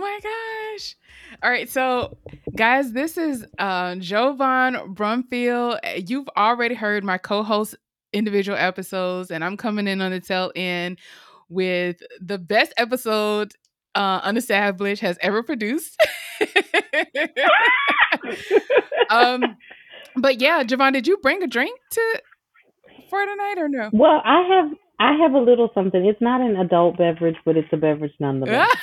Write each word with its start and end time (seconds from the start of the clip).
My 0.00 0.18
gosh. 0.22 0.96
All 1.42 1.50
right, 1.50 1.68
so 1.68 2.16
guys, 2.56 2.92
this 2.92 3.18
is 3.18 3.44
uh, 3.58 3.92
Javon 3.96 4.94
Brumfield. 4.94 5.78
You've 6.08 6.28
already 6.38 6.74
heard 6.74 7.04
my 7.04 7.18
co-host 7.18 7.76
individual 8.14 8.56
episodes, 8.56 9.30
and 9.30 9.44
I'm 9.44 9.58
coming 9.58 9.86
in 9.86 10.00
on 10.00 10.10
the 10.10 10.20
tail 10.20 10.52
end 10.56 10.98
with 11.50 11.98
the 12.18 12.38
best 12.38 12.72
episode 12.78 13.52
uh, 13.94 14.22
Unestablished 14.22 15.00
has 15.00 15.18
ever 15.20 15.42
produced. 15.42 16.00
um, 19.10 19.58
but 20.16 20.40
yeah, 20.40 20.62
Javon, 20.62 20.94
did 20.94 21.06
you 21.06 21.18
bring 21.18 21.42
a 21.42 21.46
drink 21.46 21.78
to 21.90 22.22
for 23.10 23.26
tonight 23.26 23.58
or 23.58 23.68
no? 23.68 23.90
Well, 23.92 24.22
I 24.24 24.48
have 24.48 24.70
I 25.00 25.14
have 25.14 25.32
a 25.32 25.38
little 25.38 25.70
something. 25.72 26.04
It's 26.04 26.20
not 26.20 26.42
an 26.42 26.56
adult 26.56 26.98
beverage, 26.98 27.36
but 27.46 27.56
it's 27.56 27.72
a 27.72 27.78
beverage 27.78 28.12
nonetheless. 28.20 28.76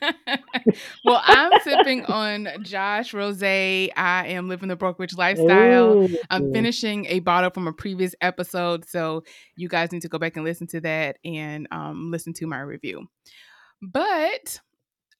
well, 1.04 1.22
I'm 1.24 1.52
sipping 1.62 2.04
on 2.06 2.48
Josh 2.62 3.14
Rose. 3.14 3.40
I 3.40 3.92
am 4.26 4.48
living 4.48 4.68
the 4.68 4.74
broke 4.74 4.98
rich 4.98 5.16
lifestyle. 5.16 6.02
Ooh. 6.02 6.18
I'm 6.28 6.52
finishing 6.52 7.06
a 7.06 7.20
bottle 7.20 7.50
from 7.50 7.68
a 7.68 7.72
previous 7.72 8.16
episode, 8.20 8.88
so 8.88 9.22
you 9.54 9.68
guys 9.68 9.92
need 9.92 10.02
to 10.02 10.08
go 10.08 10.18
back 10.18 10.34
and 10.34 10.44
listen 10.44 10.66
to 10.68 10.80
that 10.80 11.18
and 11.24 11.68
um, 11.70 12.10
listen 12.10 12.32
to 12.34 12.48
my 12.48 12.58
review. 12.58 13.06
But 13.80 14.58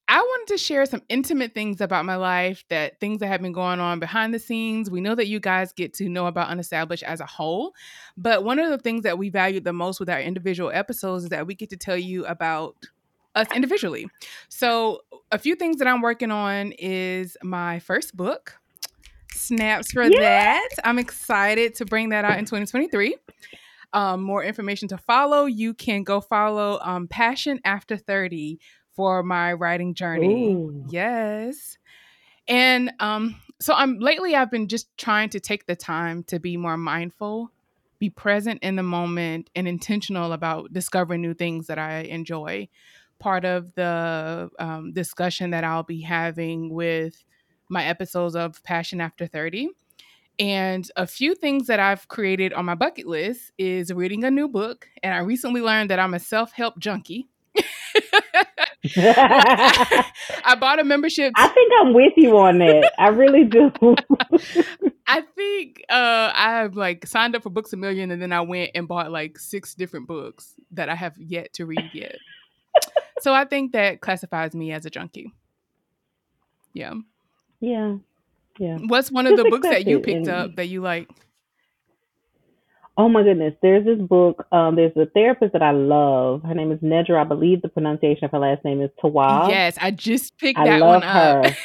I 0.07 0.21
wanted 0.21 0.53
to 0.53 0.59
share 0.59 0.85
some 0.85 1.03
intimate 1.09 1.55
things 1.55 1.81
about 1.81 2.05
my 2.05 2.17
life, 2.17 2.65
that 2.69 3.01
things 3.01 3.21
that 3.21 3.29
have 3.29 3.41
been 3.41 3.53
going 3.53 3.81
on 3.81 4.01
behind 4.01 4.35
the 4.35 4.39
scenes. 4.39 4.91
We 4.91 5.01
know 5.01 5.15
that 5.15 5.29
you 5.29 5.41
guys 5.41 5.73
get 5.73 5.95
to 5.95 6.09
know 6.09 6.27
about 6.27 6.49
Unestablished 6.51 7.03
as 7.05 7.21
a 7.21 7.27
whole, 7.27 7.75
but 8.17 8.45
one 8.45 8.59
of 8.59 8.69
the 8.71 8.79
things 8.79 9.05
that 9.05 9.17
we 9.17 9.31
value 9.31 9.61
the 9.61 9.73
most 9.73 10.01
with 10.01 10.11
our 10.11 10.21
individual 10.21 10.71
episodes 10.71 11.25
is 11.25 11.31
that 11.31 11.47
we 11.47 11.55
get 11.55 11.71
to 11.71 11.79
tell 11.79 11.97
you 11.97 12.27
about 12.27 12.77
us 13.35 13.49
individually. 13.55 14.07
So, 14.49 15.01
a 15.33 15.39
few 15.39 15.57
things 15.57 15.79
that 15.79 15.89
I'm 15.89 16.03
working 16.03 16.31
on 16.31 16.73
is 16.73 17.37
my 17.43 17.79
first 17.79 18.17
book. 18.17 18.59
Snaps 19.33 19.93
for 19.93 20.05
yeah. 20.05 20.21
that. 20.21 20.69
I'm 20.85 20.99
excited 20.99 21.75
to 21.77 21.87
bring 21.87 22.11
that 22.11 22.25
out 22.25 22.39
in 22.39 22.45
2023. 22.45 23.17
Um, 23.93 24.23
more 24.23 24.45
information 24.45 24.89
to 24.89 24.99
follow. 24.99 25.47
You 25.47 25.73
can 25.73 26.03
go 26.03 26.21
follow 26.21 26.79
um, 26.83 27.09
Passion 27.09 27.61
After 27.65 27.97
30 27.97 28.59
for 28.95 29.23
my 29.23 29.53
writing 29.53 29.95
journey. 29.95 30.55
Ooh. 30.55 30.85
Yes. 30.89 31.79
And 32.47 32.93
um 33.01 33.37
so 33.61 33.75
I'm 33.75 33.99
lately 33.99 34.35
I've 34.35 34.51
been 34.51 34.69
just 34.69 34.97
trying 34.99 35.31
to 35.31 35.41
take 35.41 35.67
the 35.67 35.77
time 35.77 36.25
to 36.25 36.39
be 36.39 36.57
more 36.57 36.77
mindful, 36.77 37.51
be 37.99 38.11
present 38.11 38.63
in 38.63 38.77
the 38.77 38.83
moment 38.83 39.51
and 39.55 39.67
intentional 39.69 40.33
about 40.33 40.73
discovering 40.73 41.23
new 41.23 41.35
things 41.35 41.69
that 41.69 41.79
I 41.79 42.01
enjoy. 42.01 42.69
Part 43.19 43.45
of 43.45 43.75
the 43.75 44.51
um, 44.59 44.93
discussion 44.93 45.51
that 45.51 45.65
I'll 45.65 45.85
be 45.85 46.01
having 46.01 46.75
with 46.75 47.25
my 47.69 47.85
episodes 47.85 48.37
of 48.37 48.63
Passion 48.65 49.01
After 49.01 49.27
30. 49.27 49.71
And 50.39 50.91
a 50.97 51.07
few 51.07 51.35
things 51.35 51.69
that 51.69 51.79
I've 51.79 52.09
created 52.09 52.53
on 52.53 52.65
my 52.65 52.75
bucket 52.75 53.07
list 53.07 53.53
is 53.57 53.93
reading 53.93 54.25
a 54.25 54.31
new 54.31 54.49
book. 54.49 54.89
And 55.03 55.15
I 55.15 55.19
recently 55.19 55.61
learned 55.61 55.91
that 55.91 56.01
I'm 56.01 56.15
a 56.15 56.19
self 56.19 56.53
help 56.53 56.79
junkie. 56.79 57.29
I 58.97 60.57
bought 60.59 60.79
a 60.79 60.85
membership. 60.85 61.33
I 61.37 61.49
think 61.49 61.73
I'm 61.81 61.95
with 61.95 62.13
you 62.17 62.37
on 62.37 62.59
that. 62.59 62.93
I 62.99 63.09
really 63.09 63.45
do. 63.45 63.73
I 65.07 65.23
think 65.35 65.85
uh, 65.89 66.33
I 66.35 66.59
have 66.59 66.77
like 66.77 67.07
signed 67.07 67.35
up 67.35 67.43
for 67.43 67.51
Books 67.51 67.73
a 67.73 67.77
Million 67.77 68.11
and 68.11 68.21
then 68.21 68.33
I 68.33 68.43
went 68.43 68.73
and 68.75 68.87
bought 68.87 69.11
like 69.11 69.39
six 69.39 69.75
different 69.75 70.07
books 70.07 70.55
that 70.73 70.89
I 70.89 70.95
have 70.95 71.17
yet 71.19 71.53
to 71.55 71.67
read 71.67 71.91
yet. 71.95 72.17
so 73.21 73.33
I 73.33 73.45
think 73.45 73.73
that 73.73 74.01
classifies 74.01 74.55
me 74.55 74.73
as 74.73 74.85
a 74.85 74.91
junkie. 74.91 75.33
Yeah. 76.75 76.95
Yeah. 77.61 77.97
Yeah. 78.59 78.79
What's 78.87 79.11
one 79.11 79.27
of 79.27 79.33
Just 79.33 79.45
the 79.45 79.51
books 79.51 79.69
that 79.69 79.87
you 79.87 80.01
picked 80.01 80.29
and... 80.29 80.29
up 80.29 80.57
that 80.57 80.67
you 80.67 80.81
like? 80.81 81.09
Oh 82.97 83.09
my 83.09 83.25
goodness. 83.25 83.55
There's 83.61 83.85
this 83.85 83.99
book. 83.99 84.47
Um, 84.53 84.77
there's 84.77 84.97
a 84.97 85.07
therapist 85.07 85.53
that 85.53 85.63
I 85.63 85.73
love. 85.73 86.43
Her 86.43 86.55
name 86.55 86.71
is 86.71 86.79
Nedra. 86.79 87.21
I 87.21 87.25
believe 87.25 87.63
the 87.63 87.69
pronunciation 87.69 88.25
of 88.25 88.31
her 88.31 88.39
last 88.39 88.65
name 88.65 88.81
is 88.81 88.91
Tawwab. 89.03 89.49
Yes, 89.49 89.77
I 89.81 89.91
just 89.91 90.37
picked 90.39 90.59
I 90.59 90.65
that 90.65 90.81
love 90.81 91.03
one 91.03 91.03
up. 91.03 91.47
Her. 91.47 91.57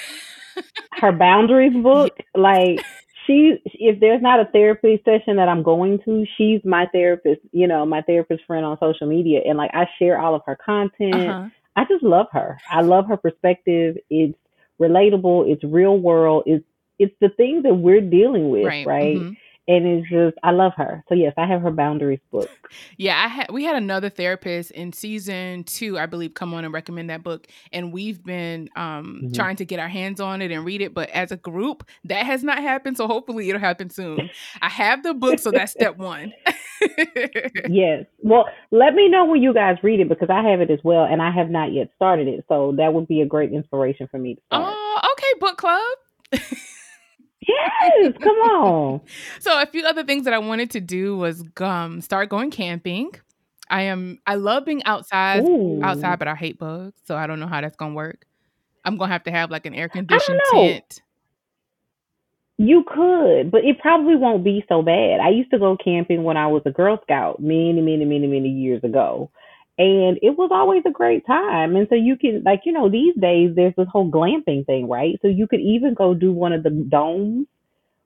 her 0.94 1.12
boundaries 1.12 1.76
book, 1.84 2.18
like 2.36 2.84
she 3.28 3.58
if 3.66 4.00
there's 4.00 4.24
not 4.24 4.40
a 4.40 4.46
therapy 4.46 5.02
session 5.06 5.36
that 5.36 5.48
I'm 5.48 5.62
going 5.62 6.00
to, 6.06 6.26
she's 6.36 6.62
my 6.66 6.88
therapist, 6.92 7.42
you 7.52 7.68
know, 7.68 7.86
my 7.86 8.02
therapist 8.02 8.44
friend 8.48 8.66
on 8.66 8.78
social 8.80 9.08
media. 9.08 9.42
And 9.46 9.58
like 9.58 9.72
I 9.74 9.86
share 10.00 10.20
all 10.20 10.34
of 10.34 10.42
her 10.48 10.58
content. 10.66 11.16
Uh-huh. 11.16 11.50
I 11.76 11.86
just 11.86 12.04
love 12.04 12.26
her. 12.32 12.58
I 12.70 12.82
love 12.82 13.08
her 13.08 13.18
perspective. 13.18 13.98
It's 14.10 14.38
relatable, 14.82 15.50
it's 15.50 15.64
real 15.64 15.98
world, 15.98 16.44
it's 16.48 16.66
it's 16.98 17.16
the 17.22 17.30
things 17.30 17.64
that 17.64 17.76
we're 17.76 18.02
dealing 18.02 18.50
with, 18.50 18.66
right? 18.66 18.88
right? 18.88 19.16
Mm-hmm 19.18 19.34
and 19.70 19.86
it's 19.86 20.10
just 20.10 20.36
I 20.44 20.50
love 20.50 20.74
her. 20.78 21.04
So 21.08 21.16
yes, 21.16 21.34
I 21.38 21.46
have 21.46 21.62
her 21.62 21.70
boundaries 21.70 22.20
book. 22.32 22.50
Yeah, 22.98 23.24
I 23.24 23.28
had 23.28 23.52
we 23.52 23.64
had 23.64 23.76
another 23.76 24.10
therapist 24.10 24.72
in 24.72 24.92
season 24.94 25.64
two, 25.64 25.98
I 25.98 26.08
believe, 26.08 26.34
come 26.34 26.56
on 26.56 26.66
and 26.66 26.74
recommend 26.74 27.12
that 27.12 27.24
book, 27.24 27.48
and 27.72 27.94
we've 27.94 28.24
been 28.24 28.70
um, 28.76 29.22
mm-hmm. 29.24 29.32
trying 29.34 29.56
to 29.58 29.66
get 29.66 29.80
our 29.80 29.88
hands 29.88 30.20
on 30.20 30.42
it 30.42 30.52
and 30.52 30.66
read 30.66 30.82
it, 30.82 30.96
but 30.96 31.10
as 31.12 31.32
a 31.32 31.38
group, 31.38 31.88
that 32.06 32.26
has 32.26 32.44
not 32.44 32.58
happened. 32.60 32.98
So 32.98 33.06
hopefully, 33.08 33.48
it'll 33.48 33.62
happen 33.62 33.92
soon. 33.92 34.30
I 34.62 34.70
have 34.70 35.04
the 35.04 35.14
book, 35.14 35.38
so 35.38 35.52
that's 35.52 35.72
step 35.72 35.98
one. 35.98 36.34
yes. 37.70 38.06
Well, 38.24 38.46
let 38.72 38.96
me 38.96 39.08
know 39.08 39.26
when 39.26 39.44
you 39.44 39.54
guys 39.54 39.78
read 39.84 40.00
it 40.00 40.10
because 40.10 40.30
I 40.32 40.42
have 40.50 40.62
it 40.62 40.72
as 40.72 40.80
well, 40.84 41.04
and 41.04 41.22
I 41.22 41.30
have 41.30 41.52
not 41.52 41.72
yet 41.74 41.92
started 41.96 42.28
it. 42.28 42.44
So 42.48 42.74
that 42.78 42.94
would 42.94 43.08
be 43.08 43.22
a 43.22 43.26
great 43.28 43.54
inspiration 43.54 44.08
for 44.10 44.18
me 44.18 44.36
to 44.36 44.42
start. 44.48 44.74
Oh, 44.76 45.02
okay, 45.14 45.40
book 45.40 45.58
club. 45.58 45.82
Yes, 47.50 48.14
come 48.22 48.36
on. 48.38 49.02
so 49.40 49.62
a 49.62 49.66
few 49.66 49.86
other 49.86 50.04
things 50.04 50.26
that 50.26 50.34
I 50.34 50.40
wanted 50.40 50.72
to 50.72 50.82
do 50.82 51.18
was 51.18 51.44
um, 51.60 52.02
start 52.02 52.30
going 52.30 52.52
camping. 52.52 53.12
I 53.70 53.84
am 53.84 54.20
I 54.26 54.36
love 54.36 54.66
being 54.66 54.84
outside 54.86 55.44
Ooh. 55.44 55.80
outside, 55.84 56.20
but 56.20 56.28
I 56.28 56.36
hate 56.36 56.58
bugs, 56.58 57.00
so 57.06 57.16
I 57.16 57.28
don't 57.28 57.40
know 57.40 57.48
how 57.48 57.62
that's 57.62 57.76
gonna 57.76 57.94
work. 57.94 58.26
I'm 58.84 58.98
gonna 58.98 59.12
have 59.12 59.24
to 59.24 59.32
have 59.32 59.52
like 59.52 59.66
an 59.66 59.76
air 59.76 59.90
conditioned 59.90 60.40
tent. 60.52 61.02
You 62.58 62.84
could, 62.86 63.52
but 63.52 63.64
it 63.64 63.80
probably 63.80 64.16
won't 64.16 64.44
be 64.44 64.66
so 64.68 64.82
bad. 64.82 65.22
I 65.22 65.30
used 65.30 65.52
to 65.52 65.60
go 65.60 65.78
camping 65.82 66.24
when 66.24 66.36
I 66.36 66.48
was 66.48 66.62
a 66.66 66.72
Girl 66.72 67.00
Scout 67.04 67.40
many, 67.40 67.80
many, 67.82 68.04
many, 68.04 68.28
many 68.28 68.50
years 68.50 68.84
ago 68.84 69.32
and 69.80 70.20
it 70.22 70.38
was 70.38 70.50
always 70.52 70.84
a 70.86 70.92
great 70.92 71.26
time. 71.26 71.78
And 71.78 71.88
so 71.90 71.96
you 71.96 72.18
can 72.18 72.44
like, 72.46 72.64
you 72.66 72.74
know, 72.74 72.90
these 72.90 73.16
days 73.16 73.52
there's 73.56 73.74
this 73.78 73.88
whole 73.90 74.12
glamping 74.12 74.66
thing, 74.66 74.90
right? 74.90 75.18
So 75.22 75.30
you 75.30 75.48
could 75.48 75.62
even 75.62 75.94
go 75.94 76.14
do 76.14 76.34
one 76.34 76.52
of 76.52 76.64
the 76.64 76.70
domes, 76.70 77.48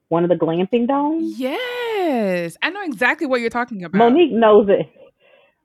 one 0.08 0.22
of 0.22 0.30
the 0.30 0.36
glamping 0.36 0.86
domes. 0.86 1.38
Yes. 1.38 2.56
I 2.62 2.70
know 2.70 2.84
exactly 2.84 3.26
what 3.26 3.40
you're 3.40 3.50
talking 3.50 3.82
about. 3.82 3.98
Monique 3.98 4.32
knows 4.32 4.68
it. 4.68 4.86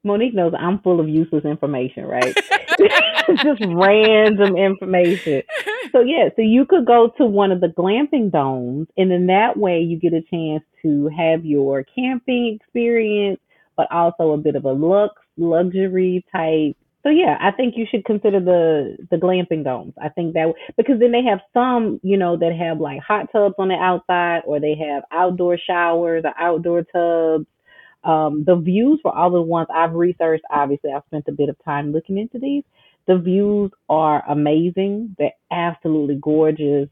Monique 0.04 0.34
knows 0.34 0.54
I'm 0.58 0.80
full 0.80 1.00
of 1.00 1.08
useless 1.08 1.46
information, 1.46 2.06
right? 2.06 2.36
Just 3.44 3.62
random 3.68 4.58
information. 4.58 5.44
So 5.92 6.02
yeah, 6.02 6.30
so 6.36 6.42
you 6.42 6.66
could 6.66 6.88
go 6.88 7.12
to 7.20 7.26
one 7.26 7.52
of 7.52 7.62
the 7.62 7.68
glamping 7.68 8.32
domes 8.32 8.88
and 8.98 9.12
in 9.12 9.28
that 9.28 9.58
way 9.58 9.82
you 9.82 10.00
get 10.00 10.14
a 10.14 10.22
chance 10.22 10.64
to 10.82 11.10
have 11.16 11.46
your 11.46 11.84
camping 11.84 12.58
experience, 12.60 13.40
but 13.78 13.92
also 13.92 14.32
a 14.32 14.38
bit 14.38 14.56
of 14.56 14.66
a 14.66 14.72
look 14.72 15.12
luxury 15.40 16.26
type. 16.32 16.76
So 17.04 17.10
yeah, 17.10 17.38
I 17.40 17.52
think 17.52 17.76
you 17.78 17.86
should 17.90 18.04
consider 18.04 18.40
the 18.40 18.98
the 19.10 19.18
glamping 19.18 19.64
domes. 19.64 19.94
I 20.02 20.10
think 20.10 20.34
that 20.34 20.54
because 20.76 21.00
then 21.00 21.14
they 21.14 21.24
have 21.24 21.40
some, 21.54 22.00
you 22.04 22.18
know, 22.18 22.36
that 22.38 22.54
have 22.54 22.80
like 22.80 23.00
hot 23.02 23.32
tubs 23.32 23.56
on 23.58 23.70
the 23.70 23.76
outside, 23.76 24.42
or 24.46 24.60
they 24.60 24.76
have 24.76 25.04
outdoor 25.12 25.58
showers 25.58 26.24
or 26.26 26.34
outdoor 26.38 26.84
tubs. 26.84 27.48
Um, 28.04 28.44
the 28.46 28.56
views 28.56 29.00
for 29.02 29.16
all 29.16 29.32
the 29.32 29.42
ones 29.42 29.68
I've 29.74 29.94
researched, 29.94 30.44
obviously, 30.52 30.92
I've 30.92 31.04
spent 31.08 31.26
a 31.28 31.34
bit 31.34 31.50
of 31.50 31.58
time 31.64 31.92
looking 31.92 32.18
into 32.18 32.40
these. 32.40 32.64
The 33.08 33.18
views 33.18 33.72
are 33.90 34.24
amazing. 34.30 35.16
They're 35.18 35.32
absolutely 35.52 36.20
gorgeous. 36.22 36.90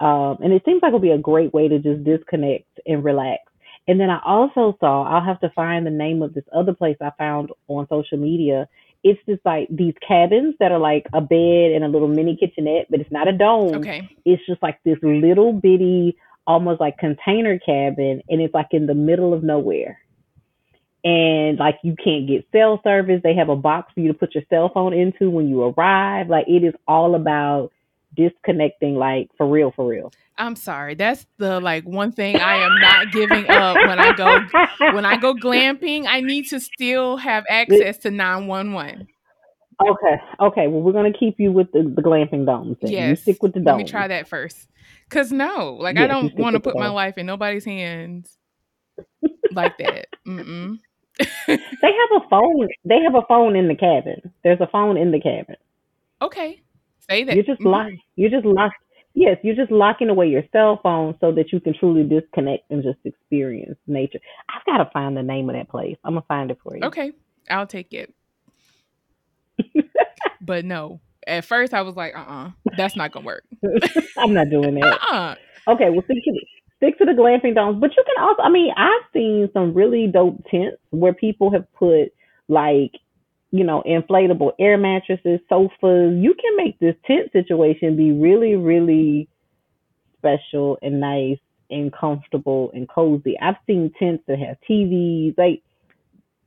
Um, 0.00 0.38
and 0.42 0.52
it 0.52 0.62
seems 0.64 0.82
like 0.82 0.88
it'll 0.88 0.98
be 0.98 1.12
a 1.12 1.18
great 1.18 1.54
way 1.54 1.68
to 1.68 1.78
just 1.78 2.04
disconnect 2.04 2.80
and 2.86 3.04
relax. 3.04 3.51
And 3.88 3.98
then 3.98 4.10
I 4.10 4.20
also 4.24 4.76
saw, 4.80 5.02
I'll 5.04 5.24
have 5.24 5.40
to 5.40 5.50
find 5.50 5.84
the 5.84 5.90
name 5.90 6.22
of 6.22 6.34
this 6.34 6.44
other 6.52 6.72
place 6.72 6.96
I 7.00 7.10
found 7.18 7.50
on 7.68 7.86
social 7.88 8.18
media. 8.18 8.68
it's 9.04 9.20
just 9.28 9.44
like 9.44 9.68
these 9.70 9.94
cabins 10.06 10.54
that 10.60 10.70
are 10.70 10.78
like 10.78 11.06
a 11.12 11.20
bed 11.20 11.72
and 11.72 11.84
a 11.84 11.88
little 11.88 12.08
mini 12.08 12.36
kitchenette, 12.36 12.86
but 12.88 13.00
it's 13.00 13.10
not 13.10 13.28
a 13.28 13.32
dome. 13.32 13.76
Okay. 13.76 14.08
It's 14.24 14.44
just 14.46 14.62
like 14.62 14.78
this 14.84 14.98
little 15.02 15.52
bitty, 15.52 16.16
almost 16.46 16.80
like 16.80 16.98
container 16.98 17.58
cabin, 17.58 18.22
and 18.28 18.40
it's 18.40 18.54
like 18.54 18.68
in 18.70 18.86
the 18.86 18.94
middle 18.94 19.34
of 19.34 19.42
nowhere. 19.42 19.98
And 21.04 21.58
like 21.58 21.78
you 21.82 21.96
can't 22.02 22.28
get 22.28 22.46
cell 22.52 22.80
service. 22.84 23.20
They 23.24 23.34
have 23.34 23.48
a 23.48 23.56
box 23.56 23.92
for 23.92 24.00
you 24.00 24.08
to 24.08 24.14
put 24.14 24.36
your 24.36 24.44
cell 24.48 24.70
phone 24.72 24.92
into 24.92 25.30
when 25.30 25.48
you 25.48 25.64
arrive. 25.64 26.28
Like 26.28 26.46
it 26.46 26.62
is 26.62 26.74
all 26.86 27.16
about 27.16 27.72
disconnecting, 28.14 28.94
like 28.96 29.28
for 29.36 29.46
real, 29.48 29.72
for 29.72 29.86
real. 29.86 30.12
I'm 30.38 30.56
sorry. 30.56 30.94
That's 30.94 31.26
the 31.38 31.60
like 31.60 31.84
one 31.84 32.12
thing 32.12 32.36
I 32.36 32.56
am 32.56 32.80
not 32.80 33.12
giving 33.12 33.48
up 33.48 33.76
when 33.76 33.98
I 33.98 34.12
go 34.12 34.40
when 34.94 35.04
I 35.04 35.16
go 35.16 35.34
glamping. 35.34 36.06
I 36.06 36.20
need 36.20 36.48
to 36.48 36.60
still 36.60 37.16
have 37.18 37.44
access 37.48 37.98
to 37.98 38.10
911. 38.10 39.06
Okay, 39.88 40.22
okay. 40.40 40.66
Well, 40.68 40.80
we're 40.82 40.92
gonna 40.92 41.12
keep 41.12 41.38
you 41.38 41.52
with 41.52 41.70
the, 41.72 41.82
the 41.82 42.02
glamping 42.02 42.46
domes. 42.46 42.76
Then. 42.80 42.92
Yes. 42.92 43.08
You 43.08 43.16
stick 43.16 43.42
with 43.42 43.54
the 43.54 43.60
Let 43.60 43.76
me 43.76 43.84
try 43.84 44.08
that 44.08 44.28
first. 44.28 44.68
Cause 45.10 45.30
no, 45.30 45.76
like 45.78 45.96
I 45.96 46.02
Yes, 46.02 46.22
you 46.22 46.30
don't 46.30 46.38
want 46.38 46.54
to 46.54 46.60
put 46.60 46.76
my 46.76 46.88
life 46.88 47.18
in 47.18 47.26
nobody's 47.26 47.64
hands 47.64 48.38
like 49.52 49.76
that. 49.78 50.06
Mm-mm. 50.26 50.78
They 51.18 51.56
have 51.56 52.22
a 52.22 52.28
phone. 52.30 52.68
They 52.84 52.98
have 53.02 53.14
a 53.14 53.22
phone 53.28 53.54
in 53.54 53.68
the 53.68 53.74
cabin. 53.74 54.32
There's 54.42 54.60
a 54.60 54.66
phone 54.66 54.96
in 54.96 55.12
the 55.12 55.20
cabin. 55.20 55.56
okay. 56.22 56.62
Say 57.12 57.24
that. 57.24 57.34
You're 57.34 57.44
just 57.44 57.60
Mhm. 57.60 57.70
lock. 57.70 57.92
You're 58.16 58.30
just 58.30 58.46
lock. 58.46 58.72
Yes, 59.14 59.36
you're 59.42 59.54
just 59.54 59.70
locking 59.70 60.08
away 60.08 60.28
your 60.28 60.44
cell 60.52 60.78
phone 60.82 61.14
so 61.20 61.30
that 61.32 61.52
you 61.52 61.60
can 61.60 61.74
truly 61.74 62.02
disconnect 62.02 62.70
and 62.70 62.82
just 62.82 62.98
experience 63.04 63.78
nature. 63.86 64.18
I've 64.48 64.64
got 64.64 64.78
to 64.82 64.90
find 64.90 65.14
the 65.14 65.22
name 65.22 65.50
of 65.50 65.54
that 65.56 65.68
place. 65.68 65.98
I'm 66.04 66.14
gonna 66.14 66.24
find 66.26 66.50
it 66.50 66.58
for 66.62 66.74
you. 66.74 66.82
Okay. 66.84 67.12
I'll 67.50 67.66
take 67.66 67.92
it. 67.92 68.14
but 70.40 70.64
no. 70.64 71.00
At 71.26 71.44
first 71.44 71.74
I 71.74 71.82
was 71.82 71.94
like, 71.96 72.16
uh-uh, 72.16 72.50
that's 72.78 72.96
not 72.96 73.12
gonna 73.12 73.26
work. 73.26 73.44
I'm 74.16 74.32
not 74.32 74.48
doing 74.48 74.74
that. 74.76 74.98
Uh-uh. 75.12 75.34
Okay, 75.68 75.90
well 75.90 76.02
stick 76.04 76.24
to 76.24 76.32
the, 76.32 76.46
stick 76.78 76.98
to 76.98 77.04
the 77.04 77.12
glamping 77.12 77.54
domes, 77.54 77.78
but 77.80 77.90
you 77.94 78.02
can 78.06 78.24
also. 78.24 78.42
I 78.42 78.48
mean, 78.48 78.72
I've 78.76 79.02
seen 79.12 79.50
some 79.52 79.74
really 79.74 80.06
dope 80.06 80.42
tents 80.50 80.78
where 80.90 81.12
people 81.12 81.50
have 81.52 81.70
put 81.74 82.12
like, 82.48 82.92
you 83.52 83.64
know, 83.64 83.82
inflatable 83.86 84.52
air 84.58 84.78
mattresses, 84.78 85.38
sofas. 85.48 86.14
You 86.16 86.34
can 86.34 86.56
make 86.56 86.78
this 86.80 86.96
tent 87.06 87.30
situation 87.32 87.96
be 87.96 88.10
really, 88.10 88.56
really 88.56 89.28
special 90.18 90.78
and 90.80 90.98
nice 91.00 91.38
and 91.70 91.92
comfortable 91.92 92.70
and 92.74 92.88
cozy. 92.88 93.38
I've 93.40 93.56
seen 93.66 93.92
tents 93.98 94.24
that 94.26 94.38
have 94.38 94.56
TVs. 94.68 95.36
Like, 95.36 95.62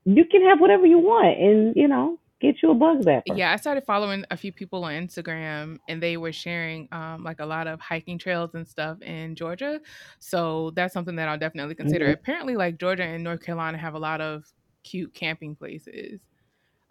you 0.04 0.25
can 0.25 0.44
have 0.44 0.60
whatever 0.60 0.86
you 0.86 0.98
want, 1.00 1.40
and 1.40 1.75
you 1.75 1.88
know, 1.88 2.19
get 2.42 2.56
you 2.63 2.72
a 2.72 2.74
bug 2.74 3.02
zapper. 3.02 3.24
Yeah, 3.28 3.52
I 3.52 3.56
started 3.57 3.86
following 3.86 4.25
a 4.31 4.38
few 4.38 4.52
people 4.52 4.84
on 4.84 4.94
Instagram 4.94 5.78
and 5.88 6.02
they 6.02 6.18
were 6.18 6.31
sharing 6.31 6.88
um, 6.92 7.24
like 7.24 7.40
a 7.40 7.46
lot 7.46 7.68
of 7.68 7.80
hiking 7.80 8.18
trails 8.18 8.52
and 8.54 8.68
stuff 8.68 9.02
in 9.02 9.36
Georgia. 9.36 9.80
So 10.19 10.72
that's 10.75 10.94
something 10.94 11.16
that 11.16 11.28
I'll 11.28 11.40
definitely 11.40 11.75
consider. 11.75 12.07
Mhm. 12.07 12.13
Apparently, 12.13 12.56
like 12.56 12.78
Georgia 12.78 13.04
and 13.04 13.24
North 13.24 13.44
Carolina 13.44 13.78
have 13.78 13.94
a 13.94 14.00
lot 14.00 14.22
of 14.22 14.44
cute 14.84 15.13
camping 15.13 15.56
places. 15.56 16.19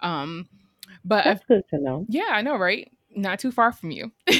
Um, 0.04 0.48
but 1.04 1.24
That's 1.24 1.44
good 1.48 1.62
to 1.70 1.78
know. 1.80 2.06
yeah, 2.08 2.28
I 2.30 2.42
know, 2.42 2.56
right? 2.56 2.90
Not 3.16 3.38
too 3.40 3.50
far 3.50 3.72
from 3.72 3.90
you. 3.90 4.12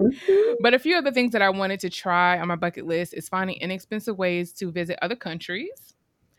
Mhm. 0.00 0.54
but 0.60 0.72
a 0.72 0.78
few 0.78 0.96
other 0.96 1.12
things 1.12 1.32
that 1.32 1.42
I 1.42 1.50
wanted 1.50 1.78
to 1.80 1.90
try 1.90 2.38
on 2.38 2.48
my 2.48 2.56
bucket 2.56 2.86
list 2.86 3.12
is 3.12 3.28
finding 3.28 3.56
inexpensive 3.60 4.16
ways 4.16 4.52
to 4.54 4.72
visit 4.72 4.98
other 5.02 5.14
countries. 5.14 5.94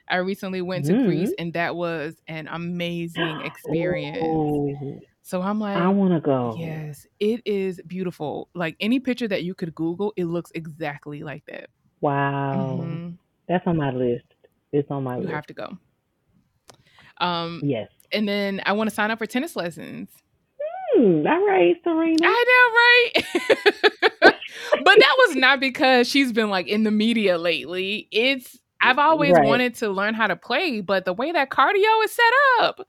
I 0.10 0.16
recently 0.18 0.64
went 0.64 0.86
to 0.86 0.94
Greece 0.94 1.32
and 1.38 1.54
that 1.54 1.76
was 1.76 2.16
an 2.28 2.48
amazing 2.52 3.42
experience. 3.46 4.18
Ooh, 4.18 5.00
So 5.22 5.44
I'm 5.44 5.60
like, 5.60 5.78
I 5.78 5.90
want 5.90 6.14
to 6.16 6.20
go. 6.22 6.56
yes, 6.58 7.06
it 7.20 7.42
is 7.46 7.80
beautiful. 7.86 8.50
Like 8.56 8.76
any 8.80 9.00
picture 9.00 9.28
that 9.28 9.44
you 9.44 9.54
could 9.54 9.76
Google, 9.76 10.12
it 10.18 10.26
looks 10.26 10.52
exactly 10.56 11.22
like 11.22 11.46
that. 11.46 11.70
Wow. 12.02 12.56
Mhm. 12.58 13.18
That's 13.48 13.68
on 13.68 13.78
my 13.78 13.92
list. 13.92 14.26
It's 14.74 14.90
on 14.90 15.04
my 15.04 15.18
You 15.18 15.22
list. 15.22 15.30
You 15.30 15.36
have 15.36 15.46
to 15.48 15.54
go. 15.54 15.78
Um, 17.22 17.62
Yes. 17.64 17.90
and 18.12 18.28
then 18.28 18.62
I 18.66 18.74
want 18.74 18.90
to 18.90 18.94
sign 18.96 19.12
up 19.12 19.20
for 19.20 19.26
tennis 19.26 19.56
lessons. 19.56 20.10
Hmm, 20.96 21.26
all 21.26 21.48
right, 21.48 21.76
Serena. 21.86 22.18
I 22.24 23.12
know, 23.14 23.22
right? 23.24 24.34
but 24.84 25.00
that 25.00 25.16
was 25.28 25.36
not 25.38 25.60
because 25.62 26.10
she's 26.10 26.34
been 26.34 26.50
like 26.50 26.68
in 26.68 26.84
the 26.84 26.92
media 26.92 27.38
lately. 27.38 28.08
It's 28.12 28.58
I've 28.82 28.98
always 29.00 29.34
Right. 29.34 29.48
wanted 29.48 29.76
to 29.76 29.90
learn 29.90 30.16
how 30.16 30.28
to 30.28 30.36
play, 30.36 30.82
but 30.82 31.06
the 31.06 31.14
way 31.14 31.32
that 31.32 31.50
cardio 31.50 32.04
is 32.04 32.12
set 32.12 32.34
up, 32.62 32.82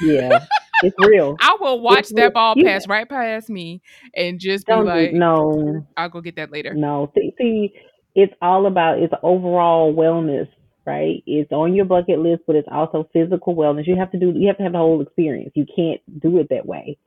yeah, 0.00 0.38
it's 0.82 0.96
real. 1.06 1.36
I 1.40 1.56
will 1.60 1.80
watch 1.80 2.10
real. 2.10 2.24
that 2.24 2.32
ball 2.34 2.54
You- 2.56 2.64
pass 2.64 2.86
right 2.86 3.08
past 3.08 3.50
me 3.50 3.82
and 4.14 4.38
just 4.38 4.66
be 4.66 4.72
Don't 4.72 4.86
like, 4.86 5.10
do, 5.10 5.18
no, 5.18 5.86
I'll 5.96 6.08
go 6.08 6.20
get 6.20 6.36
that 6.36 6.52
later. 6.52 6.74
no. 6.74 7.10
See, 7.16 7.34
see, 7.38 7.72
it's 8.14 8.32
all 8.40 8.66
about 8.66 8.98
it's 9.00 9.12
overall 9.22 9.92
wellness, 9.92 10.48
right? 10.86 11.22
It's 11.26 11.50
on 11.52 11.74
your 11.74 11.84
bucket 11.84 12.18
list, 12.18 12.42
but 12.46 12.56
it's 12.56 12.68
also 12.70 13.08
physical 13.12 13.54
wellness. 13.54 13.86
You 13.86 13.96
have 13.96 14.12
to 14.12 14.18
do. 14.18 14.32
You 14.36 14.48
have 14.48 14.56
to 14.58 14.62
have 14.62 14.72
the 14.72 14.78
whole 14.78 15.00
experience. 15.00 15.52
You 15.54 15.66
can't 15.74 16.00
do 16.20 16.38
it 16.38 16.48
that 16.50 16.66
way. 16.66 16.98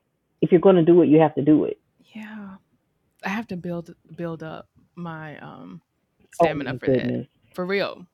If 0.42 0.52
you're 0.52 0.62
going 0.62 0.76
to 0.76 0.84
do 0.86 1.02
it, 1.02 1.08
you 1.08 1.20
have 1.20 1.36
to 1.36 1.42
do 1.44 1.66
it. 1.66 1.80
Yeah. 2.14 2.56
I 3.26 3.30
have 3.30 3.48
to 3.48 3.58
build 3.58 3.94
build 4.16 4.44
up 4.44 4.70
my 4.96 5.38
um 5.40 5.82
Oh, 6.40 6.46
stamina 6.46 6.74
my 6.74 6.80
for 6.80 6.88
that. 6.88 7.28
For 7.54 7.66
real. 7.66 8.06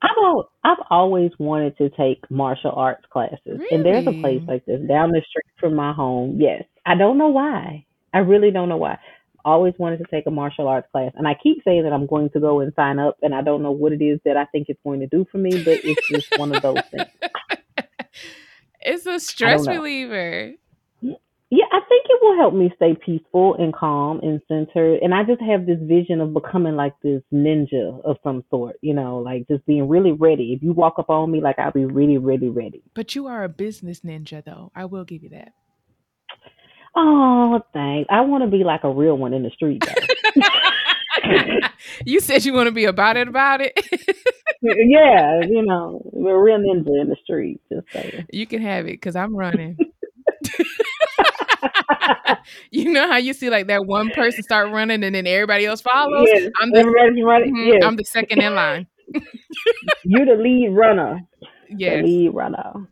I've 0.00 0.10
al- 0.16 0.50
I've 0.62 0.78
always 0.90 1.32
wanted 1.38 1.76
to 1.78 1.90
take 1.90 2.30
martial 2.30 2.70
arts 2.70 3.04
classes, 3.12 3.60
and 3.70 3.84
there's 3.84 4.06
a 4.06 4.12
place 4.20 4.40
like 4.46 4.64
this 4.64 4.80
down 4.86 5.10
the 5.10 5.22
street 5.28 5.52
from 5.58 5.74
my 5.74 5.92
home. 5.92 6.36
Yes, 6.40 6.62
I 6.86 6.94
don't 6.94 7.18
know 7.18 7.28
why. 7.28 7.84
I 8.14 8.18
really 8.18 8.50
don't 8.52 8.68
know 8.68 8.76
why. 8.76 8.98
Always 9.48 9.72
wanted 9.78 9.98
to 9.98 10.04
take 10.10 10.26
a 10.26 10.30
martial 10.30 10.68
arts 10.68 10.88
class, 10.92 11.12
and 11.14 11.26
I 11.26 11.34
keep 11.42 11.62
saying 11.64 11.84
that 11.84 11.92
I'm 11.92 12.06
going 12.06 12.28
to 12.30 12.40
go 12.40 12.60
and 12.60 12.70
sign 12.74 12.98
up, 12.98 13.16
and 13.22 13.34
I 13.34 13.40
don't 13.40 13.62
know 13.62 13.70
what 13.70 13.92
it 13.92 14.02
is 14.02 14.20
that 14.26 14.36
I 14.36 14.44
think 14.46 14.66
it's 14.68 14.80
going 14.84 15.00
to 15.00 15.06
do 15.06 15.26
for 15.32 15.38
me, 15.38 15.64
but 15.64 15.80
it's 15.84 16.08
just 16.08 16.38
one 16.38 16.54
of 16.54 16.60
those 16.60 16.82
things. 16.90 17.08
it's 18.80 19.06
a 19.06 19.18
stress 19.18 19.66
reliever. 19.66 20.52
Yeah, 21.50 21.64
I 21.72 21.80
think 21.88 22.04
it 22.10 22.18
will 22.20 22.36
help 22.36 22.52
me 22.52 22.70
stay 22.76 22.94
peaceful 22.94 23.54
and 23.58 23.74
calm 23.74 24.20
and 24.22 24.42
centered. 24.48 24.98
And 25.00 25.14
I 25.14 25.24
just 25.24 25.40
have 25.40 25.64
this 25.64 25.78
vision 25.80 26.20
of 26.20 26.34
becoming 26.34 26.76
like 26.76 26.92
this 27.02 27.22
ninja 27.32 28.04
of 28.04 28.18
some 28.22 28.44
sort, 28.50 28.76
you 28.82 28.92
know, 28.92 29.18
like 29.18 29.48
just 29.48 29.64
being 29.64 29.88
really 29.88 30.12
ready. 30.12 30.52
If 30.52 30.62
you 30.62 30.74
walk 30.74 30.98
up 30.98 31.08
on 31.08 31.30
me, 31.30 31.40
like 31.40 31.58
I'll 31.58 31.72
be 31.72 31.86
really, 31.86 32.18
really 32.18 32.50
ready. 32.50 32.82
But 32.92 33.14
you 33.14 33.28
are 33.28 33.44
a 33.44 33.48
business 33.48 34.00
ninja 34.00 34.44
though. 34.44 34.72
I 34.74 34.84
will 34.84 35.04
give 35.04 35.22
you 35.22 35.30
that. 35.30 35.54
Oh, 37.00 37.60
thanks. 37.72 38.08
I 38.10 38.22
want 38.22 38.42
to 38.42 38.50
be 38.50 38.64
like 38.64 38.82
a 38.82 38.90
real 38.90 39.16
one 39.16 39.32
in 39.32 39.44
the 39.44 39.50
street, 39.50 39.84
though. 39.86 40.42
you 42.04 42.18
said 42.18 42.44
you 42.44 42.52
want 42.52 42.66
to 42.66 42.72
be 42.72 42.86
about 42.86 43.16
it 43.16 43.28
about 43.28 43.60
it. 43.60 43.72
yeah, 44.62 45.40
you 45.48 45.64
know, 45.64 46.00
we're 46.12 46.34
a 46.34 46.42
real 46.42 46.58
ninja 46.58 47.00
in 47.00 47.08
the 47.08 47.16
street. 47.22 47.60
Just 47.72 47.86
saying. 47.92 48.26
you 48.32 48.46
can 48.48 48.60
have 48.62 48.86
it 48.86 48.92
because 49.00 49.14
I'm 49.14 49.36
running. 49.36 49.76
you 52.70 52.92
know 52.92 53.06
how 53.08 53.16
you 53.18 53.32
see 53.32 53.48
like 53.50 53.66
that 53.68 53.86
one 53.86 54.10
person 54.10 54.42
start 54.42 54.70
running 54.72 55.04
and 55.04 55.14
then 55.14 55.26
everybody 55.26 55.66
else 55.66 55.80
follows? 55.80 56.26
Yes, 56.32 56.50
I'm 56.60 56.70
the 56.70 56.80
everybody's 56.80 57.24
running. 57.24 57.54
mhm, 57.56 57.66
Yes, 57.74 57.82
I'm 57.84 57.96
the 57.96 58.04
second 58.04 58.42
in 58.42 58.54
line. 58.54 58.86
you're 60.04 60.26
the 60.26 60.40
lead 60.42 60.70
runner. 60.70 61.20
The 61.70 62.02
lead 62.02 62.30
runner. 62.34 62.88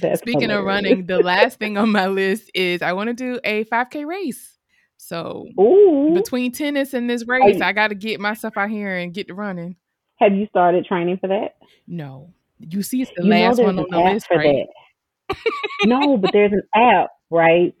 That's 0.00 0.20
Speaking 0.20 0.50
of 0.50 0.64
running, 0.64 1.06
the 1.06 1.18
last 1.18 1.58
thing 1.58 1.78
on 1.78 1.90
my 1.92 2.06
list 2.06 2.50
is 2.54 2.82
I 2.82 2.92
want 2.92 3.08
to 3.08 3.14
do 3.14 3.40
a 3.44 3.64
5K 3.64 4.06
race. 4.06 4.58
So 4.96 5.46
Ooh, 5.60 6.12
between 6.14 6.52
tennis 6.52 6.94
and 6.94 7.08
this 7.08 7.26
race, 7.26 7.58
you- 7.58 7.64
I 7.64 7.72
got 7.72 7.88
to 7.88 7.94
get 7.94 8.20
myself 8.20 8.56
out 8.56 8.70
here 8.70 8.96
and 8.96 9.14
get 9.14 9.28
to 9.28 9.34
running. 9.34 9.76
have 10.16 10.34
you 10.34 10.46
started 10.46 10.86
training 10.86 11.18
for 11.18 11.28
that? 11.28 11.56
No, 11.86 12.32
you 12.58 12.82
see, 12.82 13.02
it's 13.02 13.10
the 13.16 13.24
you 13.24 13.30
last 13.30 13.62
one 13.62 13.78
on 13.78 13.86
the 13.90 14.00
list, 14.00 14.26
right? 14.30 14.66
no, 15.84 16.16
but 16.16 16.30
there's 16.32 16.52
an 16.52 16.62
app, 16.74 17.10
right? 17.30 17.74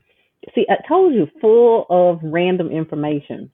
See, 0.54 0.66
I 0.68 0.76
told 0.86 1.14
you, 1.14 1.26
full 1.40 1.86
of 1.90 2.20
random 2.22 2.70
information. 2.70 3.50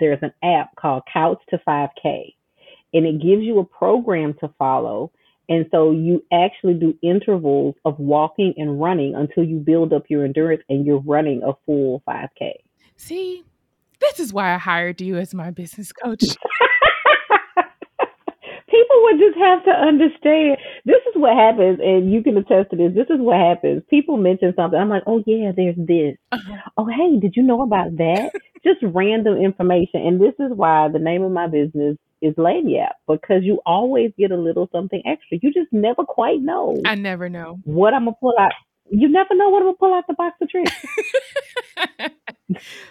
There's 0.00 0.18
an 0.22 0.32
app 0.42 0.74
called 0.76 1.02
Couch 1.12 1.40
to 1.50 1.58
5K, 1.58 2.34
and 2.92 3.06
it 3.06 3.22
gives 3.22 3.42
you 3.42 3.58
a 3.60 3.64
program 3.64 4.34
to 4.40 4.48
follow. 4.58 5.12
And 5.48 5.66
so 5.70 5.90
you 5.90 6.24
actually 6.32 6.74
do 6.74 6.94
intervals 7.02 7.74
of 7.84 7.98
walking 7.98 8.54
and 8.56 8.80
running 8.80 9.14
until 9.14 9.44
you 9.44 9.58
build 9.58 9.92
up 9.92 10.04
your 10.08 10.24
endurance 10.24 10.62
and 10.68 10.86
you're 10.86 11.00
running 11.00 11.42
a 11.42 11.52
full 11.66 12.02
5K. 12.08 12.52
See, 12.96 13.44
this 14.00 14.20
is 14.20 14.32
why 14.32 14.54
I 14.54 14.58
hired 14.58 15.00
you 15.00 15.16
as 15.16 15.34
my 15.34 15.50
business 15.50 15.92
coach. 15.92 16.22
People 18.68 19.02
would 19.02 19.18
just 19.20 19.38
have 19.38 19.64
to 19.64 19.70
understand. 19.70 20.56
This 20.84 21.00
is 21.08 21.14
what 21.14 21.36
happens, 21.36 21.78
and 21.80 22.12
you 22.12 22.22
can 22.22 22.36
attest 22.36 22.70
to 22.70 22.76
this. 22.76 22.92
This 22.92 23.06
is 23.08 23.20
what 23.20 23.36
happens. 23.36 23.82
People 23.88 24.16
mention 24.16 24.52
something. 24.56 24.78
I'm 24.78 24.88
like, 24.88 25.04
oh 25.06 25.22
yeah, 25.26 25.52
there's 25.54 25.76
this. 25.76 26.16
Uh-huh. 26.32 26.56
Oh 26.76 26.86
hey, 26.86 27.20
did 27.20 27.36
you 27.36 27.44
know 27.44 27.62
about 27.62 27.96
that? 27.98 28.32
just 28.64 28.80
random 28.82 29.36
information. 29.36 30.00
And 30.06 30.20
this 30.20 30.34
is 30.40 30.50
why 30.56 30.88
the 30.88 30.98
name 30.98 31.22
of 31.22 31.30
my 31.30 31.46
business 31.46 31.96
is 32.24 32.34
lagniappe 32.34 32.94
because 33.06 33.42
you 33.42 33.60
always 33.66 34.10
get 34.18 34.30
a 34.30 34.36
little 34.36 34.68
something 34.72 35.02
extra. 35.06 35.38
You 35.42 35.52
just 35.52 35.72
never 35.72 36.04
quite 36.04 36.40
know. 36.40 36.80
I 36.84 36.94
never 36.94 37.28
know 37.28 37.60
what 37.64 37.94
I'm 37.94 38.06
gonna 38.06 38.16
pull 38.18 38.34
out. 38.38 38.52
You 38.90 39.08
never 39.08 39.34
know 39.34 39.50
what 39.50 39.62
I'm 39.62 39.68
gonna 39.68 39.76
pull 39.76 39.94
out 39.94 40.04
the 40.08 40.14
box 40.14 40.36
of 40.40 40.48
tricks. 40.48 40.72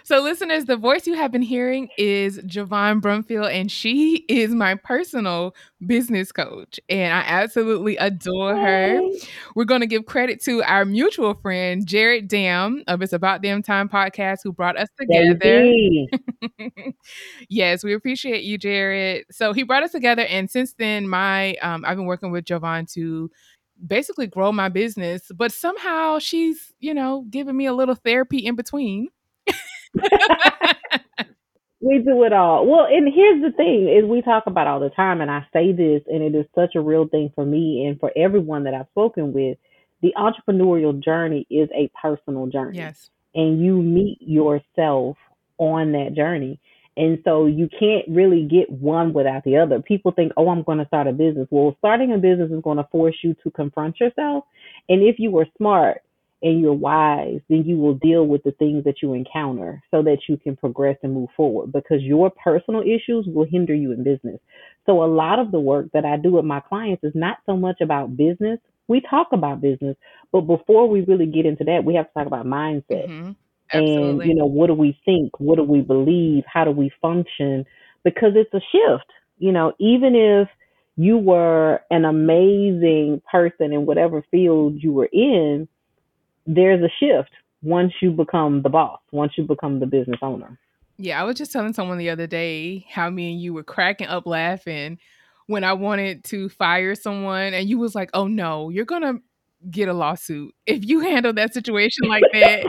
so, 0.02 0.20
listeners, 0.20 0.64
the 0.64 0.76
voice 0.76 1.06
you 1.06 1.14
have 1.14 1.30
been 1.30 1.42
hearing 1.42 1.88
is 1.96 2.38
Javon 2.40 3.00
Brumfield, 3.00 3.52
and 3.52 3.70
she 3.70 4.24
is 4.28 4.54
my 4.54 4.74
personal 4.74 5.54
business 5.86 6.32
coach, 6.32 6.80
and 6.88 7.12
I 7.14 7.20
absolutely 7.20 7.96
adore 7.96 8.56
her. 8.56 9.00
We're 9.54 9.64
going 9.64 9.80
to 9.82 9.86
give 9.86 10.06
credit 10.06 10.42
to 10.44 10.62
our 10.64 10.84
mutual 10.84 11.34
friend, 11.34 11.86
Jared 11.86 12.26
Dam 12.28 12.82
of 12.88 13.00
It's 13.00 13.12
About 13.12 13.42
Damn 13.42 13.62
Time 13.62 13.88
podcast, 13.88 14.38
who 14.42 14.52
brought 14.52 14.76
us 14.76 14.88
together. 14.98 15.70
yes, 17.48 17.84
we 17.84 17.94
appreciate 17.94 18.44
you, 18.44 18.58
Jared. 18.58 19.24
So, 19.30 19.52
he 19.52 19.62
brought 19.62 19.84
us 19.84 19.92
together, 19.92 20.22
and 20.22 20.50
since 20.50 20.74
then, 20.74 21.08
my 21.08 21.54
um, 21.56 21.84
I've 21.86 21.96
been 21.96 22.06
working 22.06 22.32
with 22.32 22.44
Javon 22.44 22.92
to 22.94 23.30
basically 23.86 24.26
grow 24.26 24.52
my 24.52 24.68
business, 24.68 25.30
but 25.34 25.52
somehow 25.52 26.18
she's, 26.18 26.72
you 26.80 26.94
know, 26.94 27.24
giving 27.30 27.56
me 27.56 27.66
a 27.66 27.72
little 27.74 27.94
therapy 27.96 28.38
in 28.38 28.54
between. 28.56 29.08
we 31.80 31.98
do 31.98 32.22
it 32.24 32.32
all. 32.32 32.66
Well, 32.66 32.86
and 32.86 33.12
here's 33.12 33.42
the 33.42 33.52
thing 33.56 33.88
is 33.88 34.04
we 34.08 34.22
talk 34.22 34.44
about 34.46 34.66
all 34.66 34.80
the 34.80 34.90
time 34.90 35.20
and 35.20 35.30
I 35.30 35.46
say 35.52 35.72
this 35.72 36.02
and 36.06 36.22
it 36.22 36.34
is 36.34 36.46
such 36.54 36.74
a 36.74 36.80
real 36.80 37.06
thing 37.08 37.30
for 37.34 37.44
me 37.44 37.86
and 37.86 38.00
for 38.00 38.10
everyone 38.16 38.64
that 38.64 38.74
I've 38.74 38.88
spoken 38.90 39.32
with. 39.32 39.58
The 40.02 40.12
entrepreneurial 40.16 41.02
journey 41.02 41.46
is 41.50 41.68
a 41.74 41.90
personal 42.00 42.46
journey. 42.46 42.78
Yes. 42.78 43.10
And 43.34 43.60
you 43.60 43.80
meet 43.80 44.18
yourself 44.20 45.16
on 45.58 45.92
that 45.92 46.14
journey. 46.14 46.60
And 46.96 47.18
so 47.24 47.46
you 47.46 47.68
can't 47.68 48.04
really 48.08 48.44
get 48.44 48.70
one 48.70 49.12
without 49.12 49.42
the 49.44 49.56
other. 49.56 49.80
People 49.82 50.12
think, 50.12 50.32
oh, 50.36 50.48
I'm 50.48 50.62
going 50.62 50.78
to 50.78 50.86
start 50.86 51.08
a 51.08 51.12
business. 51.12 51.48
Well, 51.50 51.74
starting 51.78 52.12
a 52.12 52.18
business 52.18 52.52
is 52.52 52.62
going 52.62 52.76
to 52.76 52.88
force 52.92 53.16
you 53.22 53.34
to 53.42 53.50
confront 53.50 53.98
yourself. 53.98 54.44
And 54.88 55.02
if 55.02 55.16
you 55.18 55.30
were 55.30 55.46
smart 55.56 56.02
and 56.44 56.60
you're 56.60 56.74
wise, 56.74 57.40
then 57.48 57.64
you 57.64 57.78
will 57.78 57.94
deal 57.94 58.26
with 58.26 58.42
the 58.42 58.52
things 58.52 58.84
that 58.84 58.96
you 59.02 59.14
encounter 59.14 59.82
so 59.90 60.02
that 60.02 60.18
you 60.28 60.36
can 60.36 60.54
progress 60.54 60.98
and 61.02 61.14
move 61.14 61.30
forward 61.34 61.72
because 61.72 62.02
your 62.02 62.30
personal 62.30 62.82
issues 62.82 63.26
will 63.26 63.46
hinder 63.50 63.74
you 63.74 63.92
in 63.92 64.04
business. 64.04 64.38
So 64.84 65.02
a 65.02 65.06
lot 65.06 65.38
of 65.38 65.50
the 65.50 65.58
work 65.58 65.86
that 65.94 66.04
I 66.04 66.18
do 66.18 66.32
with 66.32 66.44
my 66.44 66.60
clients 66.60 67.02
is 67.02 67.14
not 67.14 67.38
so 67.46 67.56
much 67.56 67.80
about 67.80 68.18
business. 68.18 68.60
We 68.88 69.00
talk 69.00 69.28
about 69.32 69.62
business, 69.62 69.96
but 70.32 70.42
before 70.42 70.86
we 70.86 71.00
really 71.00 71.24
get 71.24 71.46
into 71.46 71.64
that, 71.64 71.82
we 71.82 71.94
have 71.94 72.08
to 72.08 72.12
talk 72.12 72.26
about 72.26 72.44
mindset. 72.44 73.08
Mm-hmm. 73.08 73.30
And, 73.72 74.22
you 74.22 74.34
know, 74.34 74.44
what 74.44 74.66
do 74.66 74.74
we 74.74 75.00
think? 75.06 75.40
What 75.40 75.56
do 75.56 75.64
we 75.64 75.80
believe? 75.80 76.44
How 76.46 76.64
do 76.64 76.70
we 76.72 76.92
function? 77.00 77.64
Because 78.04 78.32
it's 78.34 78.52
a 78.52 78.60
shift. 78.60 79.10
You 79.38 79.50
know, 79.50 79.72
even 79.80 80.14
if 80.14 80.48
you 80.96 81.16
were 81.16 81.80
an 81.90 82.04
amazing 82.04 83.22
person 83.32 83.72
in 83.72 83.86
whatever 83.86 84.22
field 84.30 84.74
you 84.76 84.92
were 84.92 85.08
in, 85.10 85.66
there's 86.46 86.82
a 86.82 86.90
shift 87.00 87.30
once 87.62 87.92
you 88.00 88.10
become 88.10 88.62
the 88.62 88.68
boss, 88.68 89.00
once 89.12 89.32
you 89.36 89.44
become 89.44 89.80
the 89.80 89.86
business 89.86 90.18
owner. 90.22 90.58
Yeah, 90.96 91.20
I 91.20 91.24
was 91.24 91.36
just 91.36 91.52
telling 91.52 91.72
someone 91.72 91.98
the 91.98 92.10
other 92.10 92.26
day 92.26 92.86
how 92.90 93.10
me 93.10 93.32
and 93.32 93.40
you 93.40 93.52
were 93.52 93.64
cracking 93.64 94.06
up 94.06 94.26
laughing 94.26 94.98
when 95.46 95.64
I 95.64 95.72
wanted 95.72 96.24
to 96.24 96.48
fire 96.48 96.94
someone 96.94 97.52
and 97.54 97.68
you 97.68 97.78
was 97.78 97.94
like, 97.94 98.10
"Oh 98.14 98.28
no, 98.28 98.70
you're 98.70 98.84
going 98.84 99.02
to 99.02 99.20
get 99.70 99.88
a 99.88 99.92
lawsuit 99.92 100.54
if 100.66 100.84
you 100.84 101.00
handle 101.00 101.32
that 101.32 101.52
situation 101.52 102.08
like 102.08 102.22
that." 102.32 102.66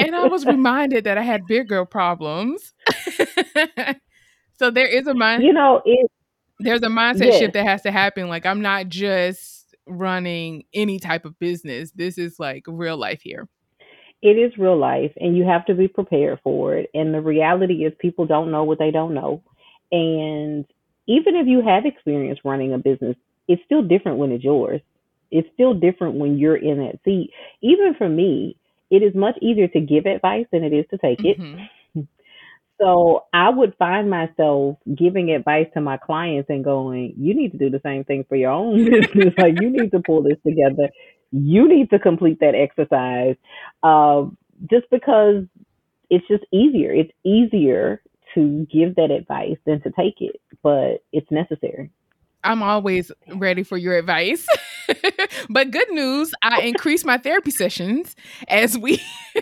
and 0.00 0.14
I 0.14 0.26
was 0.26 0.44
reminded 0.44 1.04
that 1.04 1.16
I 1.16 1.22
had 1.22 1.46
big 1.46 1.68
girl 1.68 1.86
problems. 1.86 2.74
so 4.58 4.70
there 4.70 4.86
is 4.86 5.06
a 5.06 5.14
mind. 5.14 5.42
You 5.44 5.54
know, 5.54 5.80
it, 5.84 6.10
there's 6.58 6.82
a 6.82 6.88
mindset 6.88 7.26
yes. 7.26 7.38
shift 7.38 7.54
that 7.54 7.64
has 7.64 7.82
to 7.82 7.90
happen. 7.90 8.28
Like 8.28 8.44
I'm 8.44 8.60
not 8.60 8.88
just 8.88 9.61
running 9.86 10.64
any 10.74 10.98
type 10.98 11.24
of 11.24 11.38
business. 11.38 11.92
This 11.92 12.18
is 12.18 12.38
like 12.38 12.64
real 12.66 12.96
life 12.96 13.20
here. 13.22 13.48
It 14.22 14.38
is 14.38 14.56
real 14.56 14.78
life, 14.78 15.12
and 15.16 15.36
you 15.36 15.44
have 15.44 15.66
to 15.66 15.74
be 15.74 15.88
prepared 15.88 16.38
for 16.44 16.76
it. 16.76 16.90
And 16.94 17.12
the 17.12 17.20
reality 17.20 17.84
is, 17.84 17.92
people 17.98 18.24
don't 18.24 18.52
know 18.52 18.62
what 18.62 18.78
they 18.78 18.92
don't 18.92 19.14
know. 19.14 19.42
And 19.90 20.64
even 21.06 21.34
if 21.34 21.48
you 21.48 21.60
have 21.62 21.84
experience 21.84 22.38
running 22.44 22.72
a 22.72 22.78
business, 22.78 23.16
it's 23.48 23.62
still 23.64 23.82
different 23.82 24.18
when 24.18 24.30
it's 24.30 24.44
yours. 24.44 24.80
It's 25.32 25.48
still 25.54 25.74
different 25.74 26.14
when 26.14 26.38
you're 26.38 26.56
in 26.56 26.78
that 26.78 27.00
seat. 27.04 27.30
Even 27.62 27.94
for 27.98 28.08
me, 28.08 28.56
it 28.90 29.02
is 29.02 29.14
much 29.14 29.36
easier 29.42 29.66
to 29.68 29.80
give 29.80 30.06
advice 30.06 30.46
than 30.52 30.62
it 30.62 30.72
is 30.72 30.84
to 30.90 30.98
take 30.98 31.24
it. 31.24 31.40
Mm-hmm. 31.40 31.64
So 32.82 33.24
I 33.32 33.48
would 33.50 33.74
find 33.78 34.10
myself 34.10 34.76
giving 34.96 35.30
advice 35.30 35.68
to 35.74 35.80
my 35.80 35.98
clients 35.98 36.50
and 36.50 36.64
going, 36.64 37.14
you 37.16 37.34
need 37.34 37.52
to 37.52 37.58
do 37.58 37.70
the 37.70 37.80
same 37.84 38.04
thing 38.04 38.24
for 38.28 38.36
your 38.36 38.50
own 38.50 38.84
business. 38.90 39.34
like 39.38 39.60
you 39.60 39.70
need 39.70 39.92
to 39.92 40.00
pull 40.00 40.22
this 40.22 40.38
together. 40.46 40.90
You 41.30 41.68
need 41.68 41.90
to 41.90 41.98
complete 41.98 42.40
that 42.40 42.54
exercise. 42.54 43.36
Uh, 43.82 44.24
just 44.70 44.86
because 44.90 45.44
it's 46.10 46.26
just 46.28 46.44
easier. 46.52 46.92
It's 46.92 47.12
easier 47.24 48.02
to 48.34 48.66
give 48.72 48.96
that 48.96 49.10
advice 49.10 49.56
than 49.66 49.80
to 49.82 49.90
take 49.92 50.16
it, 50.20 50.40
but 50.62 51.04
it's 51.12 51.30
necessary. 51.30 51.90
I'm 52.44 52.62
always 52.62 53.12
ready 53.34 53.62
for 53.62 53.76
your 53.76 53.96
advice. 53.96 54.46
but 55.48 55.70
good 55.70 55.90
news, 55.90 56.32
I 56.42 56.62
increased 56.62 57.04
my 57.04 57.18
therapy 57.18 57.50
sessions 57.50 58.16
as 58.48 58.76
we 58.76 58.96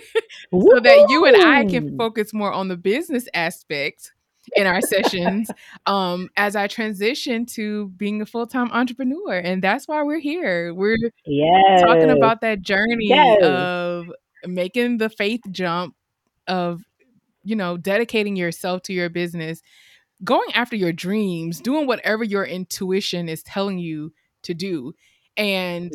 so 0.52 0.80
that 0.80 1.06
you 1.08 1.24
and 1.24 1.42
I 1.42 1.64
can 1.64 1.96
focus 1.96 2.32
more 2.32 2.52
on 2.52 2.68
the 2.68 2.76
business 2.76 3.28
aspect 3.34 4.12
in 4.56 4.66
our 4.66 4.80
sessions 4.80 5.50
um, 5.86 6.28
as 6.36 6.56
I 6.56 6.66
transition 6.66 7.46
to 7.46 7.88
being 7.90 8.20
a 8.20 8.26
full 8.26 8.46
time 8.46 8.70
entrepreneur. 8.72 9.38
And 9.38 9.62
that's 9.62 9.88
why 9.88 10.02
we're 10.02 10.20
here. 10.20 10.74
We're 10.74 10.98
yes. 11.24 11.82
talking 11.82 12.10
about 12.10 12.40
that 12.42 12.62
journey 12.62 13.08
yes. 13.08 13.42
of 13.42 14.12
making 14.44 14.98
the 14.98 15.10
faith 15.10 15.40
jump 15.50 15.94
of, 16.46 16.82
you 17.44 17.56
know, 17.56 17.76
dedicating 17.76 18.36
yourself 18.36 18.82
to 18.82 18.92
your 18.92 19.08
business 19.08 19.62
going 20.24 20.52
after 20.54 20.76
your 20.76 20.92
dreams, 20.92 21.60
doing 21.60 21.86
whatever 21.86 22.24
your 22.24 22.44
intuition 22.44 23.28
is 23.28 23.42
telling 23.42 23.78
you 23.78 24.12
to 24.42 24.54
do. 24.54 24.94
And 25.36 25.92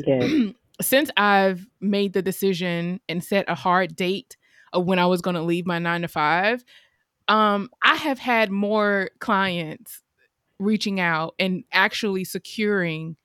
since 0.81 1.09
I've 1.17 1.67
made 1.79 2.13
the 2.13 2.21
decision 2.21 2.99
and 3.07 3.23
set 3.23 3.45
a 3.47 3.55
hard 3.55 3.95
date 3.95 4.37
of 4.73 4.85
when 4.85 4.99
I 4.99 5.05
was 5.05 5.21
going 5.21 5.35
to 5.35 5.41
leave 5.41 5.65
my 5.65 5.79
9 5.79 6.01
to 6.01 6.07
5, 6.07 6.63
um 7.27 7.69
I 7.81 7.95
have 7.95 8.19
had 8.19 8.51
more 8.51 9.09
clients 9.19 10.03
reaching 10.59 10.99
out 10.99 11.33
and 11.39 11.63
actually 11.71 12.23
securing 12.23 13.15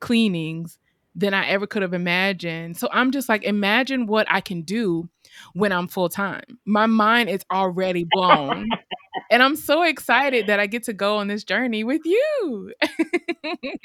cleanings 0.00 0.78
than 1.14 1.34
I 1.34 1.46
ever 1.48 1.66
could 1.66 1.82
have 1.82 1.92
imagined. 1.92 2.76
So 2.76 2.88
I'm 2.92 3.10
just 3.10 3.28
like, 3.28 3.42
imagine 3.42 4.06
what 4.06 4.26
I 4.30 4.40
can 4.40 4.62
do 4.62 5.08
when 5.52 5.72
I'm 5.72 5.88
full 5.88 6.08
time. 6.08 6.44
My 6.64 6.86
mind 6.86 7.28
is 7.28 7.42
already 7.50 8.06
blown. 8.10 8.68
and 9.30 9.42
I'm 9.42 9.56
so 9.56 9.82
excited 9.82 10.46
that 10.48 10.58
I 10.58 10.66
get 10.66 10.82
to 10.84 10.92
go 10.92 11.16
on 11.16 11.28
this 11.28 11.44
journey 11.44 11.84
with 11.84 12.02
you. 12.04 12.72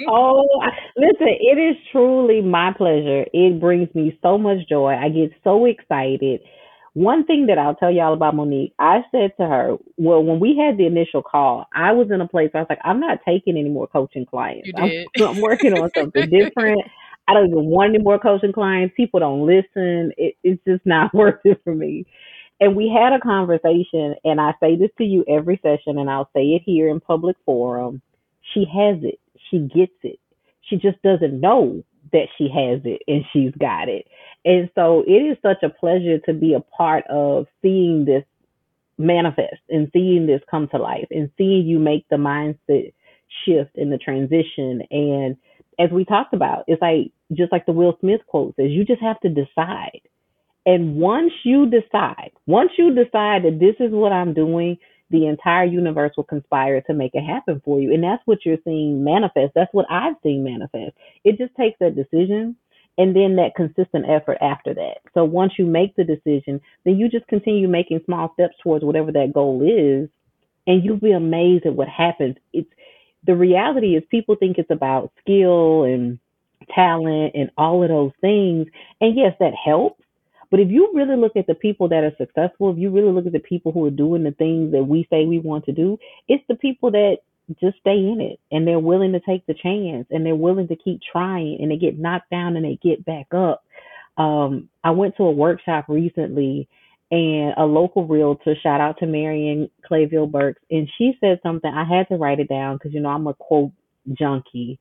oh, 0.08 0.48
listen, 0.98 1.28
it 1.28 1.58
is 1.58 1.76
truly 1.92 2.42
my 2.42 2.74
pleasure. 2.76 3.26
It 3.32 3.60
brings 3.60 3.94
me 3.94 4.18
so 4.22 4.38
much 4.38 4.68
joy. 4.68 4.94
I 4.94 5.10
get 5.10 5.32
so 5.44 5.66
excited. 5.66 6.42
One 6.94 7.26
thing 7.26 7.48
that 7.48 7.58
I'll 7.58 7.76
tell 7.76 7.92
y'all 7.92 8.14
about 8.14 8.36
Monique, 8.36 8.74
I 8.80 9.02
said 9.12 9.32
to 9.38 9.46
her, 9.46 9.76
well, 9.98 10.24
when 10.24 10.40
we 10.40 10.58
had 10.58 10.78
the 10.78 10.86
initial 10.88 11.22
call, 11.22 11.68
I 11.76 11.92
was 11.92 12.08
in 12.10 12.22
a 12.22 12.28
place 12.28 12.50
where 12.52 12.62
I 12.62 12.64
was 12.64 12.70
like, 12.70 12.80
I'm 12.86 13.02
not 13.02 13.20
taking 13.28 13.58
any 13.58 13.70
more 13.70 13.86
coaching 13.86 14.26
clients. 14.26 14.70
I'm, 14.78 14.90
I'm, 15.28 15.42
working 15.42 15.74
on 15.74 15.92
something 15.96 16.30
different. 16.30 16.82
I 17.28 17.34
don't 17.34 17.50
even 17.50 17.66
want 17.66 17.94
any 17.94 18.04
more 18.04 18.18
coaching 18.18 18.54
clients. 18.54 18.94
People 18.96 19.20
don't 19.20 19.46
listen. 19.46 20.14
It, 20.18 20.36
it's 20.44 20.64
just 20.66 20.86
not 20.86 21.14
worth 21.14 21.42
it 21.44 21.60
for 21.64 21.76
me. 21.76 22.06
And 22.60 22.76
we 22.76 22.90
had 22.90 23.14
a 23.14 23.20
conversation, 23.20 24.16
and 24.24 24.40
I 24.40 24.54
say 24.62 24.76
this 24.76 24.92
to 24.98 25.04
you 25.04 25.26
every 25.28 25.60
session, 25.62 25.98
and 25.98 26.10
I'll 26.10 26.30
say 26.34 26.44
it 26.54 26.62
here 26.66 26.90
in 26.90 27.00
public 27.00 27.36
forum. 27.46 28.02
She 28.54 28.62
has 28.62 28.98
it. 29.04 29.20
She 29.50 29.60
gets 29.60 29.94
it. 30.04 30.20
She 30.62 30.78
just 30.78 31.02
doesn't 31.02 31.40
know 31.40 31.84
that 32.12 32.28
she 32.38 32.46
has 32.46 32.82
it 32.86 33.02
and 33.08 33.26
she's 33.34 33.52
got 33.60 33.90
it. 33.90 34.08
And 34.44 34.70
so 34.76 35.04
it 35.08 35.12
is 35.12 35.38
such 35.42 35.64
a 35.64 35.70
pleasure 35.70 36.20
to 36.20 36.34
be 36.34 36.54
a 36.54 36.60
part 36.60 37.06
of 37.08 37.48
seeing 37.62 38.06
this 38.06 38.24
manifest 38.98 39.62
and 39.70 39.90
seeing 39.92 40.26
this 40.26 40.42
come 40.50 40.68
to 40.70 40.78
life 40.78 41.08
and 41.12 41.30
seeing 41.38 41.66
you 41.66 41.80
make 41.80 42.08
the 42.10 42.16
mindset 42.16 42.94
shift 43.44 43.72
in 43.76 43.90
the 43.90 43.98
transition. 43.98 44.82
And 44.92 45.36
as 45.80 45.90
we 45.92 46.06
talked 46.06 46.34
about, 46.34 46.64
it's 46.68 46.82
like 46.82 47.12
just 47.34 47.52
like 47.52 47.66
the 47.66 47.74
Will 47.74 47.98
Smith 48.00 48.22
quote 48.28 48.56
says, 48.56 48.70
you 48.70 48.86
just 48.86 49.02
have 49.02 49.20
to 49.22 49.30
decide. 49.30 50.02
And 50.66 50.96
once 50.98 51.32
you 51.44 51.68
decide, 51.68 52.32
once 52.48 52.72
you 52.78 52.94
decide 52.94 53.44
that 53.44 53.60
this 53.60 53.76
is 53.80 53.94
what 53.94 54.12
I'm 54.14 54.34
doing, 54.34 54.78
the 55.12 55.28
entire 55.28 55.66
universe 55.66 56.14
will 56.18 56.24
conspire 56.24 56.82
to 56.82 56.94
make 56.94 57.12
it 57.14 57.24
happen 57.24 57.62
for 57.64 57.80
you. 57.80 57.94
And 57.94 58.04
that's 58.04 58.24
what 58.26 58.46
you're 58.46 58.58
seeing 58.64 59.04
manifest. 59.04 59.54
That's 59.56 59.74
what 59.74 59.86
I've 59.92 60.16
seen 60.24 60.44
manifest. 60.44 60.96
It 61.24 61.38
just 61.38 61.56
takes 61.56 61.78
that 61.80 61.96
decision 61.96 62.56
and 62.98 63.16
then 63.16 63.36
that 63.38 63.56
consistent 63.56 64.06
effort 64.10 64.38
after 64.42 64.74
that. 64.74 65.00
So 65.14 65.26
once 65.26 65.54
you 65.60 65.66
make 65.66 65.96
the 65.96 66.04
decision, 66.04 66.62
then 66.86 66.98
you 66.98 67.10
just 67.10 67.28
continue 67.28 67.68
making 67.68 68.02
small 68.06 68.32
steps 68.34 68.56
towards 68.64 68.86
whatever 68.86 69.12
that 69.12 69.34
goal 69.34 69.62
is 69.64 70.10
and 70.68 70.84
you'll 70.84 70.98
be 70.98 71.12
amazed 71.12 71.66
at 71.68 71.76
what 71.76 71.90
happens. 71.90 72.38
It's 72.54 72.70
the 73.26 73.36
reality 73.36 73.96
is 73.96 74.04
people 74.10 74.36
think 74.36 74.58
it's 74.58 74.72
about 74.72 75.12
skill 75.22 75.84
and 75.84 76.20
talent 76.74 77.34
and 77.36 77.52
all 77.58 77.84
of 77.84 77.90
those 77.90 78.14
things. 78.22 78.68
And 79.02 79.18
yes, 79.18 79.36
that 79.42 79.54
helps. 79.54 80.05
But 80.56 80.62
if 80.62 80.72
you 80.72 80.90
really 80.94 81.18
look 81.18 81.36
at 81.36 81.48
the 81.48 81.54
people 81.54 81.90
that 81.90 82.06
are 82.06 82.16
successful, 82.18 82.72
if 82.72 82.78
you 82.78 82.90
really 82.90 83.12
look 83.12 83.26
at 83.26 83.34
the 83.34 83.40
people 83.40 83.74
who 83.74 83.86
are 83.88 83.92
doing 83.92 84.24
the 84.24 84.32
things 84.32 84.72
that 84.72 84.86
we 84.86 85.06
say 85.10 85.26
we 85.26 85.38
want 85.38 85.66
to 85.66 85.74
do, 85.74 85.98
it's 86.30 86.46
the 86.48 86.56
people 86.56 86.92
that 86.92 87.18
just 87.60 87.78
stay 87.80 87.98
in 87.98 88.22
it 88.22 88.40
and 88.54 88.66
they're 88.66 88.80
willing 88.80 89.12
to 89.12 89.20
take 89.20 89.46
the 89.48 89.54
chance 89.54 90.08
and 90.12 90.26
they're 90.26 90.34
willing 90.34 90.70
to 90.70 90.78
keep 90.78 91.02
trying 91.12 91.58
and 91.60 91.70
they 91.70 91.76
get 91.76 92.00
knocked 92.00 92.30
down 92.30 92.56
and 92.56 92.64
they 92.64 92.80
get 92.82 93.04
back 93.04 93.34
up. 93.34 93.66
Um, 94.16 94.70
I 94.82 94.92
went 94.92 95.18
to 95.18 95.24
a 95.24 95.32
workshop 95.32 95.88
recently 95.90 96.70
and 97.12 97.54
a 97.58 97.66
local 97.66 98.08
realtor, 98.08 98.56
shout 98.64 98.80
out 98.80 99.00
to 99.00 99.08
Marion 99.08 99.70
Clayville 99.92 100.32
Burks, 100.32 100.62
and 100.72 100.88
she 100.98 101.18
said 101.20 101.42
something. 101.44 101.70
I 101.70 101.84
had 101.84 102.08
to 102.08 102.16
write 102.16 102.40
it 102.40 102.48
down 102.48 102.78
because 102.78 102.94
you 102.94 103.02
know 103.02 103.10
I'm 103.10 103.28
a 103.28 103.34
quote 103.34 103.74
junkie. 104.14 104.80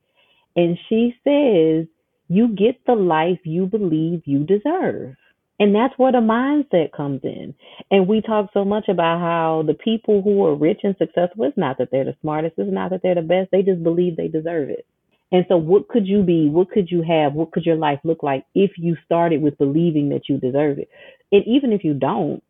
And 0.55 0.77
she 0.87 1.17
says, 1.25 1.85
You 2.29 2.47
get 2.55 2.79
the 2.87 2.95
life 2.95 3.39
you 3.43 3.65
believe 3.65 4.21
you 4.23 4.45
deserve. 4.45 5.17
And 5.59 5.73
that's 5.73 5.97
where 5.97 6.11
the 6.11 6.19
mindset 6.19 6.91
comes 6.91 7.21
in. 7.23 7.55
And 7.89 8.07
we 8.07 8.21
talk 8.21 8.49
so 8.53 8.65
much 8.65 8.89
about 8.89 9.19
how 9.19 9.63
the 9.65 9.73
people 9.73 10.21
who 10.21 10.45
are 10.45 10.55
rich 10.55 10.81
and 10.83 10.95
successful, 10.97 11.45
it's 11.45 11.57
not 11.57 11.77
that 11.77 11.89
they're 11.91 12.05
the 12.05 12.15
smartest, 12.21 12.55
it's 12.57 12.73
not 12.73 12.89
that 12.91 13.01
they're 13.03 13.15
the 13.15 13.21
best, 13.21 13.51
they 13.51 13.61
just 13.61 13.83
believe 13.83 14.17
they 14.17 14.27
deserve 14.27 14.69
it. 14.69 14.85
And 15.31 15.45
so, 15.49 15.57
what 15.57 15.87
could 15.87 16.07
you 16.07 16.23
be? 16.23 16.49
What 16.49 16.69
could 16.69 16.91
you 16.91 17.01
have? 17.01 17.33
What 17.33 17.51
could 17.51 17.65
your 17.65 17.75
life 17.77 17.99
look 18.03 18.21
like 18.21 18.45
if 18.53 18.71
you 18.77 18.95
started 19.05 19.41
with 19.41 19.57
believing 19.57 20.09
that 20.09 20.29
you 20.29 20.37
deserve 20.37 20.77
it? 20.77 20.89
And 21.31 21.43
even 21.47 21.71
if 21.71 21.83
you 21.83 21.93
don't, 21.93 22.43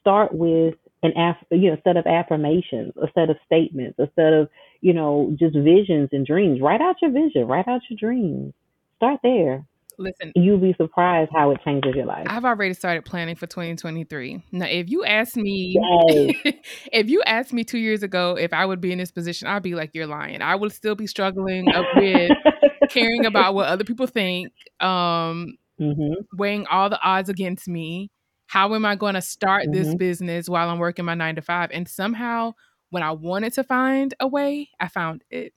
start 0.00 0.32
with 0.32 0.74
an 1.02 1.12
aff- 1.16 1.44
you 1.50 1.70
know 1.70 1.76
set 1.84 1.96
of 1.96 2.06
affirmations, 2.06 2.94
a 2.96 3.08
set 3.14 3.30
of 3.30 3.36
statements, 3.46 3.98
a 3.98 4.08
set 4.16 4.32
of 4.32 4.48
you 4.80 4.94
know 4.94 5.34
just 5.38 5.56
visions 5.56 6.10
and 6.12 6.26
dreams. 6.26 6.60
Write 6.60 6.80
out 6.80 6.96
your 7.02 7.10
vision. 7.10 7.46
Write 7.46 7.68
out 7.68 7.82
your 7.90 7.98
dreams. 7.98 8.54
Start 8.96 9.20
there. 9.22 9.64
Listen, 9.98 10.32
You'll 10.34 10.58
be 10.58 10.74
surprised 10.76 11.30
how 11.34 11.50
it 11.50 11.60
changes 11.64 11.94
your 11.94 12.06
life. 12.06 12.26
I've 12.28 12.44
already 12.44 12.74
started 12.74 13.04
planning 13.04 13.36
for 13.36 13.46
2023. 13.46 14.42
Now, 14.52 14.66
if 14.66 14.88
you 14.90 15.04
asked 15.04 15.36
me, 15.36 15.78
Yes. 16.08 16.54
if 16.92 17.08
you 17.08 17.22
asked 17.26 17.52
me 17.52 17.64
two 17.64 17.78
years 17.78 18.02
ago 18.02 18.36
if 18.38 18.52
I 18.52 18.66
would 18.66 18.80
be 18.80 18.92
in 18.92 18.98
this 18.98 19.10
position, 19.10 19.48
I'd 19.48 19.62
be 19.62 19.74
like, 19.74 19.90
"You're 19.94 20.06
lying." 20.06 20.42
I 20.42 20.54
would 20.54 20.72
still 20.72 20.94
be 20.94 21.06
struggling 21.06 21.70
up 21.72 21.86
with 21.92 22.34
caring 22.88 23.24
about 23.24 23.54
what 23.54 23.68
other 23.68 23.84
people 23.84 24.06
think, 24.06 24.52
um, 24.80 25.56
hmm 25.78 26.12
weighing 26.36 26.66
all 26.66 26.90
the 26.90 27.00
odds 27.02 27.28
against 27.28 27.68
me. 27.68 28.10
How 28.46 28.74
am 28.74 28.84
I 28.84 28.94
going 28.96 29.14
to 29.14 29.22
start 29.22 29.72
this 29.72 29.88
hmm 29.88 29.96
business 29.96 30.48
while 30.48 30.68
I'm 30.70 30.78
working 30.78 31.04
my 31.04 31.14
nine 31.14 31.36
to 31.36 31.42
five? 31.42 31.70
And 31.72 31.88
somehow, 31.88 32.52
when 32.90 33.02
I 33.02 33.12
wanted 33.12 33.52
to 33.54 33.64
find 33.64 34.14
a 34.20 34.26
way, 34.28 34.70
I 34.80 34.88
found 34.88 35.24
it. 35.30 35.52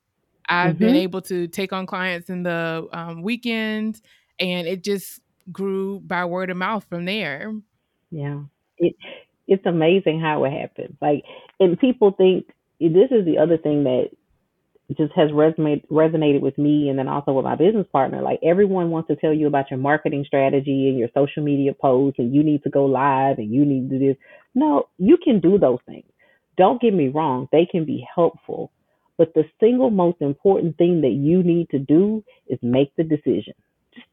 I've 0.49 0.79
been 0.79 0.95
hmm 0.95 0.95
able 0.95 1.21
to 1.23 1.47
take 1.47 1.73
on 1.73 1.85
clients 1.85 2.29
in 2.29 2.43
the 2.43 2.87
um, 2.93 3.21
weekends, 3.21 4.01
and 4.39 4.67
it 4.67 4.83
just 4.83 5.21
grew 5.51 5.99
by 6.01 6.25
word 6.25 6.49
of 6.49 6.57
mouth 6.57 6.85
from 6.89 7.05
there. 7.05 7.53
Yeah. 8.11 8.41
It 8.77 8.95
it's 9.47 9.65
amazing 9.65 10.19
how 10.19 10.43
it 10.43 10.51
happens. 10.51 10.95
Like, 11.01 11.23
and 11.59 11.79
people 11.79 12.11
think 12.11 12.47
this 12.79 13.11
is 13.11 13.25
the 13.25 13.37
other 13.37 13.57
thing 13.57 13.85
that 13.85 14.09
just 14.95 15.13
has 15.15 15.31
resonate, 15.31 15.85
resonated 15.87 16.41
with 16.41 16.57
me 16.57 16.89
and 16.89 16.97
then 16.97 17.07
also 17.07 17.33
with 17.33 17.43
my 17.43 17.55
business 17.55 17.87
partner. 17.91 18.21
Like 18.21 18.39
everyone 18.43 18.89
wants 18.89 19.07
to 19.07 19.15
tell 19.15 19.33
you 19.33 19.47
about 19.47 19.69
your 19.69 19.79
marketing 19.79 20.23
strategy 20.25 20.87
and 20.89 20.97
your 20.97 21.09
social 21.13 21.43
media 21.43 21.73
posts 21.73 22.19
and 22.19 22.33
you 22.33 22.43
need 22.43 22.63
to 22.63 22.69
go 22.69 22.85
live 22.85 23.37
and 23.37 23.53
you 23.53 23.65
need 23.65 23.89
to 23.89 23.99
do 23.99 24.07
this. 24.07 24.17
No, 24.55 24.87
you 24.97 25.17
can 25.21 25.39
do 25.39 25.57
those 25.57 25.79
things. 25.85 26.05
Don't 26.57 26.81
get 26.81 26.93
me 26.93 27.09
wrong, 27.09 27.47
they 27.51 27.67
can 27.69 27.85
be 27.85 28.05
helpful. 28.15 28.71
But 29.17 29.33
the 29.33 29.43
single 29.59 29.89
most 29.89 30.21
important 30.21 30.77
thing 30.77 31.01
that 31.01 31.09
you 31.09 31.43
need 31.43 31.69
to 31.71 31.79
do 31.79 32.23
is 32.47 32.59
make 32.61 32.95
the 32.95 33.03
decision. 33.03 33.53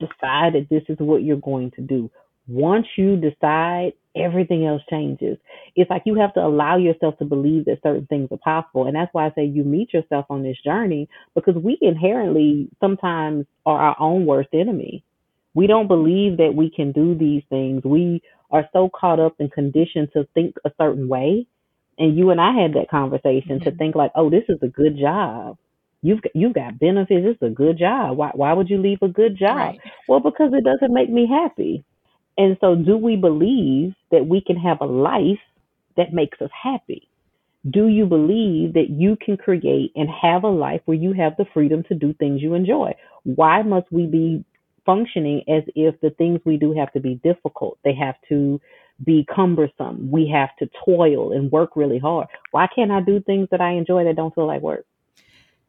Decide 0.01 0.55
that 0.55 0.67
this 0.71 0.83
is 0.89 0.99
what 0.99 1.23
you're 1.23 1.37
going 1.37 1.71
to 1.73 1.81
do. 1.81 2.11
Once 2.47 2.87
you 2.97 3.17
decide, 3.17 3.93
everything 4.17 4.67
else 4.67 4.83
changes. 4.91 5.39
It's 5.77 5.91
like 5.91 6.03
you 6.05 6.15
have 6.17 6.35
to 6.35 6.41
allow 6.45 6.77
yourself 6.77 7.19
to 7.19 7.25
believe 7.25 7.65
that 7.65 7.83
certain 7.83 8.07
things 8.07 8.29
are 8.31 8.39
possible. 8.39 8.87
And 8.87 8.95
that's 8.95 9.13
why 9.13 9.27
I 9.27 9.33
say 9.35 9.45
you 9.45 9.65
meet 9.65 9.93
yourself 9.93 10.27
on 10.31 10.43
this 10.43 10.57
journey 10.65 11.09
because 11.35 11.57
we 11.57 11.79
inherently 11.81 12.69
sometimes 12.81 13.47
are 13.67 13.79
our 13.81 13.97
own 13.99 14.27
worst 14.27 14.51
enemy. 14.53 15.03
We 15.55 15.67
don't 15.67 15.89
believe 15.89 16.37
that 16.39 16.55
we 16.55 16.71
can 16.71 16.93
do 16.93 17.15
these 17.15 17.43
things. 17.49 17.83
We 17.85 18.23
are 18.51 18.69
so 18.73 18.89
caught 18.89 19.21
up 19.21 19.37
and 19.41 19.51
conditioned 19.51 20.09
to 20.13 20.29
think 20.35 20.57
a 20.65 20.71
certain 20.79 21.09
way. 21.09 21.47
And 21.99 22.17
you 22.17 22.31
and 22.31 22.41
I 22.41 22.53
had 22.53 22.75
that 22.75 22.91
conversation 22.91 23.61
to 23.61 23.71
Mhm. 23.71 23.79
think 23.79 23.95
like, 23.95 24.13
oh, 24.15 24.31
this 24.31 24.45
is 24.49 24.63
a 24.63 24.69
good 24.69 24.97
job. 24.97 25.57
You've 26.05 26.21
got, 26.21 26.37
you've 26.37 26.53
got 26.53 26.79
benefits. 26.79 27.25
It's 27.25 27.43
a 27.43 27.49
good 27.49 27.79
job. 27.79 28.19
Why 28.19 28.31
why 28.35 28.53
would 28.53 28.69
you 28.69 28.77
leave 28.77 28.99
a 29.01 29.09
good 29.09 29.39
job? 29.39 29.57
Right. 29.57 29.81
Well, 30.07 30.21
because 30.21 30.53
it 30.53 30.63
doesn't 30.63 30.93
make 30.93 31.09
me 31.09 31.27
happy. 31.27 31.83
And 32.37 32.59
so, 32.61 32.75
do 32.75 32.99
we 32.99 33.17
believe 33.17 33.95
that 34.11 34.27
we 34.27 34.43
can 34.43 34.57
have 34.57 34.83
a 34.83 34.85
life 34.85 35.41
that 35.97 36.13
makes 36.13 36.43
us 36.43 36.51
happy? 36.63 37.09
Do 37.71 37.89
you 37.89 38.05
believe 38.05 38.75
that 38.75 38.91
you 38.91 39.17
can 39.17 39.39
create 39.39 39.93
and 39.97 40.11
have 40.11 40.45
a 40.45 40.49
life 40.49 40.83
where 40.85 40.97
you 40.97 41.15
have 41.15 41.39
the 41.39 41.47
freedom 41.55 41.83
to 41.85 41.95
do 41.95 42.13
things 42.13 42.43
you 42.43 42.53
enjoy? 42.53 42.95
Why 43.23 43.63
must 43.63 43.91
we 43.91 44.05
be 44.05 44.45
functioning 44.85 45.43
as 45.49 45.63
if 45.75 45.99
the 46.03 46.11
things 46.11 46.41
we 46.45 46.59
do 46.59 46.75
have 46.75 46.93
to 46.93 47.01
be 47.01 47.15
difficult? 47.25 47.79
They 47.83 47.95
have 47.95 48.17
to 48.29 48.61
be 49.03 49.27
cumbersome. 49.35 50.11
We 50.11 50.29
have 50.29 50.51
to 50.59 50.69
toil 50.85 51.33
and 51.33 51.51
work 51.51 51.77
really 51.77 51.99
hard. 51.99 52.27
Why 52.51 52.67
can't 52.75 52.91
I 52.91 53.01
do 53.01 53.21
things 53.21 53.49
that 53.53 53.63
I 53.63 53.71
enjoy 53.71 54.05
that 54.05 54.17
don't 54.17 54.35
feel 54.35 54.47
like 54.47 54.61
work 54.61 54.85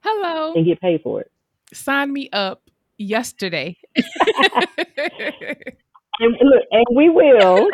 Hello. 0.05 0.53
and 0.53 0.65
get 0.65 0.79
paid 0.79 1.01
for 1.01 1.21
it? 1.21 1.31
Sign 1.73 2.13
me 2.13 2.29
up 2.31 2.69
yesterday. 2.97 3.75
And 6.19 6.31
look, 6.41 6.63
and 6.71 6.85
we 6.95 7.09
will. 7.09 7.67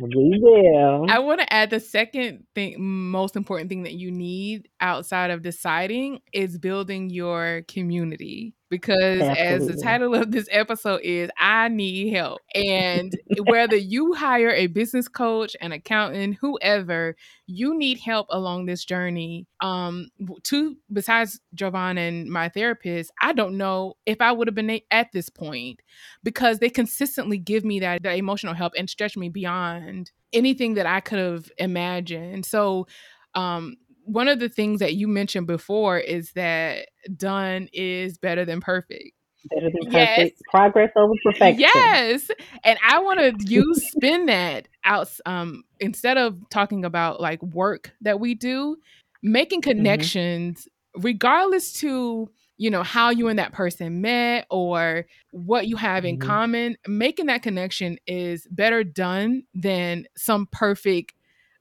we 0.00 0.38
will. 0.40 1.06
I 1.10 1.18
want 1.18 1.40
to 1.40 1.52
add 1.52 1.70
the 1.70 1.80
second 1.80 2.46
thing, 2.54 2.76
most 2.78 3.34
important 3.34 3.70
thing 3.70 3.82
that 3.82 3.94
you 3.94 4.12
need 4.12 4.68
outside 4.80 5.30
of 5.30 5.42
deciding 5.42 6.20
is 6.32 6.58
building 6.58 7.10
your 7.10 7.62
community. 7.66 8.54
Because 8.70 9.20
as 9.20 9.66
the 9.66 9.76
title 9.82 10.14
of 10.14 10.30
this 10.30 10.46
episode 10.50 11.00
is, 11.02 11.28
I 11.36 11.68
need 11.68 12.12
help. 12.12 12.40
And 12.54 13.12
whether 13.42 13.74
you 13.74 14.14
hire 14.14 14.50
a 14.50 14.68
business 14.68 15.08
coach, 15.08 15.56
an 15.60 15.72
accountant, 15.72 16.38
whoever, 16.40 17.16
you 17.46 17.76
need 17.76 17.98
help 17.98 18.28
along 18.30 18.66
this 18.66 18.84
journey. 18.84 19.48
Um, 19.60 20.08
to 20.44 20.76
besides 20.92 21.40
Javon 21.56 21.98
and 21.98 22.30
my 22.30 22.48
therapist, 22.48 23.10
I 23.20 23.32
don't 23.32 23.58
know 23.58 23.94
if 24.06 24.20
I 24.20 24.30
would 24.30 24.46
have 24.46 24.54
been 24.54 24.80
at 24.92 25.10
this 25.12 25.28
point 25.28 25.80
because 26.22 26.60
they 26.60 26.70
consistently 26.70 27.38
give 27.38 27.64
me 27.64 27.80
that, 27.80 28.04
that 28.04 28.16
emotional 28.16 28.54
help 28.54 28.74
and 28.78 28.88
stretch 28.88 29.16
me 29.16 29.28
beyond 29.28 30.12
anything 30.32 30.74
that 30.74 30.86
I 30.86 31.00
could 31.00 31.18
have 31.18 31.50
imagined. 31.58 32.46
So, 32.46 32.86
um, 33.34 33.76
one 34.12 34.28
of 34.28 34.38
the 34.40 34.48
things 34.48 34.80
that 34.80 34.94
you 34.94 35.08
mentioned 35.08 35.46
before 35.46 35.98
is 35.98 36.32
that 36.32 36.88
done 37.16 37.68
is 37.72 38.18
better 38.18 38.44
than 38.44 38.60
perfect. 38.60 39.12
Better 39.50 39.70
than 39.70 39.86
Yes. 39.90 40.16
perfect. 40.16 40.42
Progress 40.50 40.90
over 40.96 41.14
perfection. 41.24 41.62
Yes. 41.64 42.30
And 42.64 42.78
I 42.86 43.00
want 43.00 43.20
to 43.20 43.34
use 43.46 43.82
spin 43.90 44.26
that 44.26 44.68
out 44.84 45.08
um 45.26 45.64
instead 45.78 46.18
of 46.18 46.38
talking 46.50 46.84
about 46.84 47.20
like 47.20 47.42
work 47.42 47.92
that 48.02 48.20
we 48.20 48.34
do, 48.34 48.76
making 49.22 49.62
Mm-hmm. 49.62 49.72
connections 49.72 50.68
regardless 50.96 51.72
to 51.74 52.28
you 52.58 52.70
know 52.70 52.82
how 52.82 53.10
you 53.10 53.28
and 53.28 53.38
that 53.38 53.52
person 53.52 54.00
met 54.00 54.46
or 54.50 55.06
what 55.30 55.66
you 55.68 55.76
have 55.76 56.04
in 56.04 56.16
Mhm. 56.16 56.18
common 56.18 56.76
making 56.86 57.26
that 57.26 57.42
connection 57.42 57.96
is 58.06 58.46
better 58.50 58.82
done 58.84 59.44
than 59.54 60.04
some 60.16 60.46
perfect 60.50 61.14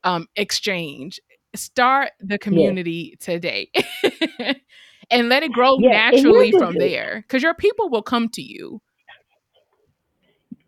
um 0.04 0.28
exchange 0.36 1.20
start 1.56 2.12
the 2.20 2.38
community 2.38 3.18
today 3.20 3.70
and 5.12 5.30
let 5.30 5.44
it 5.44 5.52
grow 5.52 5.78
here's 5.80 5.92
naturally 5.92 6.52
from 6.52 6.74
thing. 6.74 6.80
there 6.80 7.24
because 7.28 7.44
your 7.44 7.54
people 7.54 7.90
will 7.90 8.04
come 8.04 8.30
to 8.30 8.42
you 8.42 8.82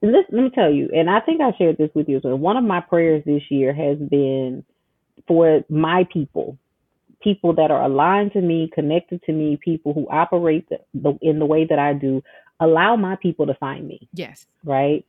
Let, 0.01 0.25
let 0.31 0.43
me 0.43 0.49
tell 0.53 0.71
you, 0.71 0.89
and 0.93 1.09
I 1.09 1.19
think 1.21 1.41
I 1.41 1.51
shared 1.57 1.77
this 1.77 1.91
with 1.93 2.09
you 2.09 2.17
as 2.17 2.23
well. 2.23 2.37
One 2.37 2.57
of 2.57 2.63
my 2.63 2.81
prayers 2.81 3.23
this 3.25 3.43
year 3.49 3.73
has 3.73 3.97
been 3.99 4.63
for 5.27 5.63
my 5.69 6.07
people, 6.11 6.57
people 7.21 7.53
that 7.55 7.71
are 7.71 7.83
aligned 7.83 8.33
to 8.33 8.41
me, 8.41 8.69
connected 8.73 9.21
to 9.23 9.33
me, 9.33 9.59
people 9.63 9.93
who 9.93 10.07
operate 10.09 10.67
the, 10.69 10.79
the, 10.93 11.17
in 11.21 11.39
the 11.39 11.45
way 11.45 11.65
that 11.65 11.79
I 11.79 11.93
do. 11.93 12.23
Allow 12.59 12.95
my 12.95 13.15
people 13.15 13.47
to 13.47 13.55
find 13.55 13.87
me, 13.87 14.07
yes 14.13 14.45
right? 14.63 15.05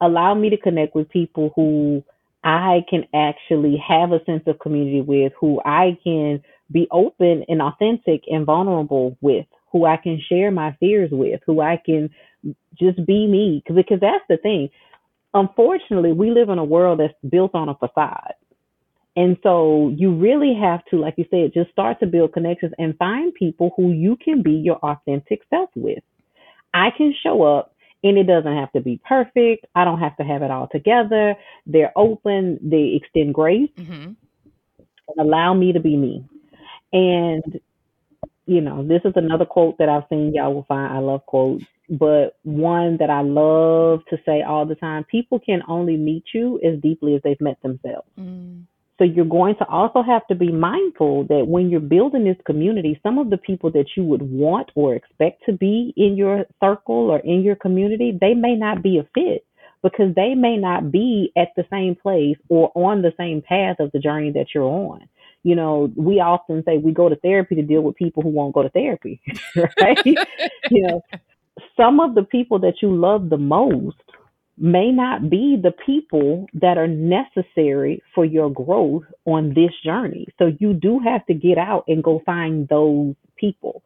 Allow 0.00 0.34
me 0.34 0.50
to 0.50 0.56
connect 0.56 0.94
with 0.94 1.08
people 1.08 1.52
who 1.54 2.02
I 2.44 2.84
can 2.88 3.04
actually 3.14 3.76
have 3.86 4.12
a 4.12 4.24
sense 4.24 4.42
of 4.46 4.58
community 4.58 5.00
with, 5.00 5.32
who 5.38 5.60
I 5.64 5.98
can 6.02 6.42
be 6.70 6.88
open 6.90 7.44
and 7.48 7.62
authentic 7.62 8.22
and 8.26 8.44
vulnerable 8.46 9.16
with, 9.20 9.46
who 9.70 9.84
I 9.84 9.96
can 9.96 10.20
share 10.28 10.50
my 10.50 10.76
fears 10.80 11.10
with, 11.12 11.40
who 11.46 11.60
I 11.60 11.80
can 11.84 12.10
just 12.78 13.04
be 13.06 13.26
me. 13.26 13.62
Because 13.66 14.00
that's 14.00 14.24
the 14.28 14.38
thing. 14.38 14.70
Unfortunately, 15.34 16.12
we 16.12 16.30
live 16.30 16.48
in 16.48 16.58
a 16.58 16.64
world 16.64 17.00
that's 17.00 17.14
built 17.30 17.54
on 17.54 17.68
a 17.68 17.74
facade. 17.74 18.34
And 19.14 19.36
so 19.42 19.92
you 19.94 20.14
really 20.14 20.54
have 20.60 20.84
to, 20.86 20.98
like 20.98 21.14
you 21.18 21.26
said, 21.30 21.52
just 21.54 21.70
start 21.70 22.00
to 22.00 22.06
build 22.06 22.32
connections 22.32 22.72
and 22.78 22.96
find 22.96 23.34
people 23.34 23.72
who 23.76 23.92
you 23.92 24.16
can 24.16 24.42
be 24.42 24.52
your 24.52 24.76
authentic 24.76 25.40
self 25.50 25.70
with. 25.74 26.02
I 26.74 26.88
can 26.96 27.14
show 27.22 27.42
up 27.42 27.71
and 28.02 28.18
it 28.18 28.24
doesn't 28.24 28.56
have 28.56 28.72
to 28.72 28.80
be 28.80 29.00
perfect. 29.06 29.66
I 29.74 29.84
don't 29.84 30.00
have 30.00 30.16
to 30.16 30.24
have 30.24 30.42
it 30.42 30.50
all 30.50 30.68
together. 30.70 31.36
They're 31.66 31.92
open, 31.96 32.58
they 32.62 33.00
extend 33.00 33.34
grace 33.34 33.70
Mm-hmm. 33.78 34.12
and 34.12 34.16
allow 35.18 35.54
me 35.54 35.72
to 35.72 35.80
be 35.80 35.96
me. 35.96 36.24
And, 36.92 37.60
you 38.46 38.60
know, 38.60 38.86
this 38.86 39.02
is 39.04 39.12
another 39.16 39.44
quote 39.44 39.78
that 39.78 39.88
I've 39.88 40.04
seen. 40.08 40.34
Y'all 40.34 40.52
will 40.52 40.64
find 40.64 40.92
I 40.92 40.98
love 40.98 41.24
quotes, 41.26 41.64
but 41.88 42.36
one 42.42 42.96
that 42.98 43.10
I 43.10 43.22
love 43.22 44.00
to 44.10 44.18
say 44.26 44.42
all 44.42 44.66
the 44.66 44.74
time 44.74 45.04
people 45.04 45.38
can 45.38 45.62
only 45.68 45.96
meet 45.96 46.24
you 46.34 46.60
as 46.60 46.80
deeply 46.80 47.14
as 47.14 47.22
they've 47.22 47.40
met 47.40 47.60
themselves. 47.62 48.08
Mm. 48.18 48.64
So 49.02 49.06
you're 49.06 49.24
going 49.24 49.56
to 49.56 49.66
also 49.66 50.00
have 50.00 50.24
to 50.28 50.36
be 50.36 50.52
mindful 50.52 51.24
that 51.24 51.46
when 51.48 51.70
you're 51.70 51.80
building 51.80 52.22
this 52.22 52.36
community, 52.46 53.00
some 53.02 53.18
of 53.18 53.30
the 53.30 53.36
people 53.36 53.68
that 53.72 53.86
you 53.96 54.04
would 54.04 54.22
want 54.22 54.70
or 54.76 54.94
expect 54.94 55.42
to 55.46 55.52
be 55.52 55.92
in 55.96 56.16
your 56.16 56.44
circle 56.62 57.10
or 57.10 57.18
in 57.18 57.42
your 57.42 57.56
community, 57.56 58.16
they 58.20 58.32
may 58.32 58.54
not 58.54 58.80
be 58.80 58.98
a 58.98 59.08
fit 59.12 59.44
because 59.82 60.14
they 60.14 60.36
may 60.36 60.56
not 60.56 60.92
be 60.92 61.32
at 61.36 61.48
the 61.56 61.64
same 61.68 61.96
place 61.96 62.36
or 62.48 62.70
on 62.76 63.02
the 63.02 63.12
same 63.18 63.42
path 63.42 63.80
of 63.80 63.90
the 63.90 63.98
journey 63.98 64.30
that 64.30 64.46
you're 64.54 64.62
on. 64.62 65.00
You 65.42 65.56
know, 65.56 65.90
we 65.96 66.20
often 66.20 66.62
say 66.64 66.78
we 66.78 66.92
go 66.92 67.08
to 67.08 67.16
therapy 67.16 67.56
to 67.56 67.62
deal 67.62 67.80
with 67.80 67.96
people 67.96 68.22
who 68.22 68.28
won't 68.28 68.54
go 68.54 68.62
to 68.62 68.70
therapy, 68.70 69.20
right? 69.80 69.98
you 70.70 70.82
know, 70.86 71.02
some 71.76 71.98
of 71.98 72.14
the 72.14 72.22
people 72.22 72.60
that 72.60 72.74
you 72.82 72.94
love 72.94 73.30
the 73.30 73.36
most 73.36 73.96
may 74.62 74.92
not 74.92 75.28
be 75.28 75.58
the 75.60 75.72
people 75.84 76.46
that 76.54 76.78
are 76.78 76.86
necessary 76.86 78.00
for 78.14 78.24
your 78.24 78.48
growth 78.48 79.02
on 79.26 79.52
this 79.54 79.72
journey. 79.84 80.28
So 80.38 80.52
you 80.60 80.72
do 80.72 81.00
have 81.00 81.26
to 81.26 81.34
get 81.34 81.58
out 81.58 81.82
and 81.88 82.02
go 82.02 82.22
find 82.24 82.68
those 82.68 83.16
people. 83.36 83.82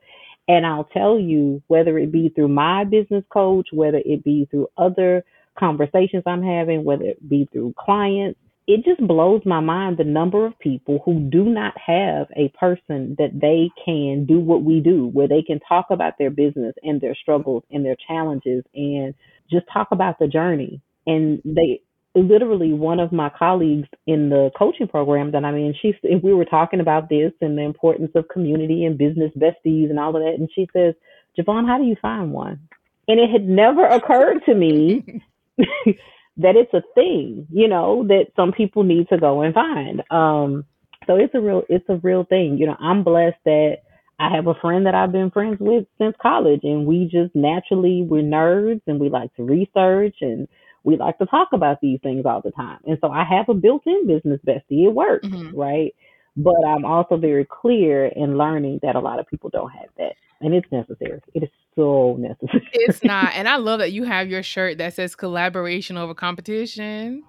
And 0.48 0.66
I'll 0.66 0.84
tell 0.84 1.18
you, 1.18 1.62
whether 1.68 1.98
it 1.98 2.12
be 2.12 2.28
through 2.28 2.48
my 2.48 2.84
business 2.84 3.24
coach, 3.30 3.68
whether 3.72 4.02
it 4.04 4.22
be 4.22 4.46
through 4.50 4.68
other 4.76 5.24
conversations 5.58 6.24
I'm 6.26 6.42
having, 6.42 6.84
whether 6.84 7.04
it 7.04 7.26
be 7.26 7.48
through 7.50 7.74
clients, 7.78 8.38
it 8.66 8.84
just 8.84 9.06
blows 9.06 9.42
my 9.44 9.60
mind 9.60 9.96
the 9.96 10.04
number 10.04 10.44
of 10.44 10.58
people 10.58 11.00
who 11.04 11.20
do 11.20 11.44
not 11.44 11.74
have 11.78 12.26
a 12.36 12.48
person 12.58 13.14
that 13.18 13.30
they 13.40 13.70
can 13.84 14.26
do 14.26 14.40
what 14.40 14.62
we 14.64 14.80
do, 14.80 15.06
where 15.08 15.28
they 15.28 15.42
can 15.42 15.60
talk 15.60 15.86
about 15.90 16.14
their 16.18 16.30
business 16.30 16.74
and 16.82 17.00
their 17.00 17.14
struggles 17.14 17.62
and 17.70 17.84
their 17.84 17.96
challenges 18.08 18.64
and 18.74 19.14
just 19.50 19.66
talk 19.72 19.88
about 19.92 20.18
the 20.18 20.26
journey. 20.26 20.80
And 21.06 21.40
they 21.44 21.82
literally 22.16 22.72
one 22.72 22.98
of 22.98 23.12
my 23.12 23.30
colleagues 23.38 23.88
in 24.06 24.30
the 24.30 24.50
coaching 24.58 24.88
program 24.88 25.32
that 25.32 25.44
I'm 25.44 25.54
in, 25.54 25.74
she 25.80 25.94
we 26.22 26.34
were 26.34 26.44
talking 26.44 26.80
about 26.80 27.08
this 27.08 27.32
and 27.40 27.56
the 27.56 27.62
importance 27.62 28.10
of 28.16 28.28
community 28.28 28.84
and 28.84 28.98
business 28.98 29.32
besties 29.36 29.90
and 29.90 30.00
all 30.00 30.16
of 30.16 30.22
that. 30.22 30.36
And 30.38 30.48
she 30.54 30.68
says, 30.72 30.94
Javon, 31.38 31.66
how 31.66 31.78
do 31.78 31.84
you 31.84 31.96
find 32.02 32.32
one? 32.32 32.60
And 33.06 33.20
it 33.20 33.30
had 33.30 33.46
never 33.48 33.86
occurred 33.86 34.42
to 34.46 34.54
me 34.54 35.22
that 36.38 36.56
it's 36.56 36.72
a 36.74 36.82
thing, 36.94 37.46
you 37.50 37.68
know, 37.68 38.04
that 38.08 38.26
some 38.36 38.52
people 38.52 38.82
need 38.84 39.08
to 39.08 39.18
go 39.18 39.42
and 39.42 39.54
find. 39.54 40.02
Um, 40.10 40.64
so 41.06 41.16
it's 41.16 41.34
a 41.34 41.40
real 41.40 41.62
it's 41.68 41.88
a 41.88 41.96
real 41.96 42.24
thing. 42.24 42.58
You 42.58 42.66
know, 42.66 42.76
I'm 42.80 43.04
blessed 43.04 43.36
that 43.44 43.78
I 44.18 44.34
have 44.34 44.46
a 44.46 44.54
friend 44.54 44.86
that 44.86 44.94
I've 44.94 45.12
been 45.12 45.30
friends 45.30 45.58
with 45.60 45.86
since 45.98 46.16
college 46.20 46.60
and 46.62 46.86
we 46.86 47.04
just 47.04 47.34
naturally 47.34 48.02
we're 48.08 48.22
nerds 48.22 48.80
and 48.86 48.98
we 49.00 49.08
like 49.08 49.34
to 49.36 49.44
research 49.44 50.16
and 50.20 50.48
we 50.84 50.96
like 50.96 51.18
to 51.18 51.26
talk 51.26 51.48
about 51.52 51.80
these 51.80 52.00
things 52.02 52.24
all 52.26 52.40
the 52.42 52.50
time. 52.52 52.78
And 52.86 52.98
so 53.00 53.10
I 53.10 53.24
have 53.24 53.48
a 53.48 53.54
built-in 53.54 54.06
business 54.06 54.40
bestie. 54.46 54.86
It 54.86 54.94
works, 54.94 55.26
Mm-hmm. 55.26 55.56
right? 55.56 55.94
But 56.36 56.64
I'm 56.66 56.84
also 56.84 57.16
very 57.16 57.46
clear 57.46 58.06
in 58.06 58.36
learning 58.36 58.80
that 58.82 58.94
a 58.94 59.00
lot 59.00 59.18
of 59.18 59.26
people 59.26 59.48
don't 59.50 59.70
have 59.70 59.88
that. 59.96 60.12
And 60.40 60.54
it's 60.54 60.70
necessary. 60.70 61.20
It 61.34 61.44
is 61.44 61.48
so 61.74 62.16
necessary. 62.18 62.68
It's 62.72 63.02
not. 63.04 63.32
And 63.34 63.48
I 63.48 63.56
love 63.56 63.78
that 63.80 63.92
you 63.92 64.04
have 64.04 64.28
your 64.28 64.42
shirt 64.42 64.78
that 64.78 64.94
says 64.94 65.14
collaboration 65.16 65.96
over 65.96 66.14
competition. 66.14 67.22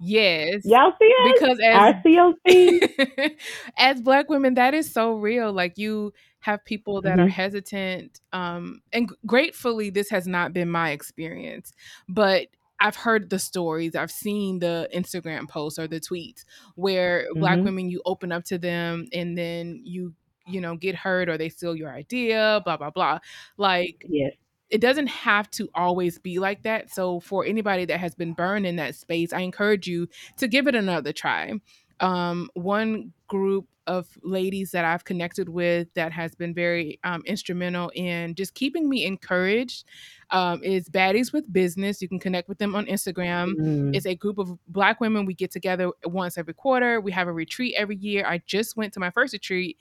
Yes. 0.00 0.62
Y'all 0.64 0.92
see 0.98 1.06
it? 1.06 1.34
Because 1.34 1.58
as 1.64 3.32
as 3.78 4.00
black 4.00 4.28
women, 4.28 4.54
that 4.54 4.74
is 4.74 4.92
so 4.92 5.12
real. 5.14 5.52
Like 5.52 5.76
you 5.76 6.12
have 6.40 6.64
people 6.64 7.02
that 7.02 7.18
are 7.18 7.26
Mhm. 7.26 7.30
hesitant. 7.30 8.20
Um, 8.32 8.80
and 8.92 9.10
gratefully, 9.26 9.90
this 9.90 10.08
has 10.10 10.26
not 10.26 10.52
been 10.52 10.70
my 10.70 10.90
experience, 10.90 11.72
but 12.08 12.46
I've 12.80 12.94
heard 12.94 13.28
the 13.30 13.40
stories. 13.40 13.96
I've 13.96 14.12
seen 14.12 14.60
the 14.60 14.88
Instagram 14.94 15.48
posts 15.48 15.80
or 15.80 15.88
the 15.88 15.98
tweets 16.00 16.44
where 16.76 17.26
black 17.34 17.58
Mhm. 17.58 17.64
women 17.64 17.90
you 17.90 18.00
open 18.06 18.30
up 18.30 18.44
to 18.44 18.58
them 18.58 19.06
and 19.12 19.36
then 19.36 19.80
you 19.84 20.14
you 20.48 20.60
know 20.60 20.76
get 20.76 20.94
hurt 20.94 21.28
or 21.28 21.38
they 21.38 21.48
steal 21.48 21.76
your 21.76 21.90
idea. 21.90 22.60
Blah 22.64 22.76
blah 22.76 22.90
blah. 22.90 23.18
Like 23.56 24.04
Yes. 24.08 24.32
it 24.70 24.80
doesn't 24.80 25.06
have 25.08 25.50
to 25.52 25.68
always 25.74 26.18
be 26.18 26.38
like 26.38 26.62
that. 26.64 26.92
So 26.92 27.20
for 27.20 27.44
anybody 27.44 27.84
that 27.86 28.00
has 28.00 28.14
been 28.14 28.32
burned 28.34 28.66
in 28.66 28.76
that 28.76 28.94
space, 28.94 29.32
I 29.32 29.40
encourage 29.40 29.86
you 29.86 30.08
to 30.38 30.48
give 30.48 30.66
it 30.66 30.74
another 30.74 31.12
try. 31.12 31.52
Um, 32.00 32.48
one 32.54 33.12
group 33.26 33.66
of 33.88 34.06
ladies 34.22 34.70
that 34.72 34.84
I've 34.84 35.04
connected 35.04 35.48
with 35.48 35.88
that 35.94 36.12
has 36.12 36.34
been 36.34 36.52
very 36.52 37.00
um, 37.04 37.22
instrumental 37.24 37.90
in 37.94 38.34
just 38.34 38.52
keeping 38.54 38.86
me 38.86 39.06
encouraged 39.06 39.84
um, 40.30 40.62
is 40.62 40.90
Baddies 40.90 41.32
with 41.32 41.50
Business. 41.50 42.02
You 42.02 42.08
can 42.08 42.18
connect 42.18 42.50
with 42.50 42.58
them 42.58 42.74
on 42.74 42.84
Instagram. 42.84 43.54
Mm. 43.54 43.96
It's 43.96 44.04
a 44.04 44.14
group 44.14 44.36
of 44.36 44.58
black 44.68 45.00
women. 45.00 45.24
We 45.24 45.32
get 45.32 45.50
together 45.50 45.90
once 46.04 46.36
every 46.36 46.52
quarter. 46.52 47.00
We 47.00 47.12
have 47.12 47.28
a 47.28 47.32
retreat 47.32 47.74
every 47.78 47.96
year. 47.96 48.26
I 48.26 48.42
just 48.46 48.76
went 48.76 48.92
to 48.92 49.00
my 49.00 49.10
first 49.10 49.32
retreat 49.32 49.78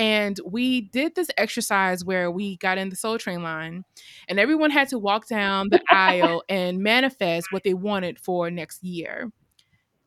and 0.00 0.40
we 0.46 0.80
did 0.80 1.14
this 1.14 1.28
exercise 1.36 2.06
where 2.06 2.30
we 2.30 2.56
got 2.56 2.78
in 2.78 2.88
the 2.88 2.96
Soul 2.96 3.18
Train 3.18 3.42
line 3.42 3.84
and 4.28 4.40
everyone 4.40 4.70
had 4.70 4.88
to 4.88 4.98
walk 4.98 5.28
down 5.28 5.68
the 5.68 5.82
aisle 5.90 6.42
and 6.48 6.78
manifest 6.78 7.48
what 7.50 7.64
they 7.64 7.74
wanted 7.74 8.18
for 8.18 8.50
next 8.50 8.82
year. 8.82 9.30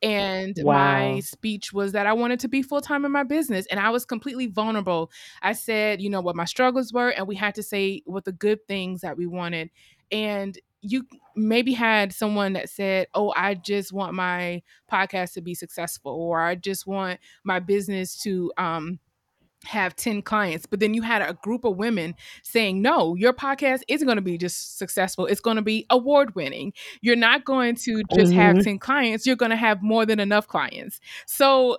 And 0.01 0.57
my 0.67 1.19
speech 1.19 1.73
was 1.73 1.91
that 1.91 2.07
I 2.07 2.13
wanted 2.13 2.39
to 2.39 2.47
be 2.47 2.63
full 2.63 2.81
time 2.81 3.05
in 3.05 3.11
my 3.11 3.21
business. 3.21 3.67
And 3.67 3.79
I 3.79 3.91
was 3.91 4.03
completely 4.03 4.47
vulnerable. 4.47 5.11
I 5.43 5.53
said, 5.53 6.01
you 6.01 6.09
know, 6.09 6.21
what 6.21 6.35
my 6.35 6.45
struggles 6.45 6.91
were, 6.91 7.09
and 7.09 7.27
we 7.27 7.35
had 7.35 7.53
to 7.55 7.63
say 7.63 8.01
what 8.05 8.25
the 8.25 8.31
good 8.31 8.67
things 8.67 9.01
that 9.01 9.15
we 9.15 9.27
wanted. 9.27 9.69
And 10.11 10.57
you 10.81 11.05
maybe 11.35 11.71
had 11.71 12.13
someone 12.13 12.53
that 12.53 12.69
said, 12.69 13.07
Oh, 13.13 13.31
I 13.37 13.53
just 13.53 13.93
want 13.93 14.15
my 14.15 14.63
podcast 14.91 15.33
to 15.33 15.41
be 15.41 15.53
successful, 15.53 16.11
or 16.11 16.41
I 16.41 16.55
just 16.55 16.87
want 16.87 17.19
my 17.43 17.59
business 17.59 18.19
to 18.23 18.51
um 18.57 18.99
have 19.65 19.95
10 19.95 20.21
clients 20.21 20.65
but 20.65 20.79
then 20.79 20.93
you 20.93 21.01
had 21.01 21.21
a 21.21 21.33
group 21.43 21.63
of 21.63 21.77
women 21.77 22.15
saying 22.43 22.81
no 22.81 23.15
your 23.15 23.33
podcast 23.33 23.81
isn't 23.87 24.05
going 24.05 24.17
to 24.17 24.21
be 24.21 24.37
just 24.37 24.77
successful 24.77 25.25
it's 25.25 25.41
going 25.41 25.55
to 25.57 25.61
be 25.61 25.85
award 25.89 26.33
winning 26.35 26.73
you're 27.01 27.15
not 27.15 27.45
going 27.45 27.75
to 27.75 28.03
just 28.13 28.33
have 28.33 28.57
Mhm. 28.57 28.63
10 28.63 28.79
clients 28.79 29.25
you're 29.25 29.35
going 29.35 29.51
to 29.51 29.55
have 29.57 29.81
more 29.81 30.05
than 30.05 30.19
enough 30.19 30.47
clients 30.47 30.99
so 31.25 31.77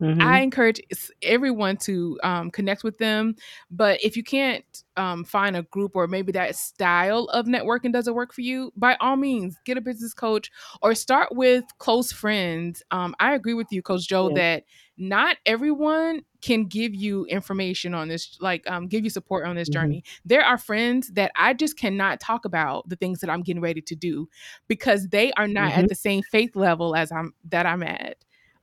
Mhm. 0.00 0.20
I 0.20 0.40
encourage 0.40 0.80
everyone 1.22 1.76
to 1.78 2.18
um, 2.24 2.50
connect 2.50 2.82
with 2.82 2.98
them. 2.98 3.36
But 3.70 4.02
if 4.02 4.16
you 4.16 4.24
can't 4.24 4.64
um, 4.96 5.24
find 5.24 5.56
a 5.56 5.62
group 5.62 5.92
or 5.94 6.08
maybe 6.08 6.32
that 6.32 6.56
style 6.56 7.24
of 7.26 7.46
networking 7.46 7.92
doesn't 7.92 8.12
work 8.14 8.32
for 8.32 8.40
you, 8.40 8.72
by 8.76 8.96
all 9.00 9.16
means, 9.16 9.56
get 9.64 9.78
a 9.78 9.80
business 9.80 10.12
coach 10.12 10.50
or 10.82 10.94
start 10.96 11.28
with 11.34 11.64
close 11.78 12.10
friends. 12.12 12.82
Um, 12.90 13.14
I 13.20 13.34
agree 13.34 13.54
with 13.54 13.68
you, 13.70 13.82
Coach 13.82 14.08
Joe, 14.08 14.30
Yeah. 14.30 14.34
that 14.34 14.64
not 14.96 15.36
everyone 15.46 16.22
can 16.40 16.66
give 16.66 16.94
you 16.94 17.24
information 17.26 17.94
on 17.94 18.08
this, 18.08 18.36
like 18.40 18.68
um, 18.70 18.86
give 18.86 19.02
you 19.04 19.10
support 19.10 19.46
on 19.46 19.56
this 19.56 19.68
Mhm. 19.68 19.72
journey. 19.72 20.04
There 20.24 20.42
are 20.44 20.58
friends 20.58 21.08
that 21.14 21.32
I 21.36 21.54
just 21.54 21.78
cannot 21.78 22.20
talk 22.20 22.44
about 22.44 22.88
the 22.88 22.96
things 22.96 23.20
that 23.20 23.30
I'm 23.30 23.42
getting 23.42 23.62
ready 23.62 23.80
to 23.80 23.94
do 23.94 24.28
because 24.68 25.08
they 25.08 25.32
are 25.32 25.48
not 25.48 25.72
Mhm. 25.72 25.78
at 25.78 25.88
the 25.88 25.94
same 25.94 26.22
faith 26.22 26.54
level 26.54 26.94
as 26.94 27.10
I'm 27.10 27.34
that 27.48 27.66
I'm 27.66 27.82
at. 27.82 28.16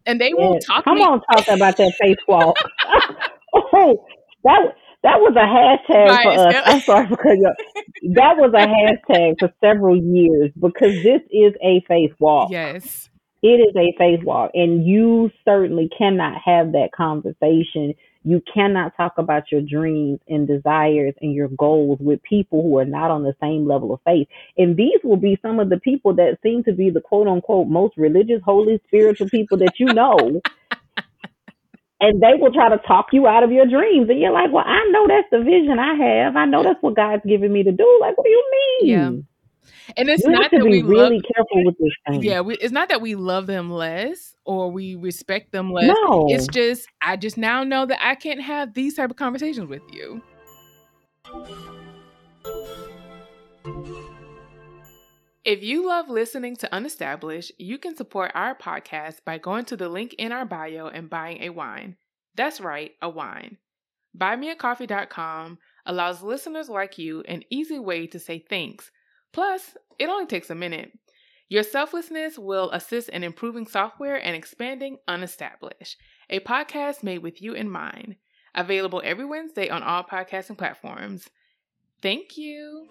And 0.05 0.19
they 0.19 0.33
won't 0.33 0.63
talk 0.65 0.83
Come 0.83 0.95
me 0.95 1.01
on, 1.01 1.21
talk 1.31 1.47
about 1.47 1.77
that 1.77 1.93
faith 2.01 2.17
walk. 2.27 2.57
oh, 3.53 4.05
that 4.43 4.75
that 5.03 5.19
was 5.19 5.35
a 5.35 5.93
hashtag 5.93 6.07
By 6.07 6.23
for 6.23 6.47
us. 6.47 6.63
I'm 6.65 6.81
sorry 6.81 7.07
because 7.07 7.37
that 8.15 8.37
was 8.37 8.51
a 8.55 8.65
hashtag 9.13 9.39
for 9.39 9.51
several 9.63 9.95
years 9.95 10.51
because 10.59 10.93
this 11.03 11.21
is 11.31 11.53
a 11.63 11.81
faith 11.87 12.13
walk. 12.19 12.49
Yes. 12.51 13.10
It 13.43 13.47
is 13.47 13.75
a 13.75 13.95
faith 13.97 14.23
walk, 14.23 14.51
and 14.53 14.85
you 14.85 15.31
certainly 15.43 15.89
cannot 15.97 16.39
have 16.45 16.73
that 16.73 16.89
conversation. 16.95 17.95
You 18.23 18.41
cannot 18.53 18.95
talk 18.95 19.13
about 19.17 19.51
your 19.51 19.61
dreams 19.61 20.19
and 20.27 20.47
desires 20.47 21.15
and 21.21 21.33
your 21.33 21.47
goals 21.47 21.97
with 21.99 22.21
people 22.21 22.61
who 22.61 22.77
are 22.77 22.85
not 22.85 23.09
on 23.09 23.23
the 23.23 23.33
same 23.41 23.67
level 23.67 23.93
of 23.93 23.99
faith. 24.05 24.27
And 24.57 24.77
these 24.77 24.99
will 25.03 25.17
be 25.17 25.39
some 25.41 25.59
of 25.59 25.69
the 25.69 25.79
people 25.79 26.13
that 26.15 26.37
seem 26.43 26.63
to 26.65 26.71
be 26.71 26.91
the 26.91 27.01
quote 27.01 27.27
unquote 27.27 27.67
most 27.67 27.97
religious, 27.97 28.41
holy, 28.45 28.79
spiritual 28.85 29.27
people 29.29 29.57
that 29.57 29.79
you 29.79 29.87
know. 29.87 30.17
and 31.99 32.21
they 32.21 32.33
will 32.37 32.53
try 32.53 32.69
to 32.69 32.77
talk 32.87 33.07
you 33.11 33.25
out 33.25 33.43
of 33.43 33.51
your 33.51 33.65
dreams. 33.65 34.07
And 34.07 34.19
you're 34.19 34.31
like, 34.31 34.51
well, 34.51 34.65
I 34.67 34.87
know 34.91 35.07
that's 35.07 35.29
the 35.31 35.39
vision 35.39 35.79
I 35.79 35.95
have. 35.95 36.35
I 36.35 36.45
know 36.45 36.61
that's 36.61 36.81
what 36.81 36.95
God's 36.95 37.23
given 37.25 37.51
me 37.51 37.63
to 37.63 37.71
do. 37.71 37.97
Like, 38.01 38.15
what 38.17 38.25
do 38.25 38.29
you 38.29 38.51
mean? 38.51 38.87
Yeah. 38.87 39.30
And 39.97 40.09
it's 40.09 40.23
You 40.23 40.31
not 40.31 40.51
that 40.51 40.63
we 40.63 40.81
really 40.81 41.15
love 41.15 41.23
careful 41.35 41.65
with 41.65 41.77
this 41.77 41.91
thing. 42.07 42.23
yeah, 42.23 42.41
we, 42.41 42.55
it's 42.55 42.71
not 42.71 42.89
that 42.89 43.01
we 43.01 43.15
love 43.15 43.47
them 43.47 43.69
less 43.71 44.35
or 44.45 44.71
we 44.71 44.95
respect 44.95 45.51
them 45.51 45.71
less. 45.71 45.87
No. 45.87 46.27
It's 46.29 46.47
just 46.47 46.87
I 47.01 47.15
just 47.17 47.37
now 47.37 47.63
know 47.63 47.85
that 47.85 47.99
I 48.01 48.15
can't 48.15 48.41
have 48.41 48.73
these 48.73 48.95
type 48.95 49.09
of 49.11 49.17
conversations 49.17 49.67
with 49.69 49.83
you. 49.91 50.21
If 55.43 55.63
you 55.63 55.87
love 55.87 56.07
listening 56.09 56.55
to 56.57 56.69
Unestablished, 56.71 57.51
you 57.57 57.79
can 57.79 57.95
support 57.95 58.31
our 58.35 58.55
podcast 58.55 59.23
by 59.25 59.39
going 59.39 59.65
to 59.65 59.75
the 59.75 59.89
link 59.89 60.13
in 60.19 60.31
our 60.31 60.45
bio 60.45 60.87
and 60.87 61.09
buying 61.09 61.41
a 61.41 61.49
wine. 61.49 61.97
That's 62.35 62.61
right, 62.61 62.91
a 63.01 63.09
wine. 63.09 63.57
BuyMeACoffee.com 64.17 65.57
allows 65.85 66.21
listeners 66.21 66.69
like 66.69 66.97
you 66.97 67.21
an 67.27 67.43
easy 67.49 67.79
way 67.79 68.05
to 68.07 68.19
say 68.19 68.45
thanks. 68.49 68.91
Plus, 69.33 69.77
it 69.97 70.09
only 70.09 70.25
takes 70.25 70.49
a 70.49 70.55
minute. 70.55 70.91
Your 71.47 71.63
selflessness 71.63 72.37
will 72.37 72.71
assist 72.71 73.09
in 73.09 73.23
improving 73.23 73.67
software 73.67 74.15
and 74.15 74.35
expanding 74.35 74.97
Unestablished, 75.07 75.95
a 76.29 76.39
podcast 76.39 77.03
made 77.03 77.19
with 77.19 77.41
you 77.41 77.53
in 77.53 77.69
mind. 77.69 78.15
Available 78.55 79.01
every 79.03 79.25
Wednesday 79.25 79.69
on 79.69 79.83
all 79.83 80.03
podcasting 80.03 80.57
platforms. 80.57 81.27
Thank 82.01 82.37
you. 82.37 82.87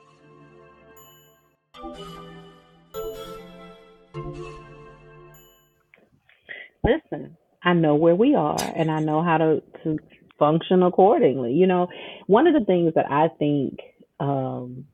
Listen, 6.83 7.37
I 7.62 7.74
know 7.74 7.94
where 7.94 8.14
we 8.14 8.35
are 8.35 8.59
and 8.74 8.90
I 8.90 9.00
know 9.00 9.22
how 9.22 9.38
to, 9.38 9.62
to 9.85 9.98
function 10.38 10.83
accordingly. 10.83 11.53
You 11.53 11.66
know, 11.66 11.88
one 12.26 12.46
of 12.46 12.55
the 12.55 12.64
things 12.64 12.94
that 12.94 13.11
I 13.11 13.29
think 13.38 13.81
um, 14.18 14.87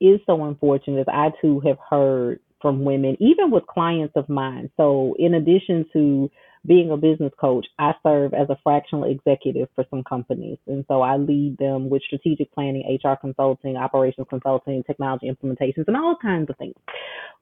is 0.00 0.20
so 0.26 0.44
unfortunate 0.44 1.00
is 1.00 1.06
I 1.08 1.30
too 1.40 1.60
have 1.60 1.78
heard 1.88 2.40
from 2.60 2.84
women, 2.84 3.16
even 3.20 3.50
with 3.50 3.66
clients 3.66 4.14
of 4.16 4.28
mine. 4.28 4.70
So, 4.76 5.14
in 5.18 5.34
addition 5.34 5.86
to 5.92 6.30
being 6.66 6.90
a 6.90 6.96
business 6.96 7.32
coach, 7.40 7.66
I 7.78 7.92
serve 8.02 8.34
as 8.34 8.48
a 8.50 8.58
fractional 8.62 9.04
executive 9.04 9.68
for 9.74 9.84
some 9.90 10.02
companies. 10.04 10.58
And 10.66 10.84
so 10.88 11.02
I 11.02 11.16
lead 11.16 11.56
them 11.58 11.88
with 11.88 12.02
strategic 12.02 12.52
planning, 12.52 12.98
HR 13.02 13.14
consulting, 13.14 13.76
operations 13.76 14.26
consulting, 14.28 14.82
technology 14.84 15.30
implementations, 15.30 15.84
and 15.86 15.96
all 15.96 16.16
kinds 16.20 16.50
of 16.50 16.56
things. 16.56 16.74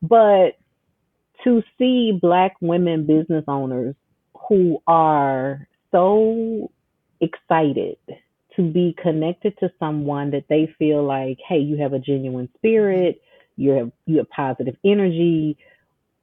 But 0.03 0.59
to 1.45 1.63
see 1.79 2.19
Black 2.21 2.57
women 2.61 3.07
business 3.07 3.45
owners 3.49 3.95
who 4.49 4.79
are 4.87 5.67
so 5.91 6.71
excited 7.21 7.97
to 8.57 8.63
be 8.63 8.95
connected 9.01 9.57
to 9.59 9.71
someone 9.79 10.31
that 10.33 10.45
they 10.49 10.73
feel 10.79 11.05
like, 11.05 11.39
hey, 11.47 11.59
you 11.59 11.77
have 11.79 11.93
a 11.93 11.99
genuine 11.99 12.49
spirit, 12.57 13.21
you 13.57 13.71
have 13.71 13.93
you 14.07 14.19
have 14.19 14.31
positive 14.31 14.77
energy. 14.85 15.57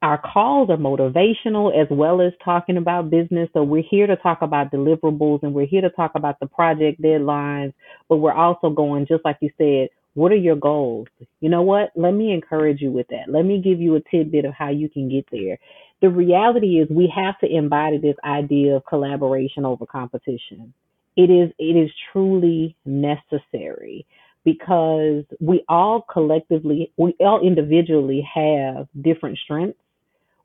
Our 0.02 0.18
calls 0.18 0.68
are 0.68 0.76
motivational 0.76 1.74
as 1.74 1.88
well 1.90 2.20
as 2.20 2.32
talking 2.44 2.76
about 2.76 3.08
business. 3.08 3.48
So 3.54 3.62
we're 3.62 3.82
here 3.88 4.06
to 4.06 4.16
talk 4.16 4.42
about 4.42 4.70
deliverables 4.70 5.42
and 5.42 5.54
we're 5.54 5.66
here 5.66 5.80
to 5.80 5.88
talk 5.90 6.12
about 6.14 6.38
the 6.40 6.46
project 6.46 7.00
deadlines, 7.00 7.72
but 8.08 8.18
we're 8.18 8.34
also 8.34 8.68
going 8.68 9.06
just 9.06 9.24
like 9.24 9.38
you 9.40 9.50
said, 9.56 9.88
what 10.12 10.30
are 10.30 10.36
your 10.36 10.56
goals? 10.56 11.08
You 11.40 11.48
know 11.48 11.62
what? 11.62 11.90
Let 11.96 12.12
me 12.12 12.32
encourage 12.32 12.80
you 12.80 12.90
with 12.92 13.08
that. 13.08 13.28
Let 13.28 13.44
me 13.44 13.60
give 13.60 13.80
you 13.80 13.96
a 13.96 14.00
tidbit 14.10 14.44
of 14.44 14.54
how 14.54 14.68
you 14.68 14.88
can 14.88 15.08
get 15.08 15.26
there. 15.32 15.58
The 16.00 16.10
reality 16.10 16.78
is 16.78 16.88
we 16.90 17.12
have 17.14 17.38
to 17.40 17.46
embody 17.46 17.98
this 17.98 18.16
idea 18.24 18.76
of 18.76 18.84
collaboration 18.86 19.64
over 19.64 19.86
competition. 19.86 20.74
It 21.16 21.30
is 21.30 21.52
it 21.58 21.76
is 21.76 21.90
truly 22.12 22.76
necessary 22.84 24.06
because 24.44 25.24
we 25.40 25.64
all 25.68 26.02
collectively, 26.02 26.92
we 26.96 27.14
all 27.20 27.40
individually 27.40 28.26
have 28.34 28.86
different 29.00 29.38
strengths. 29.38 29.78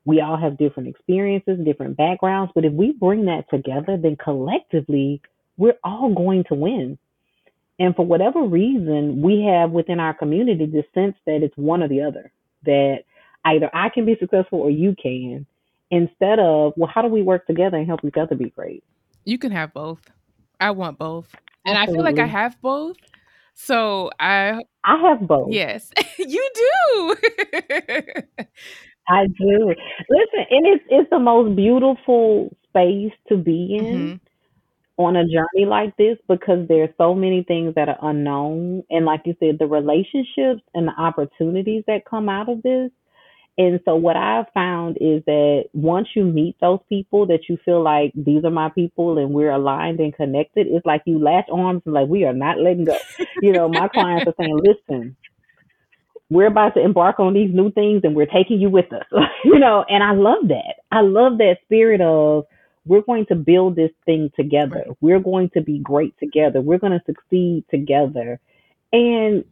We 0.06 0.22
all 0.22 0.38
have 0.38 0.56
different 0.56 0.88
experiences, 0.88 1.58
different 1.62 1.96
backgrounds, 1.96 2.52
but 2.54 2.64
if 2.64 2.72
we 2.72 2.92
bring 2.92 3.26
that 3.26 3.50
together, 3.50 3.98
then 3.98 4.16
collectively, 4.16 5.20
we're 5.58 5.76
all 5.84 6.14
going 6.14 6.44
to 6.44 6.54
win. 6.54 6.98
And 7.78 7.94
for 7.94 8.06
whatever 8.06 8.42
reason, 8.42 9.20
we 9.20 9.42
have 9.42 9.70
within 9.70 10.00
our 10.00 10.14
community 10.14 10.64
the 10.64 10.84
sense 10.94 11.16
that 11.26 11.42
it's 11.42 11.56
one 11.56 11.82
or 11.82 11.88
the 11.88 12.00
other, 12.00 12.32
that 12.64 13.04
either 13.44 13.70
I 13.74 13.90
can 13.90 14.06
be 14.06 14.16
successful 14.18 14.60
or 14.60 14.70
you 14.70 14.96
can, 15.00 15.46
instead 15.90 16.38
of, 16.38 16.72
well, 16.76 16.90
how 16.92 17.02
do 17.02 17.08
we 17.08 17.20
work 17.20 17.46
together 17.46 17.76
and 17.76 17.86
help 17.86 18.00
each 18.04 18.16
other 18.16 18.34
be 18.34 18.50
great? 18.50 18.82
You 19.24 19.38
can 19.38 19.52
have 19.52 19.74
both. 19.74 20.00
I 20.60 20.70
want 20.72 20.98
both. 20.98 21.34
And 21.64 21.78
I 21.78 21.86
feel 21.86 22.04
like 22.04 22.18
I 22.18 22.26
have 22.26 22.60
both. 22.62 22.96
So 23.54 24.10
I 24.20 24.62
I 24.84 24.96
have 25.08 25.26
both. 25.26 25.50
yes, 25.52 25.90
you 26.18 26.50
do. 26.54 27.16
I 29.08 29.26
do. 29.26 29.74
Listen, 30.08 30.46
and 30.50 30.66
it's 30.66 30.84
it's 30.90 31.10
the 31.10 31.18
most 31.18 31.56
beautiful 31.56 32.56
space 32.68 33.12
to 33.28 33.36
be 33.36 33.76
in 33.76 34.14
Mhm. 34.16 34.20
on 34.98 35.16
a 35.16 35.24
journey 35.26 35.66
like 35.66 35.96
this 35.96 36.18
because 36.28 36.68
there's 36.68 36.90
so 36.98 37.14
many 37.14 37.42
things 37.44 37.74
that 37.74 37.88
are 37.88 37.98
unknown 38.02 38.82
and 38.90 39.06
like 39.06 39.22
you 39.26 39.34
said 39.40 39.58
the 39.58 39.66
relationships 39.66 40.62
and 40.74 40.88
the 40.88 40.92
opportunities 40.98 41.84
that 41.86 42.04
come 42.04 42.28
out 42.28 42.48
of 42.48 42.62
this 42.62 42.90
and 43.58 43.80
so 43.84 43.94
what 43.96 44.16
I've 44.16 44.46
found 44.54 44.96
is 45.00 45.22
that 45.26 45.64
once 45.72 46.08
you 46.14 46.24
meet 46.24 46.56
those 46.60 46.80
people 46.88 47.26
that 47.26 47.48
you 47.48 47.58
feel 47.64 47.82
like 47.82 48.12
these 48.14 48.44
are 48.44 48.50
my 48.50 48.70
people 48.70 49.18
and 49.18 49.30
we're 49.30 49.50
aligned 49.50 50.00
and 50.00 50.14
connected, 50.14 50.66
it's 50.68 50.86
like 50.86 51.02
you 51.04 51.18
latch 51.18 51.46
arms 51.52 51.82
and 51.84 51.94
like 51.94 52.08
we 52.08 52.24
are 52.24 52.32
not 52.32 52.58
letting 52.58 52.84
go. 52.84 52.96
You 53.42 53.52
know, 53.52 53.68
my 53.68 53.88
clients 53.88 54.26
are 54.26 54.34
saying, 54.38 54.58
listen, 54.64 55.16
we're 56.30 56.46
about 56.46 56.74
to 56.74 56.80
embark 56.80 57.18
on 57.18 57.34
these 57.34 57.52
new 57.52 57.70
things 57.72 58.02
and 58.04 58.14
we're 58.14 58.26
taking 58.26 58.60
you 58.60 58.70
with 58.70 58.92
us. 58.92 59.04
you 59.44 59.58
know, 59.58 59.84
and 59.88 60.02
I 60.02 60.12
love 60.12 60.48
that. 60.48 60.76
I 60.90 61.00
love 61.00 61.38
that 61.38 61.58
spirit 61.64 62.00
of 62.00 62.44
we're 62.86 63.02
going 63.02 63.26
to 63.26 63.34
build 63.34 63.76
this 63.76 63.90
thing 64.06 64.30
together. 64.36 64.84
We're 65.00 65.20
going 65.20 65.50
to 65.50 65.60
be 65.60 65.80
great 65.80 66.14
together. 66.18 66.60
We're 66.60 66.78
going 66.78 66.98
to 66.98 67.04
succeed 67.04 67.64
together. 67.70 68.40
And 68.92 69.44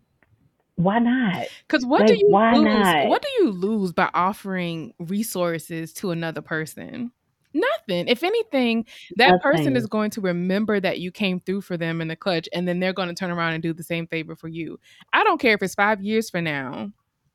why 0.79 0.99
not? 1.01 1.47
Because 1.67 1.85
what 1.85 2.07
do 2.07 2.15
you 2.15 2.27
why 2.29 2.55
lose? 2.55 2.65
not? 2.65 3.09
What 3.09 3.23
do 3.23 3.29
you 3.45 3.51
lose 3.51 3.93
by 3.93 4.09
offering 4.15 4.95
resources 4.99 5.93
to 5.95 6.11
another 6.13 6.41
person? 6.41 7.11
Nothing. 7.55 8.07
If 8.09 8.23
anything, 8.23 8.87
that 9.17 9.43
person 9.43 9.77
is 9.77 9.87
going 9.87 10.11
to 10.13 10.21
remember 10.21 10.79
that 10.81 11.01
you 11.01 11.11
came 11.11 11.41
through 11.41 11.63
for 11.63 11.77
them 11.77 12.01
in 12.01 12.09
the 12.09 12.15
clutch, 12.17 12.49
and 12.53 12.69
then 12.69 12.79
they're 12.79 12.93
going 12.93 13.09
to 13.09 13.15
turn 13.15 13.31
around 13.31 13.55
and 13.55 13.63
do 13.63 13.73
the 13.73 13.83
same 13.83 14.07
favor 14.07 14.37
for 14.37 14.49
you. 14.49 14.79
I 15.13 15.25
don't 15.25 15.41
care 15.41 15.55
if 15.55 15.63
it's 15.63 15.75
five 15.75 16.01
years 16.03 16.31
from 16.31 16.45
now. 16.45 16.93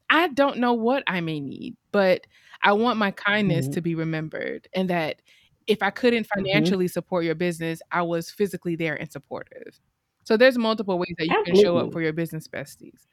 I 0.10 0.27
don't 0.29 0.60
know 0.60 0.73
what 0.73 1.03
I 1.08 1.19
may 1.21 1.39
need, 1.39 1.75
but 1.91 2.25
I 2.62 2.73
want 2.73 2.97
my 2.99 3.12
kindness 3.12 3.67
Mhm. 3.67 3.73
to 3.73 3.82
be 3.82 3.95
remembered, 3.95 4.67
and 4.73 4.89
that 4.89 5.21
if 5.67 5.82
I 5.82 5.89
couldn't 5.89 6.27
Mhm. 6.27 6.43
financially 6.45 6.88
support 6.88 7.25
your 7.25 7.36
business, 7.36 7.82
I 7.91 8.03
was 8.03 8.29
physically 8.29 8.75
there 8.75 8.95
and 8.95 9.12
supportive. 9.12 9.79
So 10.23 10.38
there's 10.38 10.58
multiple 10.58 10.97
ways 10.99 11.15
that 11.17 11.27
you 11.27 11.43
can 11.43 11.56
show 11.56 11.77
up 11.77 11.91
for 11.91 12.01
your 12.01 12.13
business 12.13 12.47
besties. 12.47 13.08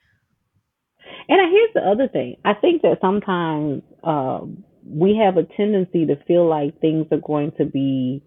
And 1.31 1.53
here's 1.53 1.73
the 1.75 1.88
other 1.88 2.09
thing. 2.09 2.37
I 2.45 2.55
think 2.55 2.83
that 2.83 2.99
sometimes 3.01 3.83
um, 4.03 4.64
we 4.85 5.16
have 5.16 5.37
a 5.37 5.45
tendency 5.45 6.05
to 6.07 6.16
feel 6.27 6.49
like 6.49 6.81
things 6.81 7.07
are 7.12 7.21
going 7.25 7.53
to 7.59 7.64
be 7.64 8.25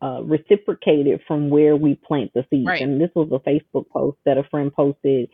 uh, 0.00 0.22
reciprocated 0.22 1.22
from 1.26 1.50
where 1.50 1.74
we 1.74 1.96
plant 1.96 2.30
the 2.34 2.46
seeds. 2.48 2.68
Right. 2.68 2.82
And 2.82 3.00
this 3.00 3.10
was 3.16 3.28
a 3.32 3.48
Facebook 3.48 3.88
post 3.88 4.18
that 4.26 4.38
a 4.38 4.44
friend 4.44 4.72
posted. 4.72 5.28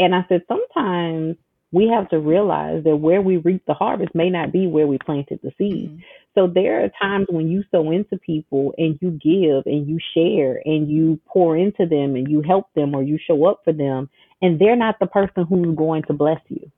And 0.00 0.12
I 0.12 0.26
said, 0.28 0.42
sometimes 0.48 1.36
we 1.72 1.88
have 1.88 2.08
to 2.10 2.18
realize 2.18 2.84
that 2.84 2.96
where 2.96 3.20
we 3.20 3.38
reap 3.38 3.64
the 3.66 3.74
harvest 3.74 4.14
may 4.14 4.30
not 4.30 4.52
be 4.52 4.66
where 4.66 4.86
we 4.86 4.98
planted 4.98 5.40
the 5.42 5.52
seed. 5.58 5.90
Mhm. 5.90 6.02
So 6.34 6.46
there 6.46 6.84
are 6.84 6.90
times 7.00 7.26
when 7.28 7.48
you 7.48 7.64
sow 7.70 7.90
into 7.90 8.18
people 8.18 8.74
and 8.78 8.98
you 9.00 9.10
give 9.12 9.66
and 9.66 9.88
you 9.88 9.98
share 10.14 10.60
and 10.64 10.88
you 10.88 11.18
pour 11.26 11.56
into 11.56 11.86
them 11.86 12.14
and 12.14 12.28
you 12.28 12.42
help 12.42 12.66
them 12.74 12.94
or 12.94 13.02
you 13.02 13.18
show 13.18 13.46
up 13.46 13.62
for 13.64 13.72
them, 13.72 14.08
and 14.42 14.58
they're 14.58 14.76
not 14.76 14.98
the 15.00 15.06
person 15.06 15.44
who's 15.44 15.74
going 15.76 16.02
to 16.04 16.12
bless 16.12 16.40
you. 16.48 16.70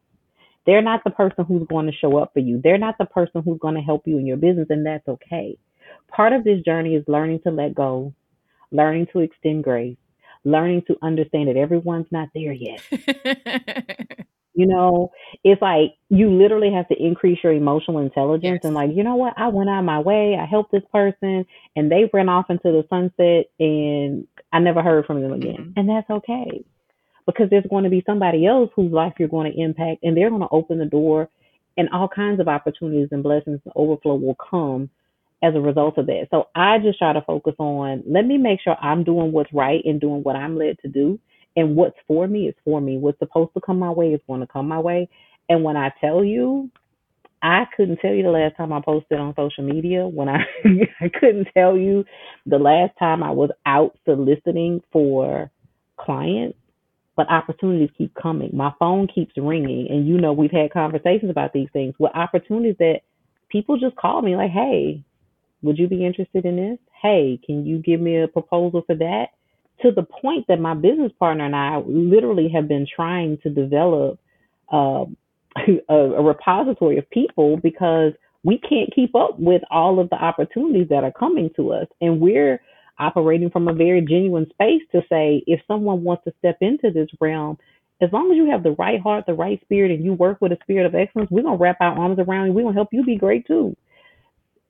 They're 0.64 0.82
not 0.82 1.02
the 1.04 1.10
person 1.10 1.44
who's 1.44 1.66
going 1.66 1.86
to 1.86 1.92
show 1.92 2.18
up 2.18 2.32
for 2.32 2.40
you. 2.40 2.60
They're 2.62 2.78
not 2.78 2.98
the 2.98 3.06
person 3.06 3.42
who's 3.42 3.58
going 3.58 3.74
to 3.74 3.80
help 3.80 4.06
you 4.06 4.18
in 4.18 4.26
your 4.26 4.36
business, 4.36 4.68
and 4.70 4.86
that's 4.86 5.08
okay. 5.08 5.58
Part 6.08 6.32
of 6.32 6.44
this 6.44 6.62
journey 6.62 6.94
is 6.94 7.04
learning 7.08 7.40
to 7.44 7.50
let 7.50 7.74
go, 7.74 8.12
learning 8.70 9.08
to 9.12 9.20
extend 9.20 9.64
grace, 9.64 9.96
learning 10.44 10.82
to 10.86 10.96
understand 11.02 11.48
that 11.48 11.56
everyone's 11.56 12.06
not 12.10 12.28
there 12.34 12.52
yet. 12.52 12.80
You 14.58 14.66
know, 14.66 15.12
it's 15.44 15.62
like 15.62 15.94
you 16.10 16.30
literally 16.30 16.72
have 16.72 16.88
to 16.88 16.96
increase 17.02 17.38
your 17.44 17.52
emotional 17.52 18.00
intelligence 18.00 18.62
Yes. 18.62 18.64
and 18.64 18.74
like, 18.74 18.90
you 18.94 19.04
know 19.04 19.16
what? 19.16 19.34
I 19.38 19.48
went 19.48 19.70
out 19.70 19.80
of 19.80 19.86
my 19.86 20.00
way. 20.00 20.36
I 20.40 20.46
helped 20.46 20.72
this 20.72 20.82
person 20.92 21.46
and 21.76 21.92
they 21.92 22.10
ran 22.12 22.28
off 22.28 22.50
into 22.50 22.72
the 22.72 22.84
sunset 22.90 23.46
and 23.60 24.26
I 24.52 24.60
never 24.60 24.82
heard 24.82 25.06
from 25.06 25.22
them 25.22 25.32
again. 25.32 25.66
Mhm. 25.68 25.74
And 25.76 25.88
that's 25.88 26.10
okay. 26.10 26.64
Because 27.26 27.50
there's 27.50 27.66
going 27.70 27.84
to 27.84 27.90
be 27.90 28.02
somebody 28.06 28.46
else 28.46 28.70
whose 28.76 28.92
life 28.92 29.14
you're 29.18 29.28
going 29.28 29.52
to 29.52 29.58
impact 29.60 30.04
and 30.04 30.16
they're 30.16 30.30
going 30.30 30.42
to 30.42 30.48
open 30.50 30.78
the 30.78 30.86
door 30.86 31.28
and 31.76 31.88
all 31.90 32.08
kinds 32.08 32.40
of 32.40 32.48
opportunities 32.48 33.08
and 33.12 33.22
blessings 33.22 33.60
and 33.64 33.72
overflow 33.76 34.16
will 34.16 34.36
come 34.36 34.90
as 35.42 35.54
a 35.54 35.60
result 35.60 35.98
of 35.98 36.06
that. 36.06 36.28
So 36.30 36.48
I 36.56 36.78
just 36.80 36.98
try 36.98 37.12
to 37.12 37.22
focus 37.22 37.54
on 37.58 38.02
let 38.06 38.26
me 38.26 38.38
make 38.38 38.60
sure 38.62 38.76
I'm 38.82 39.04
doing 39.04 39.32
what's 39.32 39.52
right 39.52 39.84
and 39.84 40.00
doing 40.00 40.22
what 40.24 40.36
I'm 40.36 40.58
led 40.58 40.78
to 40.80 40.88
do. 40.88 41.20
And 41.56 41.76
what's 41.76 41.96
for 42.06 42.26
me 42.28 42.48
is 42.48 42.54
for 42.64 42.80
me. 42.80 42.98
What's 42.98 43.18
supposed 43.18 43.52
to 43.54 43.60
come 43.60 43.78
my 43.80 43.90
way 43.90 44.08
is 44.14 44.20
going 44.26 44.40
to 44.40 44.46
come 44.46 44.68
my 44.68 44.78
way. 44.80 45.08
And 45.48 45.64
when 45.64 45.76
I 45.76 45.92
tell 46.00 46.24
you, 46.24 46.70
I 47.42 47.66
couldn't 47.76 47.98
tell 48.00 48.12
you 48.12 48.24
the 48.24 48.30
last 48.30 48.56
time 48.56 48.72
I 48.72 48.80
posted 48.80 49.18
on 49.18 49.34
social 49.36 49.64
media. 49.64 50.06
When 50.06 50.28
I 50.28 50.40
I 51.00 51.08
couldn't 51.08 51.48
tell 51.54 51.76
you 51.76 52.04
the 52.46 52.58
last 52.58 52.92
time 52.98 53.22
I 53.22 53.30
was 53.30 53.50
out 53.66 53.96
soliciting 54.04 54.82
for 54.92 55.50
clients, 55.98 56.58
but 57.16 57.30
opportunities 57.30 57.90
keep 57.98 58.14
coming. 58.14 58.50
My 58.54 58.72
phone 58.78 59.08
keeps 59.08 59.34
ringing, 59.36 59.88
and 59.90 60.08
you 60.08 60.18
know 60.18 60.32
we've 60.32 60.50
had 60.52 60.72
conversations 60.72 61.30
about 61.30 61.52
these 61.52 61.68
things 61.72 61.94
with 61.98 62.12
opportunities 62.14 62.76
that 62.80 63.02
people 63.50 63.78
just 63.78 63.96
call 63.96 64.22
me 64.22 64.36
like, 64.36 64.50
"Hey, 64.50 65.04
would 65.62 65.78
you 65.78 65.88
be 65.88 66.06
interested 66.06 66.44
in 66.46 66.56
this? 66.56 66.78
Hey, 67.02 67.40
can 67.46 67.66
you 67.66 67.78
give 67.78 68.00
me 68.00 68.16
a 68.22 68.28
proposal 68.28 68.82
for 68.86 68.96
that?" 68.96 69.28
To 69.82 69.92
the 69.92 70.02
point 70.02 70.46
that 70.48 70.60
my 70.60 70.74
business 70.74 71.12
partner 71.18 71.44
and 71.46 71.56
I 71.56 71.78
literally 71.86 72.48
have 72.54 72.68
been 72.68 72.86
trying 72.94 73.38
to 73.42 73.50
develop. 73.50 74.20
Uh, 74.72 75.06
a, 75.88 75.94
a 75.94 76.22
repository 76.22 76.98
of 76.98 77.08
people 77.10 77.56
because 77.58 78.12
we 78.44 78.58
can't 78.58 78.94
keep 78.94 79.14
up 79.14 79.38
with 79.38 79.62
all 79.70 80.00
of 80.00 80.10
the 80.10 80.16
opportunities 80.16 80.88
that 80.90 81.04
are 81.04 81.12
coming 81.12 81.50
to 81.56 81.72
us. 81.72 81.86
And 82.00 82.20
we're 82.20 82.60
operating 82.98 83.50
from 83.50 83.68
a 83.68 83.74
very 83.74 84.00
genuine 84.00 84.48
space 84.50 84.82
to 84.92 85.02
say 85.10 85.42
if 85.46 85.60
someone 85.66 86.02
wants 86.02 86.24
to 86.24 86.34
step 86.38 86.58
into 86.60 86.90
this 86.90 87.08
realm, 87.20 87.58
as 88.00 88.10
long 88.12 88.30
as 88.30 88.36
you 88.36 88.50
have 88.50 88.62
the 88.62 88.76
right 88.78 89.00
heart, 89.00 89.24
the 89.26 89.34
right 89.34 89.60
spirit, 89.62 89.90
and 89.90 90.04
you 90.04 90.12
work 90.12 90.38
with 90.40 90.52
a 90.52 90.58
spirit 90.62 90.86
of 90.86 90.94
excellence, 90.94 91.30
we're 91.30 91.42
gonna 91.42 91.56
wrap 91.56 91.78
our 91.80 91.98
arms 91.98 92.18
around 92.20 92.46
you. 92.46 92.52
We're 92.52 92.62
gonna 92.62 92.74
help 92.74 92.90
you 92.92 93.04
be 93.04 93.16
great 93.16 93.46
too. 93.46 93.76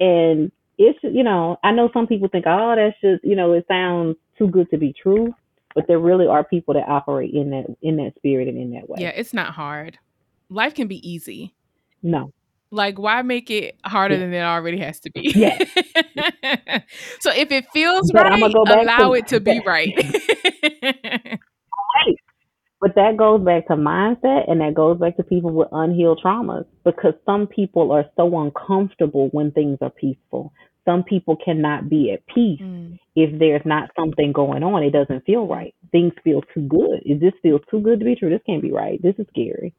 And 0.01 0.51
it's 0.79 0.99
you 1.03 1.25
know, 1.25 1.59
I 1.63 1.73
know 1.73 1.91
some 1.93 2.07
people 2.07 2.29
think, 2.29 2.47
oh, 2.47 2.75
that's 2.77 2.97
just 3.01 3.25
you 3.25 3.37
know, 3.37 3.53
it 3.53 3.67
sounds 3.69 4.17
too 4.39 4.49
good 4.49 4.71
to 4.71 4.79
be 4.79 4.95
true, 5.01 5.35
but 5.75 5.87
there 5.87 5.99
really 5.99 6.27
are 6.27 6.45
people 6.45 6.75
that 6.75 6.89
operate 6.89 7.35
in 7.35 7.51
that 7.51 7.67
in 7.83 7.97
that 7.97 8.15
spirit 8.17 8.49
and 8.49 8.57
in 8.57 8.71
that 8.73 8.89
way. 8.89 8.99
Yeah, 9.01 9.11
it's 9.11 9.35
not 9.35 9.55
hard 9.55 9.99
life 10.51 10.75
can 10.75 10.89
be 10.89 11.09
easy. 11.09 11.55
No. 12.03 12.33
Like, 12.71 12.99
why 12.99 13.23
make 13.23 13.51
it 13.51 13.79
harder 13.85 14.15
yeah. 14.15 14.21
than 14.21 14.35
it 14.35 14.43
already 14.43 14.79
has 14.79 15.01
to 15.01 15.11
be? 15.11 15.33
Yeah. 15.35 15.57
so 17.21 17.33
if 17.33 17.51
it 17.51 17.67
feels 17.71 18.13
but 18.13 18.25
right, 18.25 18.53
go 18.53 18.63
allow 18.63 19.09
to, 19.09 19.13
it 19.15 19.27
to 19.29 19.41
be 19.41 19.61
right. 19.65 19.95
right. 20.83 22.19
But 22.81 22.95
that 22.95 23.17
goes 23.17 23.45
back 23.45 23.67
to 23.67 23.75
mindset 23.75 24.49
and 24.49 24.61
that 24.61 24.75
goes 24.75 24.99
back 24.99 25.17
to 25.17 25.25
people 25.25 25.53
with 25.53 25.69
unhealed 25.73 26.21
traumas 26.25 26.65
because 26.85 27.15
some 27.27 27.47
people 27.47 27.91
are 27.91 28.05
so 28.17 28.41
uncomfortable 28.41 29.29
when 29.33 29.51
things 29.51 29.79
are 29.81 29.91
peaceful. 29.91 30.53
Some 30.85 31.03
people 31.03 31.37
cannot 31.45 31.91
be 31.91 32.13
at 32.13 32.27
peace 32.27 32.61
mm. 32.61 32.99
if 33.17 33.39
there's 33.39 33.63
not 33.65 33.91
something 33.99 34.33
going 34.33 34.63
on. 34.63 34.83
It 34.85 34.93
doesn't 34.93 35.27
feel 35.27 35.47
right. 35.47 35.75
Things 35.91 36.13
feel 36.23 36.41
too 36.55 36.63
good. 36.63 37.03
This 37.21 37.35
feels 37.43 37.61
too 37.71 37.81
good 37.81 37.99
to 37.99 38.05
be 38.05 38.15
true. 38.15 38.31
This 38.31 38.41
can't 38.47 38.63
be 38.63 38.73
right. 38.73 39.03
This 39.03 39.17
is 39.19 39.27
scary. 39.29 39.75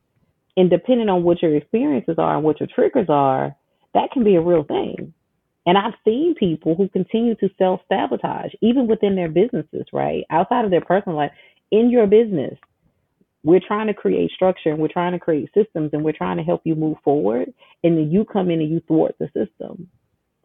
And 0.57 0.69
depending 0.69 1.09
on 1.09 1.23
what 1.23 1.41
your 1.41 1.55
experiences 1.55 2.15
are 2.17 2.35
and 2.35 2.43
what 2.43 2.59
your 2.59 2.67
triggers 2.73 3.07
are, 3.09 3.55
that 3.93 4.11
can 4.11 4.23
be 4.23 4.35
a 4.35 4.41
real 4.41 4.63
thing. 4.63 5.13
And 5.65 5.77
I've 5.77 5.93
seen 6.03 6.35
people 6.35 6.75
who 6.75 6.89
continue 6.89 7.35
to 7.35 7.49
self 7.57 7.81
sabotage, 7.87 8.51
even 8.61 8.87
within 8.87 9.15
their 9.15 9.29
businesses, 9.29 9.85
right? 9.93 10.25
Outside 10.29 10.65
of 10.65 10.71
their 10.71 10.81
personal 10.81 11.17
life, 11.17 11.31
in 11.71 11.89
your 11.89 12.07
business, 12.07 12.57
we're 13.43 13.61
trying 13.65 13.87
to 13.87 13.93
create 13.93 14.31
structure 14.31 14.69
and 14.69 14.79
we're 14.79 14.87
trying 14.87 15.13
to 15.13 15.19
create 15.19 15.49
systems 15.53 15.91
and 15.93 16.03
we're 16.03 16.11
trying 16.11 16.37
to 16.37 16.43
help 16.43 16.61
you 16.65 16.75
move 16.75 16.97
forward. 17.03 17.53
And 17.83 17.97
then 17.97 18.11
you 18.11 18.25
come 18.25 18.49
in 18.49 18.59
and 18.59 18.69
you 18.69 18.81
thwart 18.87 19.15
the 19.19 19.27
system. 19.27 19.87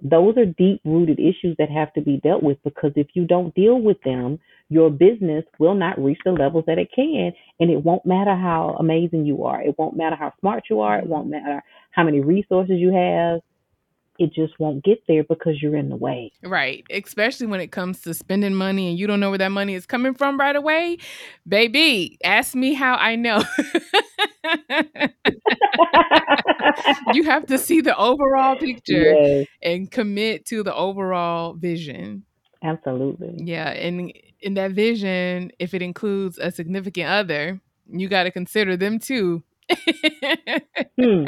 Those 0.03 0.37
are 0.37 0.45
deep 0.45 0.81
rooted 0.85 1.19
issues 1.19 1.57
that 1.59 1.71
have 1.71 1.93
to 1.95 2.03
be 2.03 2.19
dealt 2.19 2.43
with 2.43 2.59
because 2.63 2.93
if 2.95 3.09
you 3.15 3.27
don't 3.27 3.55
deal 3.55 3.81
with 3.81 3.97
them, 4.05 4.39
your 4.69 4.91
business 4.91 5.45
will 5.59 5.75
not 5.75 5.99
reach 5.99 6.19
the 6.25 6.33
levels 6.33 6.65
that 6.67 6.79
it 6.79 6.91
can. 6.95 7.33
And 7.59 7.71
it 7.71 7.83
won't 7.83 8.05
matter 8.05 8.35
how 8.35 8.77
amazing 8.79 9.25
you 9.25 9.45
are. 9.45 9.63
It 9.63 9.77
won't 9.79 9.97
matter 9.97 10.17
how 10.17 10.33
smart 10.41 10.65
you 10.69 10.81
are. 10.81 10.99
It 10.99 11.07
won't 11.07 11.29
matter 11.29 11.63
how 11.91 12.05
many 12.05 12.21
resources 12.21 12.77
you 12.79 12.93
have. 12.93 13.41
It 14.19 14.33
just 14.33 14.59
won't 14.61 14.85
get 14.85 15.03
there 15.09 15.25
because 15.25 15.61
you're 15.61 15.77
in 15.77 15.89
the 15.89 15.97
way. 15.97 16.31
Right. 16.43 16.85
Especially 16.91 17.47
when 17.47 17.61
it 17.61 17.73
comes 17.73 18.03
to 18.03 18.15
spending 18.15 18.55
money 18.55 18.89
and 18.89 18.99
you 18.99 19.09
don't 19.09 19.19
know 19.19 19.31
where 19.31 19.39
that 19.39 19.49
money 19.49 19.75
is 19.75 19.87
coming 19.87 20.15
from 20.15 20.39
right 20.39 20.55
away. 20.55 20.99
Baby, 21.49 22.19
ask 22.23 22.55
me 22.55 22.75
how 22.75 22.95
I 22.95 23.17
know. 23.17 23.43
you 27.13 27.25
have 27.25 27.47
to 27.47 27.59
see 27.59 27.81
the 27.81 27.97
overall 27.97 28.57
picture 28.57 29.15
yes. 29.15 29.47
and 29.63 29.91
commit 29.91 30.47
to 30.47 30.63
the 30.63 30.75
overall 30.75 31.55
vision. 31.55 32.25
Absolutely. 32.63 33.35
Yeah, 33.39 33.71
and 33.71 34.13
in 34.41 34.55
that 34.55 34.73
vision, 34.73 35.53
if 35.59 35.75
it 35.75 35.83
includes 35.83 36.39
a 36.39 36.51
significant 36.51 37.09
other, 37.09 37.61
you 37.91 38.09
got 38.09 38.25
to 38.25 38.31
consider 38.31 38.77
them 38.77 38.99
too. 38.99 39.43
hmm. 40.99 41.25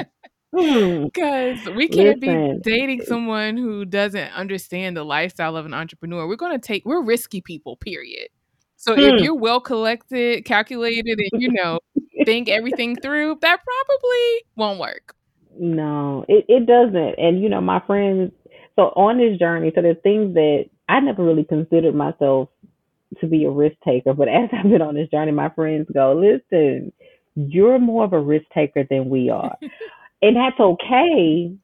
Because 0.52 1.61
hmm. 1.61 1.76
we 1.76 1.88
can't 1.88 2.20
Listen. 2.20 2.61
be 2.62 2.70
dating 2.70 3.02
someone 3.02 3.56
who 3.56 3.85
doesn't 3.85 4.32
understand 4.32 4.96
the 4.96 5.04
lifestyle 5.04 5.56
of 5.56 5.66
an 5.66 5.74
entrepreneur. 5.74 6.26
We're 6.26 6.37
going 6.37 6.59
to 6.59 6.66
take, 6.66 6.85
we're 6.85 7.02
risky 7.02 7.40
people, 7.40 7.76
period. 7.76 8.28
So 8.76 8.94
hmm. 8.94 9.00
if 9.00 9.22
you're 9.22 9.35
well 9.35 9.61
collected, 9.61 10.44
calculated, 10.44 11.18
and 11.32 11.42
you 11.42 11.52
know, 11.52 11.78
think 12.24 12.48
everything 12.48 12.96
through, 12.96 13.38
that 13.42 13.61
probably 13.64 14.42
won't 14.56 14.78
work. 14.78 15.14
No, 15.59 16.24
it, 16.28 16.44
it 16.48 16.66
doesn't. 16.66 17.18
And, 17.18 17.42
you 17.42 17.48
know, 17.48 17.61
my 17.61 17.80
friends, 17.87 18.32
so 18.76 18.82
on 18.94 19.18
this 19.18 19.38
journey, 19.38 19.72
so 19.74 19.82
there's 19.82 19.96
things 20.02 20.35
that 20.35 20.66
I 20.88 21.00
never 21.00 21.24
really 21.24 21.44
considered 21.44 21.94
myself 21.94 22.48
to 23.20 23.26
be 23.26 23.44
a 23.44 23.50
risk 23.50 23.76
taker, 23.85 24.12
but 24.14 24.28
as 24.28 24.50
I've 24.52 24.70
been 24.70 24.82
on 24.82 24.94
this 24.94 25.09
journey, 25.09 25.32
my 25.32 25.48
friends 25.50 25.88
go, 25.92 26.14
listen, 26.14 26.92
you're 27.35 27.78
more 27.78 28.04
of 28.04 28.12
a 28.12 28.20
risk 28.20 28.46
taker 28.54 28.85
than 28.88 29.09
we 29.09 29.30
are. 29.30 29.56
and 30.22 30.37
that's 30.37 30.59
okay. 30.59 31.57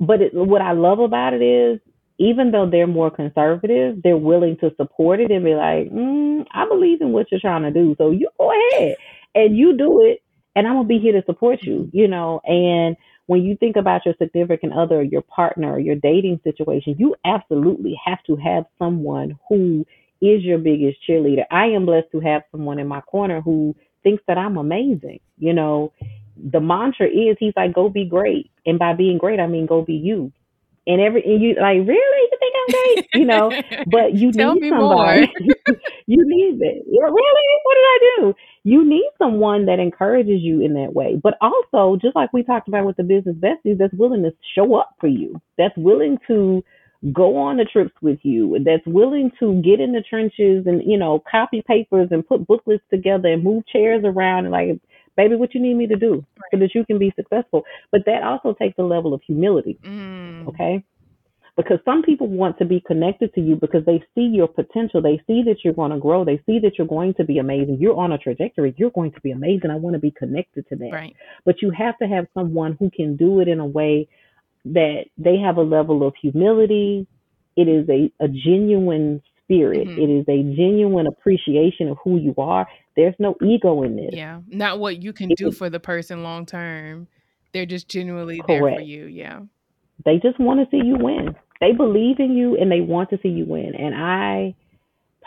But 0.00 0.22
it, 0.22 0.34
what 0.34 0.62
I 0.62 0.72
love 0.72 0.98
about 1.00 1.34
it 1.34 1.42
is, 1.42 1.80
even 2.18 2.50
though 2.50 2.68
they're 2.68 2.86
more 2.86 3.10
conservative, 3.10 4.02
they're 4.02 4.16
willing 4.16 4.56
to 4.58 4.72
support 4.76 5.20
it 5.20 5.30
and 5.30 5.44
be 5.44 5.54
like, 5.54 5.90
mm, 5.90 6.44
I 6.52 6.66
believe 6.68 7.00
in 7.00 7.12
what 7.12 7.26
you're 7.30 7.40
trying 7.40 7.62
to 7.62 7.70
do. 7.70 7.94
So 7.98 8.10
you 8.10 8.28
go 8.38 8.52
ahead 8.52 8.96
and 9.34 9.56
you 9.56 9.76
do 9.76 10.04
it. 10.04 10.20
And 10.56 10.66
I'm 10.66 10.76
to 10.78 10.84
be 10.84 10.98
here 10.98 11.12
to 11.12 11.24
support 11.26 11.60
you, 11.62 11.88
you 11.92 12.08
know, 12.08 12.40
and 12.44 12.96
when 13.26 13.44
you 13.44 13.56
think 13.56 13.76
about 13.76 14.04
your 14.04 14.14
significant 14.20 14.72
other, 14.72 15.02
your 15.02 15.22
partner, 15.22 15.78
your 15.78 15.94
dating 15.94 16.40
situation, 16.42 16.96
you 16.98 17.14
absolutely 17.24 17.94
have 18.04 18.18
to 18.26 18.36
have 18.36 18.64
someone 18.78 19.38
who 19.48 19.86
is 20.20 20.42
your 20.42 20.58
biggest 20.58 20.98
cheerleader. 21.08 21.44
I 21.50 21.66
am 21.66 21.86
blessed 21.86 22.08
to 22.12 22.20
have 22.20 22.42
someone 22.50 22.80
in 22.80 22.88
my 22.88 23.00
corner 23.02 23.40
who 23.40 23.76
thinks 24.02 24.22
that 24.26 24.36
I'm 24.36 24.56
amazing. 24.56 25.20
You 25.38 25.54
know, 25.54 25.92
the 26.42 26.60
mantra 26.60 27.06
is 27.06 27.36
he's 27.38 27.52
like, 27.56 27.74
go 27.74 27.88
be 27.88 28.06
great. 28.06 28.50
And 28.66 28.78
by 28.78 28.94
being 28.94 29.18
great, 29.18 29.40
I 29.40 29.46
mean 29.46 29.66
go 29.66 29.82
be 29.82 29.94
you. 29.94 30.32
And 30.86 31.00
every 31.00 31.22
and 31.24 31.42
you 31.42 31.54
like, 31.60 31.86
really? 31.86 32.28
You 32.30 32.38
think 32.38 32.54
I'm 32.56 32.72
great? 32.72 33.08
You 33.14 33.24
know, 33.26 33.50
but 33.90 34.14
you 34.14 34.32
Tell 34.32 34.54
need 34.54 34.70
somebody. 34.70 35.32
you 36.06 36.24
need 36.26 36.60
it. 36.60 36.84
Really? 36.86 37.46
What 37.64 37.74
did 37.74 37.84
I 37.84 37.98
do? 38.16 38.34
you 38.64 38.84
need 38.84 39.08
someone 39.18 39.66
that 39.66 39.78
encourages 39.78 40.40
you 40.42 40.60
in 40.60 40.74
that 40.74 40.92
way. 40.92 41.18
But 41.22 41.34
also, 41.40 41.98
just 42.00 42.14
like 42.14 42.32
we 42.32 42.42
talked 42.42 42.68
about 42.68 42.84
with 42.84 42.96
the 42.96 43.02
business 43.02 43.36
besties, 43.36 43.78
that's 43.78 43.94
willing 43.94 44.22
to 44.22 44.32
show 44.54 44.74
up 44.76 44.94
for 45.00 45.06
you, 45.06 45.40
that's 45.56 45.76
willing 45.76 46.18
to 46.26 46.62
go 47.12 47.38
on 47.38 47.56
the 47.56 47.64
trips 47.64 47.94
with 48.02 48.18
you, 48.22 48.58
that's 48.62 48.86
willing 48.86 49.30
to 49.40 49.62
get 49.62 49.80
in 49.80 49.92
the 49.92 50.02
trenches 50.02 50.66
and, 50.66 50.82
you 50.84 50.98
know, 50.98 51.22
copy 51.30 51.62
papers 51.66 52.08
and 52.10 52.26
put 52.26 52.46
booklets 52.46 52.84
together 52.90 53.28
and 53.28 53.42
move 53.42 53.66
chairs 53.66 54.02
around 54.04 54.44
and 54.44 54.52
like, 54.52 54.78
baby, 55.22 55.36
what 55.36 55.54
you 55.54 55.60
need 55.60 55.74
me 55.74 55.86
to 55.86 55.96
do 55.96 56.12
right. 56.14 56.50
so 56.52 56.58
that 56.58 56.74
you 56.74 56.84
can 56.84 56.98
be 56.98 57.12
successful. 57.16 57.64
But 57.92 58.02
that 58.06 58.22
also 58.22 58.54
takes 58.54 58.78
a 58.78 58.82
level 58.82 59.14
of 59.14 59.20
humility. 59.26 59.78
Mm. 59.84 60.48
Okay 60.48 60.84
because 61.56 61.78
some 61.84 62.02
people 62.02 62.26
want 62.26 62.58
to 62.58 62.64
be 62.64 62.82
connected 62.86 63.34
to 63.34 63.40
you 63.40 63.56
because 63.56 63.84
they 63.84 64.02
see 64.14 64.22
your 64.32 64.48
potential. 64.48 65.02
They 65.02 65.20
see 65.26 65.42
that 65.44 65.56
you're 65.62 65.74
going 65.74 65.90
to 65.90 65.98
grow. 65.98 66.24
They 66.24 66.40
see 66.46 66.58
that 66.60 66.78
you're 66.78 66.86
going 66.86 67.14
to 67.14 67.24
be 67.24 67.38
amazing. 67.38 67.78
You're 67.80 67.98
on 67.98 68.12
a 68.12 68.18
trajectory. 68.18 68.74
You're 68.78 68.90
going 68.90 69.12
to 69.12 69.20
be 69.20 69.30
amazing. 69.30 69.70
I 69.70 69.76
want 69.76 69.94
to 69.94 70.00
be 70.00 70.10
connected 70.10 70.66
to 70.68 70.76
that. 70.76 70.90
Right. 70.92 71.14
But 71.44 71.56
you 71.60 71.70
have 71.70 71.98
to 71.98 72.06
have 72.06 72.26
someone 72.34 72.76
who 72.78 72.90
can 72.90 73.16
do 73.16 73.40
it 73.40 73.48
in 73.48 73.60
a 73.60 73.66
way 73.66 74.08
that 74.66 75.04
they 75.18 75.36
have 75.38 75.56
a 75.56 75.62
level 75.62 76.06
of 76.06 76.14
humility. 76.20 77.06
It 77.56 77.68
is 77.68 77.88
a, 77.88 78.10
a 78.24 78.28
genuine 78.28 79.22
spirit. 79.44 79.88
Mm-hmm. 79.88 80.00
It 80.00 80.10
is 80.10 80.24
a 80.28 80.56
genuine 80.56 81.06
appreciation 81.06 81.88
of 81.88 81.98
who 82.04 82.16
you 82.18 82.34
are. 82.38 82.68
There's 82.96 83.14
no 83.18 83.36
ego 83.42 83.82
in 83.82 83.96
this. 83.96 84.10
Yeah. 84.12 84.40
Not 84.48 84.78
what 84.78 85.02
you 85.02 85.12
can 85.12 85.30
it 85.30 85.38
do 85.38 85.48
is, 85.48 85.58
for 85.58 85.70
the 85.70 85.80
person 85.80 86.22
long 86.22 86.46
term. 86.46 87.08
They're 87.52 87.66
just 87.66 87.88
genuinely 87.88 88.40
correct. 88.40 88.48
there 88.48 88.74
for 88.76 88.80
you. 88.80 89.06
Yeah. 89.06 89.40
They 90.04 90.18
just 90.18 90.38
want 90.38 90.60
to 90.60 90.66
see 90.70 90.84
you 90.84 90.96
win. 90.98 91.34
They 91.60 91.72
believe 91.72 92.20
in 92.20 92.36
you 92.36 92.56
and 92.56 92.70
they 92.70 92.80
want 92.80 93.10
to 93.10 93.18
see 93.22 93.28
you 93.28 93.44
win. 93.44 93.74
And 93.74 93.94
I 93.94 94.54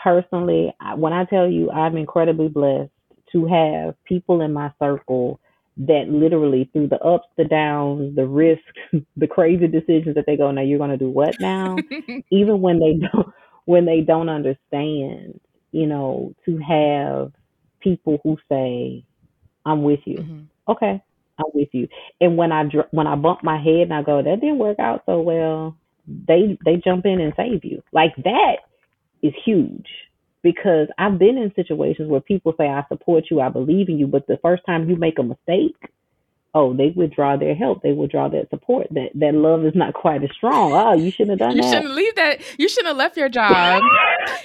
personally, 0.02 0.74
when 0.96 1.12
I 1.12 1.24
tell 1.24 1.48
you 1.48 1.70
I'm 1.70 1.96
incredibly 1.96 2.48
blessed 2.48 2.90
to 3.32 3.46
have 3.46 3.94
people 4.04 4.40
in 4.40 4.52
my 4.52 4.72
circle 4.78 5.40
that 5.76 6.04
literally 6.08 6.70
through 6.72 6.88
the 6.88 7.00
ups, 7.00 7.26
the 7.36 7.44
downs, 7.44 8.14
the 8.14 8.26
risks, 8.26 8.64
the 9.16 9.26
crazy 9.26 9.66
decisions 9.66 10.14
that 10.14 10.24
they 10.26 10.36
go, 10.36 10.50
now 10.50 10.62
you're 10.62 10.78
going 10.78 10.90
to 10.90 10.96
do 10.96 11.10
what 11.10 11.34
now? 11.40 11.76
Even 12.30 12.60
when 12.60 12.78
they 12.78 12.94
don't, 12.94 13.28
when 13.64 13.84
they 13.84 14.00
don't 14.00 14.28
understand, 14.28 15.40
you 15.72 15.86
know, 15.86 16.34
to 16.44 16.58
have 16.58 17.32
people 17.84 18.18
who 18.24 18.38
say, 18.48 19.04
I'm 19.66 19.82
with 19.82 20.00
you. 20.06 20.18
Mm-hmm. 20.18 20.72
Okay. 20.72 21.02
I'm 21.38 21.50
with 21.52 21.68
you. 21.72 21.88
And 22.20 22.36
when 22.36 22.52
I 22.52 22.64
when 22.90 23.06
I 23.06 23.16
bump 23.16 23.42
my 23.42 23.58
head 23.58 23.82
and 23.82 23.94
I 23.94 24.02
go, 24.02 24.22
that 24.22 24.40
didn't 24.40 24.58
work 24.58 24.78
out 24.78 25.02
so 25.06 25.20
well, 25.20 25.76
they 26.06 26.58
they 26.64 26.76
jump 26.76 27.06
in 27.06 27.20
and 27.20 27.34
save 27.36 27.64
you. 27.64 27.82
Like 27.92 28.14
that 28.24 28.56
is 29.22 29.32
huge 29.44 29.86
because 30.42 30.88
I've 30.98 31.18
been 31.18 31.38
in 31.38 31.52
situations 31.56 32.08
where 32.08 32.20
people 32.20 32.54
say 32.58 32.68
I 32.68 32.84
support 32.88 33.24
you, 33.30 33.40
I 33.40 33.48
believe 33.48 33.88
in 33.88 33.98
you, 33.98 34.06
but 34.06 34.26
the 34.26 34.38
first 34.42 34.62
time 34.66 34.88
you 34.88 34.96
make 34.96 35.18
a 35.18 35.22
mistake, 35.22 35.76
oh, 36.54 36.74
they 36.74 36.92
withdraw 36.94 37.36
their 37.36 37.54
help, 37.54 37.82
they 37.82 37.92
withdraw 37.92 38.28
that 38.28 38.48
support. 38.50 38.86
That 38.90 39.10
that 39.14 39.34
love 39.34 39.64
is 39.64 39.74
not 39.74 39.94
quite 39.94 40.22
as 40.22 40.30
strong. 40.32 40.72
Oh, 40.72 40.94
you 40.94 41.10
shouldn't 41.10 41.40
have 41.40 41.48
done 41.48 41.56
you 41.56 41.62
that. 41.62 41.68
You 41.68 41.74
shouldn't 41.74 41.94
leave 41.94 42.14
that. 42.16 42.40
You 42.58 42.68
shouldn't 42.68 42.88
have 42.88 42.96
left 42.96 43.16
your 43.16 43.28
job. 43.28 43.82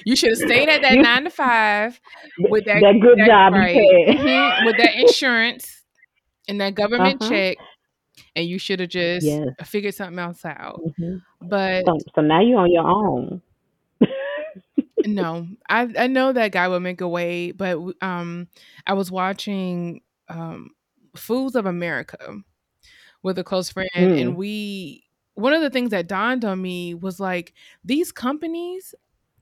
you 0.05 0.15
should 0.15 0.29
have 0.29 0.39
stayed 0.39 0.69
at 0.69 0.81
that 0.81 0.93
you, 0.93 1.01
nine 1.01 1.23
to 1.23 1.29
five 1.29 1.99
with 2.37 2.65
that, 2.65 2.81
that 2.81 2.99
good 3.01 3.19
that, 3.19 3.27
job 3.27 3.53
right, 3.53 3.75
mm-hmm, 4.07 4.65
with 4.65 4.77
that 4.77 4.95
insurance 4.95 5.83
and 6.47 6.59
that 6.61 6.75
government 6.75 7.21
uh-huh. 7.21 7.29
check. 7.29 7.57
And 8.35 8.47
you 8.47 8.59
should 8.59 8.79
have 8.79 8.89
just 8.89 9.25
yes. 9.25 9.47
figured 9.63 9.95
something 9.95 10.19
else 10.19 10.45
out. 10.45 10.79
Mm-hmm. 10.99 11.47
But 11.47 11.85
so, 11.85 11.97
so 12.15 12.21
now 12.21 12.41
you're 12.41 12.59
on 12.59 12.71
your 12.71 12.87
own 12.87 13.41
no, 15.05 15.47
I 15.69 15.87
I 15.97 16.07
know 16.07 16.33
that 16.33 16.51
guy 16.51 16.67
would 16.67 16.81
make 16.81 17.01
a 17.01 17.07
way, 17.07 17.51
but 17.51 17.77
um, 18.01 18.47
I 18.85 18.93
was 18.93 19.11
watching 19.11 20.01
um, 20.27 20.71
Foods 21.15 21.55
of 21.55 21.65
America 21.65 22.17
with 23.23 23.37
a 23.37 23.43
close 23.43 23.69
friend, 23.69 23.89
mm. 23.95 24.21
and 24.21 24.35
we 24.35 25.03
one 25.39 25.53
of 25.53 25.61
the 25.61 25.69
things 25.69 25.91
that 25.91 26.07
dawned 26.07 26.43
on 26.43 26.61
me 26.61 26.93
was 26.93 27.19
like 27.19 27.53
these 27.83 28.11
companies, 28.11 28.93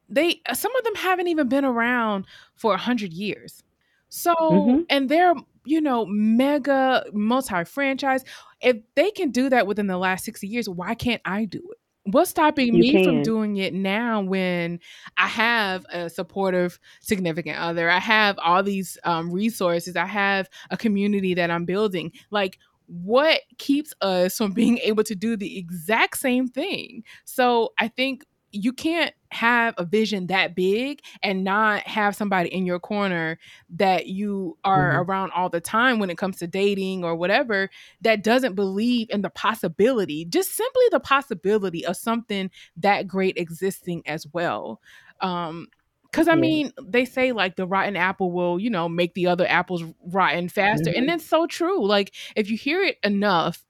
they 0.09 0.41
some 0.53 0.76
of 0.76 0.84
them 0.84 0.95
haven't 0.95 1.28
even 1.28 1.49
been 1.49 1.65
around 1.65 2.26
for 2.55 2.74
a 2.74 2.78
hundred 2.78 3.13
years. 3.13 3.63
So, 4.09 4.34
mm-hmm. 4.36 4.82
and 4.89 5.09
they're 5.09 5.34
you 5.65 5.82
know 5.82 6.05
mega 6.05 7.05
multi 7.13 7.63
franchise. 7.65 8.24
If 8.61 8.78
they 8.95 9.11
can 9.11 9.32
do 9.32 9.49
that 9.49 9.68
within 9.68 9.88
the 9.88 9.97
last 9.97 10.24
sixty 10.24 10.47
years, 10.47 10.70
why 10.70 10.95
can't 10.95 11.22
I 11.26 11.45
do 11.45 11.59
it? 11.72 11.78
What's 12.12 12.30
stopping 12.30 12.74
you 12.74 12.80
me 12.80 12.91
can. 12.91 13.03
from 13.03 13.24
doing 13.24 13.58
it 13.58 13.74
now 13.74 14.22
when 14.22 14.80
I 15.18 15.28
have 15.28 15.86
a 15.91 16.10
supportive 16.10 16.80
significant 17.01 17.58
other? 17.58 17.89
I 17.89 17.99
have 17.99 18.38
all 18.39 18.64
these 18.64 18.97
um, 19.03 19.32
resources. 19.32 19.95
I 19.95 20.05
have 20.05 20.49
a 20.70 20.78
community 20.78 21.34
that 21.36 21.51
I'm 21.51 21.66
building. 21.66 22.14
Like, 22.32 22.58
what 22.88 23.41
keeps 23.58 23.93
us 24.01 24.38
from 24.38 24.51
being 24.53 24.78
able 24.80 25.03
to 25.03 25.16
do 25.16 25.36
the 25.36 25.58
exact 25.58 26.18
same 26.18 26.47
thing? 26.47 27.03
So 27.26 27.74
I 27.78 27.89
think 27.89 28.24
you 28.52 28.72
can't 28.72 29.14
have 29.32 29.74
a 29.78 29.84
vision 29.84 30.28
that 30.28 30.56
big 30.56 31.02
and 31.22 31.43
not 31.43 31.82
have 31.82 32.16
somebody 32.16 32.54
in 32.54 32.66
your 32.66 32.80
corner 32.80 33.38
that 33.70 34.08
you 34.08 34.58
are 34.64 34.91
mm-hmm. 34.91 35.10
around 35.10 35.32
all 35.32 35.50
the 35.50 35.60
time 35.60 36.00
when 36.00 36.10
it 36.10 36.18
comes 36.18 36.38
to 36.38 36.48
dating 36.48 37.04
or 37.04 37.16
whatever 37.16 37.70
that 38.02 38.24
doesn't 38.24 38.56
believe 38.56 39.08
in 39.10 39.22
the 39.22 39.30
possibility 39.30 40.24
just 40.26 40.56
simply 40.56 40.86
the 40.91 41.00
possibility 41.00 41.86
of 41.86 41.98
something 41.98 42.50
that 42.78 43.08
great 43.08 43.38
existing 43.38 44.02
as 44.06 44.26
well 44.32 44.80
um 45.20 45.68
because 46.10 46.30
I 46.30 46.34
yeah. 46.34 46.39
mean, 46.39 46.74
they 46.82 47.04
say 47.04 47.34
like 47.34 47.58
the 47.58 47.68
rotten 47.68 47.98
apple 47.98 48.32
will, 48.32 48.60
you 48.60 48.70
know, 48.70 48.88
make 48.88 49.14
the 49.14 49.28
other 49.28 49.45
apples 49.45 49.84
rotten 50.06 50.48
faster. 50.48 50.89
Mm-hmm. 50.89 51.02
And 51.02 51.12
it's 51.12 51.26
so 51.26 51.48
true. 51.48 51.86
Like, 51.86 52.16
if 52.36 52.50
you 52.50 52.58
hear 52.58 52.82
it 52.82 52.98
enough, 53.04 53.64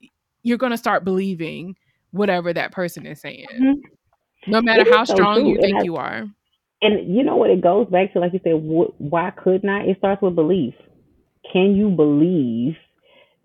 you're 0.44 0.60
going 0.60 0.72
to 0.72 0.78
start 0.78 1.04
believing 1.04 1.76
whatever 2.12 2.54
that 2.54 2.72
person 2.72 3.06
is 3.06 3.20
saying. 3.20 3.48
Mm-hmm. 3.54 3.97
No 4.48 4.62
matter 4.62 4.84
how 4.90 5.04
strong 5.04 5.46
you 5.46 5.58
think 5.62 5.84
you 5.84 5.96
are. 5.98 6.26
And 6.82 7.16
you 7.16 7.24
know 7.24 7.36
what? 7.36 7.50
It 7.50 7.62
goes 7.62 7.88
back 7.90 8.14
to, 8.14 8.20
like 8.20 8.34
you 8.34 8.40
said, 8.44 8.54
wh- 8.54 9.00
why 9.02 9.32
couldn't 9.32 9.70
I? 9.70 9.86
It 9.86 9.98
starts 9.98 10.22
with 10.22 10.36
belief. 10.36 10.76
Can 11.52 11.76
you 11.76 11.90
believe 11.90 12.76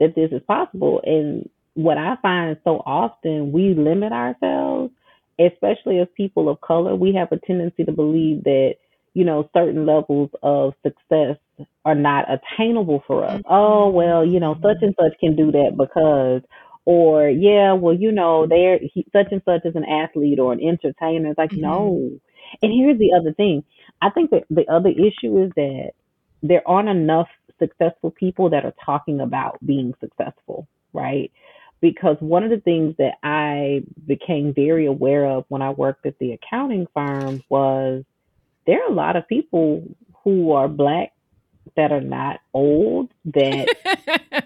that 0.00 0.14
this 0.14 0.30
is 0.32 0.42
possible? 0.46 1.00
And 1.04 1.48
what 1.74 1.96
I 1.96 2.16
find 2.20 2.56
so 2.64 2.82
often, 2.84 3.52
we 3.52 3.74
limit 3.74 4.12
ourselves, 4.12 4.92
especially 5.40 5.98
as 6.00 6.08
people 6.16 6.48
of 6.48 6.60
color. 6.60 6.94
We 6.94 7.14
have 7.14 7.32
a 7.32 7.38
tendency 7.38 7.84
to 7.84 7.92
believe 7.92 8.44
that, 8.44 8.74
you 9.14 9.24
know, 9.24 9.48
certain 9.54 9.86
levels 9.86 10.30
of 10.42 10.74
success 10.82 11.36
are 11.84 11.94
not 11.94 12.26
attainable 12.30 13.02
for 13.06 13.24
us. 13.24 13.40
Mm-hmm. 13.40 13.52
Oh, 13.52 13.88
well, 13.90 14.26
you 14.26 14.40
know, 14.40 14.56
such 14.62 14.82
and 14.82 14.94
such 15.00 15.18
can 15.20 15.36
do 15.36 15.52
that 15.52 15.72
because, 15.78 16.42
or 16.84 17.28
yeah, 17.28 17.74
well, 17.74 17.94
you 17.94 18.12
know, 18.12 18.46
they're 18.46 18.78
he, 18.82 19.06
such 19.12 19.28
and 19.30 19.42
such 19.44 19.64
is 19.64 19.76
an 19.76 19.84
athlete 19.84 20.38
or 20.38 20.52
an 20.52 20.60
entertainer. 20.60 21.30
It's 21.30 21.38
like 21.38 21.50
mm-hmm. 21.50 21.62
no. 21.62 22.10
And 22.60 22.72
here's 22.72 22.98
the 22.98 23.12
other 23.18 23.32
thing. 23.32 23.64
I 24.00 24.10
think 24.10 24.30
that 24.30 24.44
the 24.50 24.68
other 24.68 24.90
issue 24.90 25.42
is 25.44 25.52
that 25.56 25.92
there 26.42 26.66
aren't 26.66 26.88
enough 26.88 27.28
successful 27.58 28.10
people 28.10 28.50
that 28.50 28.64
are 28.64 28.74
talking 28.84 29.20
about 29.20 29.64
being 29.64 29.94
successful, 30.00 30.66
right? 30.92 31.30
Because 31.80 32.16
one 32.20 32.42
of 32.42 32.50
the 32.50 32.60
things 32.60 32.96
that 32.98 33.14
I 33.22 33.82
became 34.06 34.52
very 34.52 34.86
aware 34.86 35.26
of 35.26 35.44
when 35.48 35.62
I 35.62 35.70
worked 35.70 36.04
at 36.06 36.18
the 36.18 36.32
accounting 36.32 36.86
firm 36.92 37.42
was 37.48 38.04
there 38.66 38.82
are 38.82 38.90
a 38.90 38.94
lot 38.94 39.16
of 39.16 39.28
people 39.28 39.84
who 40.24 40.52
are 40.52 40.68
black 40.68 41.12
that 41.76 41.92
are 41.92 42.00
not 42.00 42.40
old 42.52 43.10
that 43.26 43.68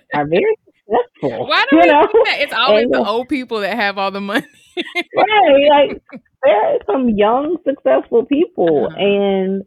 are 0.14 0.26
very 0.26 0.56
Why 0.86 1.64
do 1.70 1.76
you 1.76 1.86
know? 1.86 2.08
that? 2.24 2.40
It's 2.40 2.52
always 2.52 2.84
and, 2.84 2.94
the 2.94 3.04
old 3.04 3.28
people 3.28 3.60
that 3.60 3.76
have 3.76 3.98
all 3.98 4.10
the 4.10 4.20
money. 4.20 4.46
right. 4.76 5.68
Like 5.70 6.02
there 6.42 6.56
are 6.56 6.78
some 6.86 7.08
young, 7.10 7.56
successful 7.64 8.24
people. 8.24 8.86
Uh-huh. 8.86 8.96
And 8.98 9.64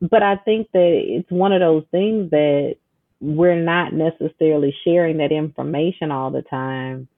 but 0.00 0.22
I 0.22 0.36
think 0.36 0.68
that 0.72 1.02
it's 1.04 1.30
one 1.30 1.52
of 1.52 1.60
those 1.60 1.84
things 1.90 2.30
that 2.30 2.76
we're 3.20 3.60
not 3.62 3.94
necessarily 3.94 4.74
sharing 4.84 5.18
that 5.18 5.32
information 5.32 6.10
all 6.10 6.30
the 6.30 6.42
time 6.42 7.08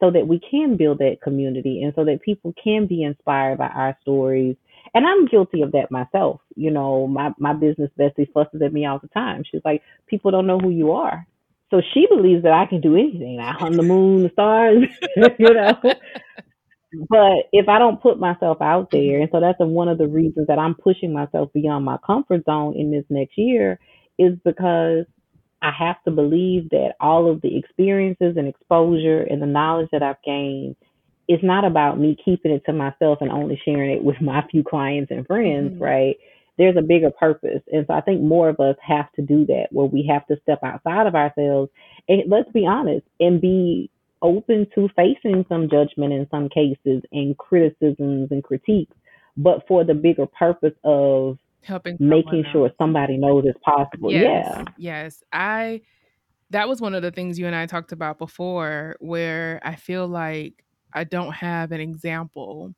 so 0.00 0.10
that 0.10 0.28
we 0.28 0.40
can 0.50 0.76
build 0.76 0.98
that 0.98 1.22
community 1.22 1.82
and 1.82 1.92
so 1.96 2.04
that 2.04 2.22
people 2.22 2.54
can 2.62 2.86
be 2.86 3.02
inspired 3.02 3.58
by 3.58 3.68
our 3.68 3.96
stories. 4.02 4.56
And 4.94 5.06
I'm 5.06 5.26
guilty 5.26 5.62
of 5.62 5.72
that 5.72 5.90
myself. 5.90 6.40
You 6.54 6.70
know, 6.70 7.06
my, 7.06 7.30
my 7.38 7.52
business 7.52 7.90
bestie 7.98 8.30
fusses 8.32 8.62
at 8.62 8.72
me 8.72 8.86
all 8.86 8.98
the 9.00 9.08
time. 9.08 9.42
She's 9.50 9.62
like, 9.64 9.82
people 10.06 10.30
don't 10.30 10.46
know 10.46 10.58
who 10.58 10.70
you 10.70 10.92
are. 10.92 11.26
So 11.70 11.82
she 11.92 12.06
believes 12.08 12.42
that 12.44 12.52
I 12.52 12.66
can 12.66 12.80
do 12.80 12.96
anything. 12.96 13.38
I 13.40 13.52
hunt 13.52 13.76
the 13.76 13.82
moon, 13.82 14.22
the 14.22 14.30
stars, 14.30 14.84
you 15.38 15.54
know. 15.54 15.74
but 17.08 17.48
if 17.52 17.68
I 17.68 17.78
don't 17.78 18.00
put 18.00 18.18
myself 18.18 18.58
out 18.60 18.90
there, 18.90 19.20
and 19.20 19.28
so 19.30 19.40
that's 19.40 19.60
a, 19.60 19.66
one 19.66 19.88
of 19.88 19.98
the 19.98 20.08
reasons 20.08 20.46
that 20.48 20.58
I'm 20.58 20.74
pushing 20.74 21.12
myself 21.12 21.50
beyond 21.52 21.84
my 21.84 21.98
comfort 22.06 22.44
zone 22.44 22.74
in 22.76 22.90
this 22.90 23.04
next 23.10 23.36
year, 23.36 23.78
is 24.18 24.34
because 24.44 25.04
I 25.60 25.72
have 25.76 25.96
to 26.04 26.10
believe 26.10 26.70
that 26.70 26.94
all 27.00 27.30
of 27.30 27.40
the 27.42 27.56
experiences 27.56 28.36
and 28.36 28.48
exposure 28.48 29.22
and 29.22 29.42
the 29.42 29.46
knowledge 29.46 29.88
that 29.92 30.02
I've 30.02 30.22
gained 30.24 30.76
is 31.28 31.40
not 31.42 31.64
about 31.64 31.98
me 31.98 32.16
keeping 32.24 32.52
it 32.52 32.62
to 32.66 32.72
myself 32.72 33.18
and 33.20 33.30
only 33.30 33.60
sharing 33.64 33.90
it 33.90 34.02
with 34.02 34.20
my 34.20 34.42
few 34.50 34.64
clients 34.64 35.10
and 35.10 35.26
friends, 35.26 35.72
mm-hmm. 35.72 35.82
right? 35.82 36.16
There's 36.58 36.76
a 36.76 36.82
bigger 36.82 37.10
purpose. 37.10 37.62
And 37.72 37.86
so 37.86 37.94
I 37.94 38.00
think 38.00 38.20
more 38.20 38.48
of 38.48 38.60
us 38.60 38.76
have 38.86 39.10
to 39.12 39.22
do 39.22 39.46
that 39.46 39.68
where 39.70 39.86
we 39.86 40.06
have 40.12 40.26
to 40.26 40.36
step 40.42 40.58
outside 40.62 41.06
of 41.06 41.14
ourselves 41.14 41.70
and 42.08 42.22
let's 42.28 42.50
be 42.52 42.66
honest 42.66 43.06
and 43.20 43.40
be 43.40 43.90
open 44.20 44.66
to 44.74 44.88
facing 44.96 45.46
some 45.48 45.70
judgment 45.70 46.12
in 46.12 46.26
some 46.30 46.48
cases 46.48 47.02
and 47.12 47.38
criticisms 47.38 48.28
and 48.30 48.42
critiques, 48.42 48.96
but 49.36 49.66
for 49.68 49.84
the 49.84 49.94
bigger 49.94 50.26
purpose 50.26 50.74
of 50.82 51.38
helping 51.62 51.96
making 52.00 52.44
else. 52.44 52.52
sure 52.52 52.70
somebody 52.78 53.16
knows 53.16 53.44
it's 53.46 53.58
possible. 53.64 54.10
Yes, 54.10 54.46
yeah. 54.50 54.64
Yes. 54.76 55.22
I 55.32 55.82
that 56.50 56.68
was 56.68 56.80
one 56.80 56.94
of 56.94 57.02
the 57.02 57.10
things 57.10 57.38
you 57.38 57.46
and 57.46 57.54
I 57.54 57.66
talked 57.66 57.92
about 57.92 58.18
before 58.18 58.96
where 59.00 59.60
I 59.62 59.76
feel 59.76 60.08
like 60.08 60.64
I 60.92 61.04
don't 61.04 61.32
have 61.32 61.72
an 61.72 61.80
example 61.80 62.74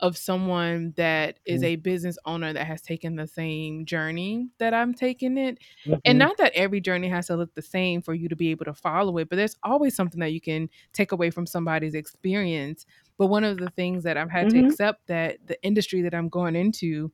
of 0.00 0.16
someone 0.16 0.94
that 0.96 1.38
is 1.44 1.60
mm-hmm. 1.60 1.66
a 1.66 1.76
business 1.76 2.16
owner 2.24 2.52
that 2.52 2.66
has 2.66 2.80
taken 2.80 3.16
the 3.16 3.26
same 3.26 3.84
journey 3.84 4.48
that 4.58 4.72
I'm 4.72 4.94
taking 4.94 5.36
it. 5.36 5.58
Mm-hmm. 5.84 5.94
And 6.04 6.18
not 6.18 6.36
that 6.38 6.52
every 6.54 6.80
journey 6.80 7.08
has 7.08 7.26
to 7.26 7.36
look 7.36 7.54
the 7.54 7.62
same 7.62 8.00
for 8.00 8.14
you 8.14 8.28
to 8.28 8.36
be 8.36 8.50
able 8.50 8.64
to 8.64 8.74
follow 8.74 9.18
it, 9.18 9.28
but 9.28 9.36
there's 9.36 9.56
always 9.62 9.94
something 9.94 10.20
that 10.20 10.32
you 10.32 10.40
can 10.40 10.68
take 10.92 11.12
away 11.12 11.30
from 11.30 11.46
somebody's 11.46 11.94
experience. 11.94 12.86
But 13.18 13.26
one 13.26 13.44
of 13.44 13.58
the 13.58 13.70
things 13.70 14.04
that 14.04 14.16
I've 14.16 14.30
had 14.30 14.46
mm-hmm. 14.46 14.62
to 14.62 14.66
accept 14.68 15.06
that 15.08 15.38
the 15.46 15.62
industry 15.62 16.02
that 16.02 16.14
I'm 16.14 16.28
going 16.28 16.56
into, 16.56 17.12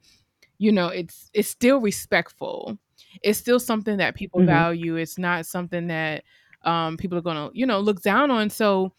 you 0.59 0.71
know, 0.71 0.89
it's 0.89 1.31
it's 1.35 1.49
still 1.49 1.81
respectful. 1.81 2.79
It's 3.23 3.39
still 3.39 3.59
something 3.59 3.97
that 3.97 4.15
people 4.15 4.41
mm-hmm. 4.41 4.49
value. 4.49 4.97
It's 4.97 5.19
not 5.19 5.47
something 5.47 5.89
that 5.89 6.23
um, 6.63 6.97
people 6.97 7.19
are 7.19 7.23
going 7.23 7.37
to, 7.37 7.51
you 7.59 7.67
know, 7.67 7.81
look 7.81 8.03
down 8.03 8.31
on. 8.31 8.51
So 8.51 8.93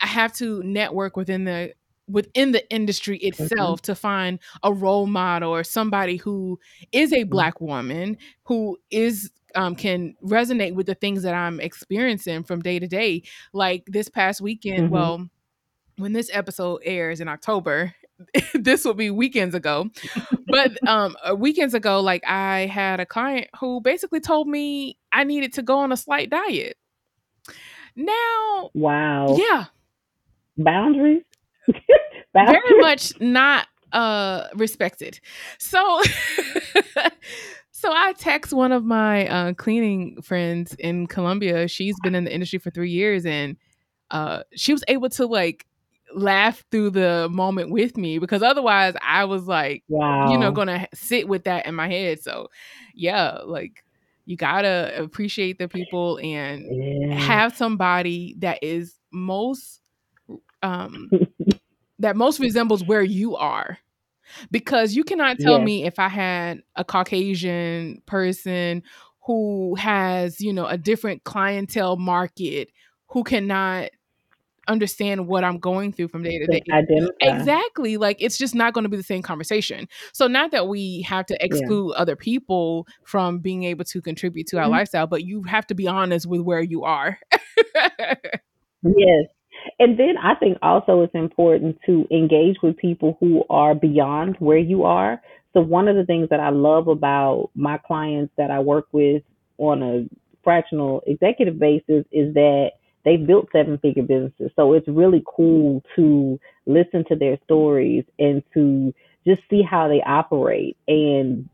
I 0.00 0.06
have 0.06 0.32
to 0.34 0.62
network 0.62 1.16
within 1.16 1.44
the 1.44 1.74
within 2.08 2.52
the 2.52 2.68
industry 2.70 3.18
mm-hmm. 3.18 3.42
itself 3.42 3.82
mm-hmm. 3.82 3.92
to 3.92 3.94
find 3.94 4.38
a 4.62 4.72
role 4.72 5.06
model 5.06 5.50
or 5.50 5.64
somebody 5.64 6.16
who 6.16 6.58
is 6.92 7.12
a 7.12 7.16
mm-hmm. 7.16 7.30
black 7.30 7.60
woman 7.60 8.16
who 8.44 8.78
is 8.90 9.30
um, 9.54 9.74
can 9.74 10.14
resonate 10.22 10.74
with 10.74 10.86
the 10.86 10.94
things 10.94 11.22
that 11.22 11.34
I'm 11.34 11.60
experiencing 11.60 12.44
from 12.44 12.60
day 12.60 12.78
to 12.78 12.86
day. 12.86 13.22
Like 13.52 13.84
this 13.86 14.08
past 14.08 14.40
weekend, 14.40 14.84
mm-hmm. 14.84 14.94
well, 14.94 15.28
when 15.96 16.12
this 16.12 16.30
episode 16.32 16.82
airs 16.84 17.20
in 17.20 17.28
October, 17.28 17.94
this 18.54 18.84
will 18.84 18.94
be 18.94 19.10
weekends 19.10 19.54
ago. 19.54 19.90
but 20.46 20.78
um 20.88 21.16
uh, 21.28 21.34
weekends 21.34 21.74
ago, 21.74 22.00
like 22.00 22.22
I 22.26 22.66
had 22.66 23.00
a 23.00 23.06
client 23.06 23.48
who 23.58 23.80
basically 23.80 24.20
told 24.20 24.46
me 24.46 24.98
I 25.12 25.24
needed 25.24 25.54
to 25.54 25.62
go 25.62 25.78
on 25.78 25.90
a 25.90 25.96
slight 25.96 26.30
diet. 26.30 26.76
Now, 27.98 28.70
wow. 28.74 29.36
yeah, 29.38 29.66
Boundaries? 30.56 31.22
very 32.34 32.80
much 32.80 33.18
not 33.20 33.66
uh 33.92 34.48
respected. 34.54 35.20
So 35.58 36.02
so 37.70 37.92
I 37.92 38.12
text 38.14 38.52
one 38.52 38.72
of 38.72 38.84
my 38.84 39.26
uh 39.28 39.52
cleaning 39.54 40.20
friends 40.22 40.74
in 40.78 41.06
Colombia. 41.06 41.68
She's 41.68 42.00
been 42.00 42.14
in 42.14 42.24
the 42.24 42.32
industry 42.34 42.58
for 42.58 42.70
3 42.70 42.90
years 42.90 43.24
and 43.26 43.56
uh 44.10 44.42
she 44.54 44.72
was 44.72 44.84
able 44.88 45.08
to 45.10 45.26
like 45.26 45.66
laugh 46.14 46.64
through 46.70 46.90
the 46.90 47.28
moment 47.30 47.70
with 47.70 47.96
me 47.96 48.18
because 48.18 48.42
otherwise 48.42 48.94
I 49.02 49.24
was 49.24 49.46
like 49.46 49.84
Wow. 49.88 50.30
you 50.30 50.38
know 50.38 50.52
going 50.52 50.68
to 50.68 50.86
sit 50.94 51.28
with 51.28 51.44
that 51.44 51.66
in 51.66 51.74
my 51.74 51.88
head. 51.88 52.20
So 52.20 52.48
yeah, 52.94 53.38
like 53.44 53.84
you 54.24 54.36
got 54.36 54.62
to 54.62 54.92
appreciate 54.96 55.58
the 55.58 55.68
people 55.68 56.18
and 56.22 56.64
Yeah. 56.70 57.18
have 57.18 57.56
somebody 57.56 58.34
that 58.38 58.58
is 58.62 58.98
most 59.12 59.80
um 60.66 61.10
that 61.98 62.16
most 62.16 62.40
resembles 62.40 62.84
where 62.84 63.02
you 63.02 63.36
are 63.36 63.78
because 64.50 64.94
you 64.94 65.04
cannot 65.04 65.38
tell 65.40 65.58
Yes. 65.58 65.66
me 65.66 65.84
if 65.84 65.98
i 65.98 66.08
had 66.08 66.60
a 66.76 66.84
caucasian 66.84 68.02
person 68.06 68.82
who 69.26 69.74
has 69.76 70.40
you 70.40 70.52
know 70.52 70.66
a 70.66 70.78
different 70.78 71.24
clientele 71.24 71.96
market 71.96 72.68
who 73.08 73.24
cannot 73.24 73.90
understand 74.68 75.26
what 75.28 75.44
i'm 75.44 75.58
going 75.58 75.92
through 75.92 76.08
from 76.08 76.22
day 76.22 76.38
to 76.38 76.46
day 76.48 76.62
identify. 76.72 77.06
Exactly. 77.20 77.96
Like 77.96 78.18
it's 78.20 78.38
just 78.38 78.54
not 78.54 78.74
going 78.74 78.84
to 78.84 78.90
be 78.90 78.96
the 78.96 79.02
same 79.02 79.22
conversation. 79.22 79.88
So 80.12 80.26
not 80.26 80.50
that 80.52 80.68
we 80.68 81.02
have 81.02 81.26
to 81.26 81.44
exclude 81.44 81.92
other 81.94 82.16
people 82.16 82.86
from 83.04 83.38
being 83.40 83.64
able 83.64 83.84
to 83.86 84.02
contribute 84.02 84.46
to 84.48 84.58
our 84.58 84.66
Mhm. 84.66 84.70
lifestyle, 84.70 85.06
but 85.06 85.24
you 85.24 85.42
have 85.44 85.66
to 85.68 85.74
be 85.74 85.88
honest 85.88 86.26
with 86.26 86.42
where 86.42 86.60
you 86.62 86.84
are. 86.84 87.18
Yes. 88.82 89.35
And 89.78 89.98
then 89.98 90.16
I 90.18 90.34
think 90.34 90.58
also 90.62 91.02
it's 91.02 91.14
important 91.14 91.78
to 91.86 92.06
engage 92.10 92.56
with 92.62 92.76
people 92.76 93.16
who 93.20 93.44
are 93.50 93.74
beyond 93.74 94.36
where 94.38 94.58
you 94.58 94.84
are. 94.84 95.20
So 95.52 95.60
one 95.60 95.88
of 95.88 95.96
the 95.96 96.04
things 96.04 96.28
that 96.30 96.40
I 96.40 96.50
love 96.50 96.88
about 96.88 97.50
my 97.54 97.78
clients 97.78 98.32
that 98.36 98.50
I 98.50 98.60
work 98.60 98.86
with 98.92 99.22
on 99.58 99.82
a 99.82 100.08
fractional 100.44 101.02
executive 101.06 101.58
basis 101.58 102.04
is 102.12 102.34
that 102.34 102.72
they've 103.04 103.26
built 103.26 103.48
seven 103.52 103.78
figure 103.78 104.02
businesses. 104.02 104.50
So 104.56 104.74
it's 104.74 104.88
really 104.88 105.22
cool 105.26 105.82
to 105.96 106.38
listen 106.66 107.04
to 107.08 107.16
their 107.16 107.38
stories 107.44 108.04
and 108.18 108.42
to 108.54 108.92
just 109.26 109.42
see 109.48 109.62
how 109.62 109.88
they 109.88 110.02
operate. 110.02 110.76
And 110.86 111.48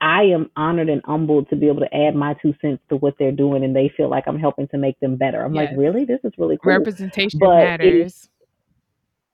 I 0.00 0.22
am 0.24 0.50
honored 0.56 0.88
and 0.88 1.02
humbled 1.04 1.50
to 1.50 1.56
be 1.56 1.68
able 1.68 1.80
to 1.80 1.94
add 1.94 2.14
my 2.14 2.34
two 2.40 2.54
cents 2.60 2.82
to 2.88 2.96
what 2.96 3.16
they're 3.18 3.32
doing 3.32 3.64
and 3.64 3.76
they 3.76 3.92
feel 3.96 4.08
like 4.08 4.24
I'm 4.26 4.38
helping 4.38 4.66
to 4.68 4.78
make 4.78 4.98
them 5.00 5.16
better. 5.16 5.42
I'm 5.42 5.52
like, 5.52 5.70
really? 5.76 6.04
This 6.04 6.20
is 6.24 6.32
really 6.38 6.56
cool. 6.62 6.72
Representation 6.72 7.38
But 7.38 7.58
it- 7.58 7.64
matters. 7.64 8.28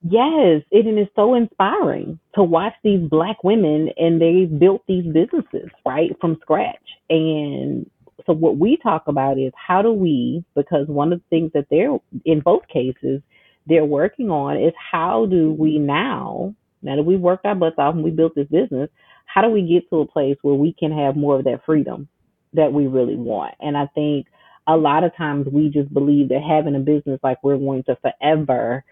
Yes, 0.08 0.62
it 0.70 0.86
is 0.86 1.08
so 1.16 1.34
inspiring 1.34 2.20
to 2.36 2.42
watch 2.42 2.74
these 2.84 3.00
black 3.08 3.42
women 3.42 3.90
and 3.96 4.20
they 4.20 4.44
built 4.44 4.82
these 4.86 5.04
businesses 5.04 5.68
right 5.84 6.16
from 6.20 6.38
scratch. 6.42 6.76
And 7.10 7.90
so 8.24 8.32
what 8.32 8.56
we 8.56 8.76
talk 8.76 9.04
about 9.08 9.38
is 9.38 9.52
how 9.56 9.82
do 9.82 9.92
we 9.92 10.44
because 10.54 10.86
one 10.86 11.12
of 11.12 11.20
the 11.20 11.24
things 11.28 11.50
that 11.54 11.66
they're 11.70 11.98
in 12.24 12.40
both 12.40 12.68
cases 12.68 13.20
they're 13.66 13.84
working 13.84 14.30
on 14.30 14.56
is 14.62 14.72
how 14.92 15.26
do 15.26 15.52
we 15.52 15.78
now 15.78 16.54
now 16.82 16.96
that 16.96 17.02
we 17.02 17.16
worked 17.16 17.44
our 17.44 17.54
butts 17.54 17.76
off 17.78 17.94
and 17.94 18.04
we 18.04 18.10
built 18.10 18.34
this 18.34 18.46
business, 18.48 18.88
how 19.26 19.42
do 19.42 19.50
we 19.50 19.62
get 19.62 19.88
to 19.90 20.00
a 20.00 20.06
place 20.06 20.36
where 20.42 20.54
we 20.54 20.72
can 20.72 20.92
have 20.92 21.16
more 21.16 21.38
of 21.38 21.44
that 21.44 21.60
freedom 21.66 22.08
that 22.54 22.72
we 22.72 22.86
really 22.86 23.16
want? 23.16 23.54
And 23.60 23.76
I 23.76 23.86
think 23.94 24.26
a 24.66 24.76
lot 24.76 25.04
of 25.04 25.14
times 25.16 25.46
we 25.50 25.68
just 25.68 25.92
believe 25.92 26.30
that 26.30 26.42
having 26.42 26.74
a 26.74 26.80
business 26.80 27.20
like 27.22 27.38
we're 27.42 27.58
going 27.58 27.84
to 27.84 27.96
forever 27.96 28.84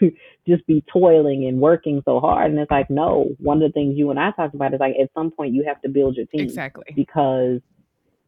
just 0.46 0.66
be 0.66 0.84
toiling 0.92 1.46
and 1.46 1.60
working 1.60 2.02
so 2.04 2.20
hard. 2.20 2.50
And 2.50 2.60
it's 2.60 2.70
like, 2.70 2.90
no, 2.90 3.28
one 3.38 3.62
of 3.62 3.68
the 3.68 3.72
things 3.72 3.96
you 3.96 4.10
and 4.10 4.18
I 4.18 4.30
talked 4.32 4.54
about 4.54 4.74
is 4.74 4.80
like 4.80 4.94
at 5.00 5.10
some 5.14 5.30
point 5.30 5.54
you 5.54 5.64
have 5.66 5.80
to 5.82 5.88
build 5.88 6.16
your 6.16 6.26
team 6.26 6.40
Exactly. 6.40 6.84
because 6.94 7.60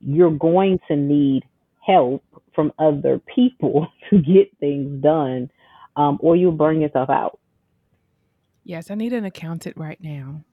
you're 0.01 0.31
going 0.31 0.79
to 0.89 0.97
need 0.97 1.45
help 1.87 2.23
from 2.55 2.73
other 2.79 3.21
people 3.35 3.89
to 4.11 4.19
get 4.19 4.51
things 4.59 5.03
done, 5.03 5.51
um, 5.97 6.19
or 6.21 6.37
you'll 6.37 6.53
burn 6.53 6.81
yourself 6.81 7.11
out. 7.11 7.39
Yes, 8.65 8.91
I 8.91 8.95
need 8.95 9.13
an 9.13 9.25
accountant 9.25 9.77
right 9.77 10.01
now. 10.01 10.45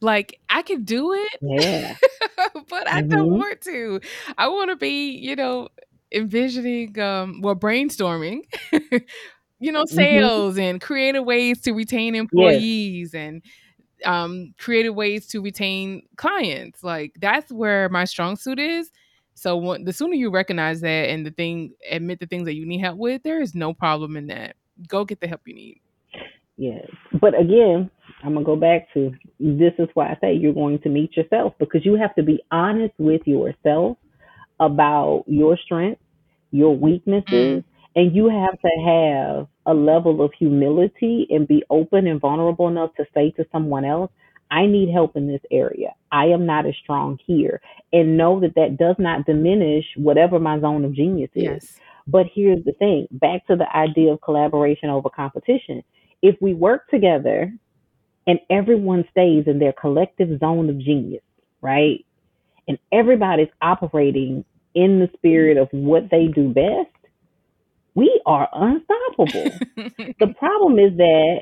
Like 0.00 0.38
I 0.48 0.62
could 0.62 0.84
do 0.86 1.12
it, 1.12 1.40
Yeah. 1.40 1.94
but 2.68 2.88
I 2.88 3.02
don't 3.10 3.28
Mhm. 3.28 3.38
want 3.38 3.60
to. 3.62 4.00
I 4.38 4.48
want 4.48 4.70
to 4.70 4.76
be, 4.76 5.10
you 5.10 5.36
know, 5.36 5.68
envisioning 6.12 6.98
um 7.00 7.40
well 7.42 7.56
brainstorming 7.56 8.38
you 9.58 9.72
know 9.72 9.84
Mhm. 9.90 9.90
sales 9.90 10.58
and 10.58 10.80
creative 10.80 11.24
ways 11.24 11.60
to 11.62 11.72
retain 11.72 12.14
employees 12.14 13.12
and 13.14 13.42
um 14.04 14.54
creative 14.58 14.94
ways 14.94 15.26
to 15.26 15.40
retain 15.42 16.02
clients 16.16 16.82
like 16.84 17.12
that's 17.20 17.50
where 17.52 17.88
my 17.88 18.04
strong 18.04 18.36
suit 18.36 18.58
is 18.58 18.90
so 19.34 19.56
when, 19.56 19.84
the 19.84 19.92
sooner 19.92 20.14
you 20.14 20.30
recognize 20.30 20.80
that 20.80 21.08
and 21.10 21.26
the 21.26 21.30
thing 21.30 21.72
admit 21.90 22.20
the 22.20 22.26
things 22.26 22.44
that 22.46 22.54
you 22.54 22.66
need 22.66 22.78
help 22.80 22.98
with 22.98 23.22
there 23.22 23.40
is 23.40 23.54
no 23.54 23.74
problem 23.74 24.16
in 24.16 24.26
that 24.28 24.56
go 24.88 25.04
get 25.04 25.20
the 25.20 25.26
help 25.28 25.40
you 25.46 25.54
need 25.54 25.80
Yes. 26.56 26.86
But 27.20 27.38
again, 27.38 27.90
I'm 28.26 28.32
going 28.32 28.44
to 28.44 28.46
go 28.46 28.56
back 28.56 28.92
to 28.94 29.12
this 29.38 29.72
is 29.78 29.88
why 29.94 30.08
I 30.08 30.18
say 30.20 30.34
you're 30.34 30.52
going 30.52 30.80
to 30.80 30.88
meet 30.88 31.16
yourself 31.16 31.54
because 31.60 31.86
you 31.86 31.94
have 31.94 32.12
to 32.16 32.24
be 32.24 32.42
honest 32.50 32.94
with 32.98 33.22
yourself 33.24 33.98
about 34.58 35.24
your 35.28 35.56
strengths, 35.64 36.02
your 36.50 36.76
weaknesses, 36.76 37.62
mm. 37.62 37.64
and 37.94 38.16
you 38.16 38.28
have 38.28 38.60
to 38.60 38.70
have 38.84 39.46
a 39.64 39.74
level 39.78 40.24
of 40.24 40.32
humility 40.36 41.28
and 41.30 41.46
be 41.46 41.62
open 41.70 42.08
and 42.08 42.20
vulnerable 42.20 42.66
enough 42.66 42.90
to 42.96 43.04
say 43.14 43.30
to 43.36 43.46
someone 43.52 43.84
else, 43.84 44.10
I 44.50 44.66
need 44.66 44.90
help 44.92 45.16
in 45.16 45.28
this 45.28 45.42
area. 45.52 45.94
I 46.10 46.26
am 46.26 46.46
not 46.46 46.66
as 46.66 46.74
strong 46.82 47.18
here. 47.24 47.60
And 47.92 48.16
know 48.16 48.40
that 48.40 48.56
that 48.56 48.76
does 48.76 48.96
not 48.98 49.24
diminish 49.24 49.84
whatever 49.96 50.40
my 50.40 50.58
zone 50.58 50.84
of 50.84 50.94
genius 50.94 51.30
is. 51.36 51.44
yes 51.44 51.80
But 52.08 52.26
here's 52.34 52.64
the 52.64 52.72
thing 52.72 53.06
back 53.12 53.46
to 53.46 53.54
the 53.54 53.66
idea 53.76 54.12
of 54.12 54.20
collaboration 54.20 54.90
over 54.90 55.10
competition. 55.10 55.84
If 56.22 56.36
we 56.40 56.54
work 56.54 56.88
together 56.88 57.52
and 58.26 58.40
everyone 58.50 59.04
stays 59.10 59.44
in 59.46 59.58
their 59.58 59.72
collective 59.72 60.38
zone 60.40 60.68
of 60.70 60.78
genius, 60.78 61.22
right? 61.62 62.04
And 62.68 62.78
everybody's 62.92 63.48
operating 63.62 64.44
in 64.74 65.00
the 65.00 65.10
spirit 65.16 65.56
of 65.56 65.68
what 65.72 66.10
they 66.10 66.26
do 66.26 66.50
best, 66.50 66.90
we 67.94 68.20
are 68.26 68.48
unstoppable. 68.52 69.50
the 70.20 70.34
problem 70.38 70.78
is 70.78 70.96
that 70.98 71.40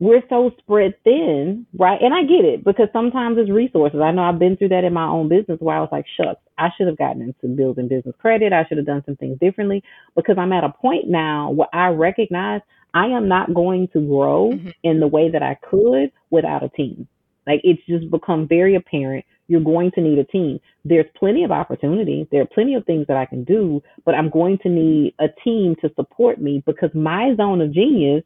we're 0.00 0.22
so 0.28 0.50
spread 0.58 0.94
thin, 1.04 1.66
right? 1.78 2.00
And 2.02 2.12
I 2.12 2.22
get 2.22 2.44
it 2.44 2.64
because 2.64 2.88
sometimes 2.92 3.38
it's 3.38 3.50
resources. 3.50 4.00
I 4.02 4.10
know 4.12 4.22
I've 4.22 4.38
been 4.38 4.56
through 4.56 4.70
that 4.70 4.84
in 4.84 4.92
my 4.92 5.06
own 5.06 5.28
business 5.28 5.58
where 5.60 5.76
I 5.76 5.80
was 5.80 5.88
like, 5.92 6.04
shucks, 6.16 6.42
I 6.58 6.68
should 6.76 6.88
have 6.88 6.98
gotten 6.98 7.22
into 7.22 7.56
building 7.56 7.88
business 7.88 8.14
credit. 8.20 8.52
I 8.52 8.66
should 8.68 8.78
have 8.78 8.86
done 8.86 9.02
some 9.06 9.16
things 9.16 9.38
differently 9.40 9.82
because 10.16 10.36
I'm 10.38 10.52
at 10.52 10.64
a 10.64 10.70
point 10.70 11.08
now 11.08 11.50
where 11.50 11.74
I 11.74 11.88
recognize 11.88 12.60
I 12.94 13.06
am 13.08 13.28
not 13.28 13.52
going 13.52 13.88
to 13.88 14.00
grow 14.00 14.52
Mhm. 14.52 14.72
in 14.82 15.00
the 15.00 15.08
way 15.08 15.28
that 15.28 15.42
I 15.42 15.54
could 15.54 16.10
without 16.30 16.62
a 16.62 16.68
team. 16.70 17.06
Like 17.46 17.60
it's 17.64 17.84
just 17.86 18.10
become 18.10 18.46
very 18.48 18.74
apparent 18.76 19.24
you're 19.46 19.60
going 19.60 19.90
to 19.90 20.00
need 20.00 20.18
a 20.18 20.24
team. 20.24 20.58
There's 20.86 21.04
plenty 21.16 21.44
of 21.44 21.52
opportunity. 21.52 22.26
There 22.30 22.40
are 22.40 22.46
plenty 22.46 22.74
of 22.76 22.86
things 22.86 23.06
that 23.08 23.18
I 23.18 23.26
can 23.26 23.44
do, 23.44 23.82
but 24.06 24.14
I'm 24.14 24.30
going 24.30 24.56
to 24.62 24.70
need 24.70 25.12
a 25.18 25.28
team 25.44 25.76
to 25.82 25.92
support 25.96 26.40
me 26.40 26.62
because 26.64 26.94
my 26.94 27.34
zone 27.36 27.60
of 27.60 27.70
genius 27.70 28.24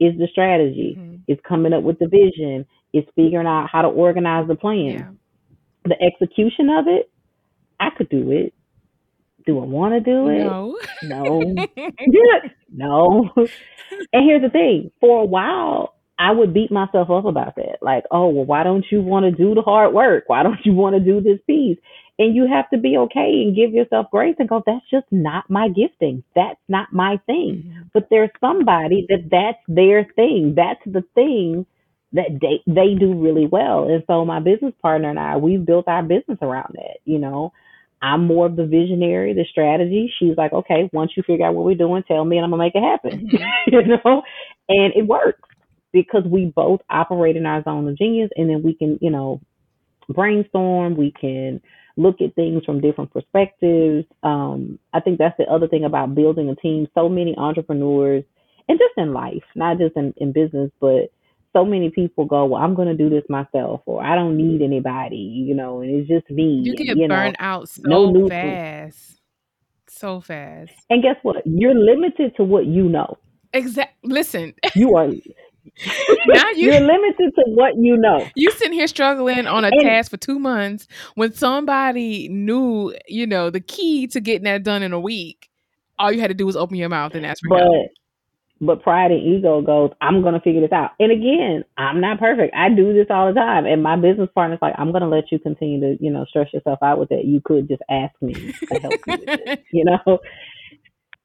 is 0.00 0.18
the 0.18 0.26
strategy. 0.28 0.96
Mhm. 0.98 1.20
It's 1.28 1.40
coming 1.42 1.72
up 1.72 1.82
with 1.82 1.98
the 1.98 2.08
vision. 2.08 2.66
It's 2.92 3.08
figuring 3.16 3.46
out 3.46 3.70
how 3.70 3.80
to 3.80 3.88
organize 3.88 4.46
the 4.48 4.54
plan. 4.54 4.84
yeah 4.84 5.08
The 5.84 6.02
execution 6.02 6.68
of 6.68 6.86
it, 6.88 7.08
I 7.78 7.88
could 7.90 8.10
do 8.10 8.30
it. 8.30 8.52
Do 9.46 9.60
I 9.60 9.64
want 9.64 9.94
to 9.94 10.00
do 10.00 10.28
it? 10.28 10.38
no 10.42 10.76
No. 11.02 11.40
no. 12.72 13.30
And 14.12 14.24
here's 14.24 14.42
the 14.42 14.50
thing 14.50 14.90
for 15.00 15.22
a 15.22 15.26
while, 15.26 15.94
I 16.18 16.32
would 16.32 16.52
beat 16.54 16.70
myself 16.70 17.10
up 17.10 17.24
about 17.24 17.56
that. 17.56 17.78
Like, 17.80 18.04
oh, 18.10 18.28
well, 18.28 18.44
why 18.44 18.62
don't 18.62 18.84
you 18.90 19.02
want 19.02 19.24
to 19.24 19.32
do 19.32 19.54
the 19.54 19.62
hard 19.62 19.94
work? 19.94 20.24
Why 20.28 20.42
don't 20.42 20.60
you 20.64 20.74
want 20.74 20.96
to 20.96 21.00
do 21.00 21.20
this 21.20 21.40
piece? 21.46 21.78
And 22.18 22.36
you 22.36 22.46
have 22.46 22.68
to 22.70 22.78
be 22.78 22.98
okay 22.98 23.42
and 23.44 23.56
give 23.56 23.72
yourself 23.72 24.06
grace 24.10 24.36
and 24.38 24.48
go, 24.48 24.62
that's 24.66 24.84
just 24.90 25.06
not 25.10 25.48
my 25.48 25.68
gifting. 25.68 26.22
That's 26.36 26.60
not 26.68 26.92
my 26.92 27.18
thing. 27.26 27.64
Mhm. 27.66 27.90
But 27.94 28.08
there's 28.10 28.30
somebody 28.40 29.06
that 29.08 29.30
that's 29.30 29.58
their 29.68 30.04
thing. 30.16 30.54
That's 30.54 30.82
the 30.84 31.02
thing 31.14 31.64
that 32.12 32.38
they, 32.40 32.60
they 32.66 32.94
do 32.94 33.14
really 33.14 33.46
well. 33.46 33.84
And 33.88 34.04
so 34.06 34.24
my 34.26 34.40
business 34.40 34.74
partner 34.82 35.08
and 35.10 35.18
I, 35.18 35.38
we've 35.38 35.64
built 35.64 35.88
our 35.88 36.02
business 36.02 36.38
around 36.42 36.74
that, 36.74 36.98
you 37.06 37.18
know. 37.18 37.52
I'm 38.02 38.26
more 38.26 38.46
of 38.46 38.56
the 38.56 38.66
visionary, 38.66 39.34
the 39.34 39.44
strategy. 39.50 40.12
She's 40.18 40.36
like, 40.36 40.52
okay, 40.52 40.88
once 40.92 41.12
you 41.16 41.22
figure 41.26 41.46
out 41.46 41.54
what 41.54 41.64
we're 41.64 41.74
doing, 41.74 42.02
tell 42.06 42.24
me 42.24 42.36
and 42.36 42.44
I'm 42.44 42.50
gonna 42.50 42.62
make 42.62 42.74
it 42.74 42.82
happen. 42.82 43.28
Mhm. 43.28 43.48
you 43.66 43.82
know? 43.86 44.22
And 44.68 44.92
it 44.94 45.06
works 45.06 45.48
because 45.92 46.24
we 46.24 46.46
both 46.54 46.80
operate 46.90 47.36
in 47.36 47.46
our 47.46 47.62
zone 47.64 47.88
of 47.88 47.98
genius 47.98 48.30
and 48.36 48.48
then 48.48 48.62
we 48.62 48.74
can, 48.74 48.98
you 49.02 49.10
know, 49.10 49.40
brainstorm, 50.08 50.96
we 50.96 51.12
can 51.12 51.60
look 51.96 52.20
at 52.20 52.34
things 52.34 52.64
from 52.64 52.80
different 52.80 53.12
perspectives. 53.12 54.06
Um, 54.22 54.78
I 54.92 55.00
think 55.00 55.18
that's 55.18 55.36
the 55.38 55.44
other 55.44 55.68
thing 55.68 55.84
about 55.84 56.14
building 56.14 56.48
a 56.48 56.56
team. 56.56 56.88
So 56.94 57.08
many 57.08 57.34
entrepreneurs, 57.36 58.24
and 58.68 58.78
just 58.78 58.92
in 58.96 59.12
life, 59.12 59.42
not 59.54 59.78
just 59.78 59.96
in, 59.96 60.14
in 60.16 60.32
business, 60.32 60.70
but 60.80 61.10
so 61.52 61.64
many 61.64 61.90
people 61.90 62.24
go, 62.24 62.46
well, 62.46 62.62
I'm 62.62 62.74
going 62.74 62.88
to 62.88 62.96
do 62.96 63.10
this 63.10 63.24
myself, 63.28 63.82
or 63.86 64.02
I 64.02 64.14
don't 64.14 64.36
need 64.36 64.60
mm-hmm. 64.60 64.72
anybody, 64.72 65.16
you 65.16 65.54
know, 65.54 65.80
and 65.80 65.90
it's 65.90 66.08
just 66.08 66.30
me. 66.30 66.60
You 66.62 66.76
get 66.76 66.96
you 66.96 67.08
burned 67.08 67.36
know, 67.38 67.46
out 67.46 67.68
so 67.68 67.82
no 67.84 68.28
fast. 68.28 69.20
So 69.88 70.20
fast. 70.20 70.72
And 70.88 71.02
guess 71.02 71.16
what? 71.22 71.42
You're 71.44 71.74
limited 71.74 72.36
to 72.36 72.44
what 72.44 72.66
you 72.66 72.84
know. 72.84 73.18
Exactly. 73.52 74.12
Listen. 74.12 74.54
You 74.74 74.96
are. 74.96 75.08
now 76.26 76.50
you, 76.50 76.72
are 76.72 76.80
limited 76.80 77.32
to 77.34 77.44
what 77.48 77.74
you 77.76 77.96
know. 77.96 78.26
You 78.34 78.50
sitting 78.52 78.72
here 78.72 78.86
struggling 78.86 79.46
on 79.46 79.64
a 79.64 79.68
and, 79.68 79.80
task 79.82 80.10
for 80.10 80.16
two 80.16 80.38
months 80.38 80.86
when 81.16 81.32
somebody 81.32 82.28
knew, 82.28 82.94
you 83.08 83.26
know, 83.26 83.50
the 83.50 83.60
key 83.60 84.06
to 84.08 84.20
getting 84.20 84.44
that 84.44 84.62
done 84.62 84.82
in 84.82 84.92
a 84.92 85.00
week. 85.00 85.48
All 85.98 86.10
you 86.10 86.20
had 86.20 86.28
to 86.28 86.34
do 86.34 86.46
was 86.46 86.56
open 86.56 86.76
your 86.76 86.88
mouth 86.88 87.14
and 87.14 87.26
ask 87.26 87.42
for 87.46 87.58
but, 87.58 87.62
help. 87.62 87.90
But 88.62 88.82
pride 88.82 89.10
and 89.10 89.22
ego 89.22 89.62
goes, 89.62 89.90
I'm 90.00 90.22
gonna 90.22 90.40
figure 90.40 90.60
this 90.60 90.72
out. 90.72 90.90
And 91.00 91.10
again, 91.10 91.64
I'm 91.78 92.00
not 92.00 92.18
perfect. 92.18 92.54
I 92.54 92.68
do 92.68 92.92
this 92.92 93.06
all 93.08 93.28
the 93.28 93.34
time. 93.34 93.64
And 93.64 93.82
my 93.82 93.96
business 93.96 94.28
partner's 94.34 94.58
like, 94.60 94.74
I'm 94.76 94.92
gonna 94.92 95.08
let 95.08 95.32
you 95.32 95.38
continue 95.38 95.80
to, 95.80 96.02
you 96.02 96.10
know, 96.10 96.26
stress 96.26 96.52
yourself 96.52 96.78
out 96.82 96.98
with 96.98 97.08
that. 97.08 97.24
You 97.24 97.40
could 97.42 97.68
just 97.68 97.82
ask 97.88 98.14
me 98.20 98.34
to 98.34 98.80
help 98.80 98.92
you 99.06 99.12
with 99.18 99.24
it, 99.26 99.64
you 99.72 99.84
know? 99.84 100.18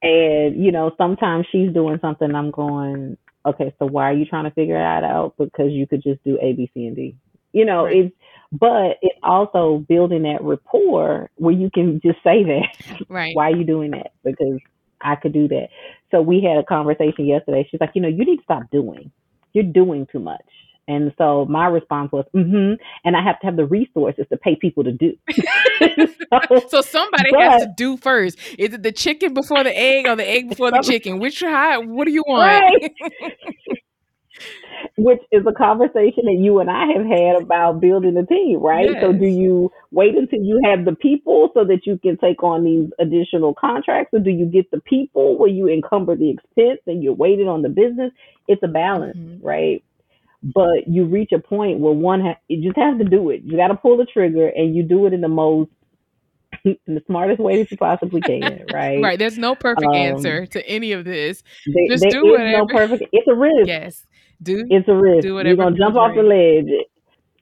And, 0.02 0.64
you 0.64 0.72
know, 0.72 0.92
sometimes 0.98 1.48
she's 1.52 1.74
doing 1.74 1.98
something 2.00 2.34
I'm 2.34 2.52
going, 2.52 3.18
okay, 3.46 3.74
so 3.80 3.86
why 3.86 4.10
are 4.10 4.14
you 4.14 4.26
trying 4.26 4.46
to 4.46 4.52
figure 4.52 4.78
that 4.78 5.04
out? 5.04 5.34
Because 5.38 5.72
you 5.72 5.88
could 5.88 6.04
just 6.04 6.24
do 6.24 6.38
A, 6.42 6.54
B, 6.54 6.70
C, 6.74 6.86
and 6.86 6.96
D. 6.96 7.16
You 7.54 7.66
know, 7.66 7.86
right. 7.86 7.98
it's 7.98 8.16
but 8.52 8.98
it's 9.02 9.20
also 9.24 9.84
building 9.90 10.24
that 10.24 10.42
rapport 10.42 11.30
where 11.36 11.54
you 11.54 11.70
can 11.70 12.00
just 12.02 12.20
say 12.24 12.44
that. 12.44 13.06
Right. 13.10 13.36
why 13.36 13.52
are 13.52 13.56
you 13.56 13.64
doing 13.64 13.92
that? 13.92 14.14
Because 14.24 14.60
I 15.06 15.16
could 15.16 15.34
do 15.34 15.47
that. 15.49 15.68
So 16.12 16.22
we 16.22 16.41
had 16.41 16.58
a 16.58 16.64
conversation 16.64 17.26
yesterday. 17.26 17.68
She's 17.70 17.80
like, 17.80 17.91
you 17.93 18.01
know, 18.01 18.08
you 18.08 18.26
need 18.26 18.38
to 18.38 18.43
stop 18.43 18.64
doing. 18.72 19.12
You're 19.53 19.64
doing 19.64 20.08
too 20.12 20.20
much. 20.20 20.43
And 20.88 21.14
so 21.18 21.45
my 21.45 21.66
response 21.66 22.12
was, 22.12 22.26
mm-hmm. 22.36 22.74
And 23.03 23.16
I 23.16 23.24
have 23.24 23.39
to 23.39 23.47
have 23.47 23.56
the 23.56 23.66
resources 23.66 24.26
to 24.30 24.38
pay 24.38 24.56
people 24.56 24.84
to 24.84 24.91
do. 24.91 25.18
so, 25.32 26.60
so, 26.68 26.82
somebody 26.82 27.32
but, 27.32 27.41
has 27.41 27.62
to 27.64 27.74
do 27.76 27.97
first. 27.97 28.38
Is 28.60 28.74
it 28.74 28.84
the 28.84 28.91
chicken 28.91 29.34
before 29.34 29.64
the 29.64 29.76
egg 29.76 30.08
or 30.08 30.16
the 30.16 30.28
egg 30.28 30.49
before 30.49 30.72
the 30.72 30.84
chicken? 30.84 31.20
Which 31.20 31.39
high, 31.39 31.78
what 31.78 32.06
do 32.06 32.14
you 32.14 32.24
want? 32.28 32.62
Right. 32.62 32.93
Which 34.98 35.20
is 35.32 35.44
a 35.48 35.52
conversation 35.52 36.26
that 36.26 36.38
you 36.40 36.60
and 36.60 36.70
I 36.70 36.88
have 36.88 37.06
had 37.06 37.42
about 37.42 37.82
building 37.82 38.16
a 38.18 38.26
team, 38.26 38.60
right? 38.60 38.90
Yes. 38.92 39.02
So 39.02 39.12
do 39.12 39.26
you 39.26 39.72
wait 39.92 40.16
until 40.16 40.42
you 40.42 40.62
have 40.64 40.86
the 40.86 40.96
people 40.96 41.50
so 41.54 41.66
that 41.66 41.86
you 41.86 41.98
can 41.98 42.18
take 42.18 42.44
on 42.44 42.64
these 42.64 42.90
additional 43.00 43.54
contracts 43.54 44.14
or 44.14 44.20
do 44.20 44.30
you 44.30 44.46
get 44.46 44.70
the 44.72 44.80
people 44.82 45.38
where 45.38 45.50
you 45.50 45.68
encumber 45.68 46.16
the 46.16 46.30
expense 46.30 46.80
and 46.88 47.04
you're 47.04 47.14
waiting 47.14 47.48
on 47.48 47.62
the 47.62 47.70
business? 47.70 48.12
It's 48.48 48.62
a 48.64 48.68
balance, 48.68 49.18
mm-hmm. 49.18 49.46
right? 49.46 49.84
But 50.44 50.88
you 50.88 51.06
reach 51.06 51.32
a 51.32 51.40
point 51.40 51.80
where 51.80 51.94
one 51.94 52.22
ha- 52.22 52.40
you 52.48 52.62
just 52.64 52.78
have 52.78 53.00
to 53.00 53.06
do 53.06 53.32
it. 53.32 53.42
You 53.44 53.58
got 53.58 53.70
to 53.70 53.76
pull 53.76 53.98
the 53.98 54.06
trigger 54.06 54.48
and 54.48 54.76
you 54.76 54.84
do 54.84 55.08
it 55.08 55.14
in 55.14 55.22
the 55.22 55.28
most 55.28 55.72
in 56.64 56.78
the 56.88 57.04
smartest 57.08 57.40
way 57.40 57.58
that 57.58 57.72
you 57.72 57.78
possibly 57.78 58.22
can, 58.26 58.66
right? 58.74 59.02
right. 59.02 59.20
There's 59.20 59.38
no 59.38 59.56
perfect 59.56 59.88
um, 59.88 59.96
answer 59.96 60.46
to 60.48 60.68
any 60.68 60.92
of 60.92 61.06
this. 61.06 61.44
There, 61.66 61.88
Just 61.90 62.06
do 62.10 62.26
whatever. 62.26 62.52
No 62.52 62.68
perfect. 62.68 63.04
It's 63.12 63.28
a 63.28 63.36
risk. 63.36 63.68
Yes. 63.68 64.06
Do 64.42 64.64
it's 64.70 64.88
a 64.88 64.94
risk. 64.96 65.24
Do 65.24 65.36
whatever 65.36 65.56
You're 65.56 65.66
gonna 65.66 65.78
jump 65.78 65.96
off 65.96 66.16
the 66.16 66.24
ledge, 66.24 66.88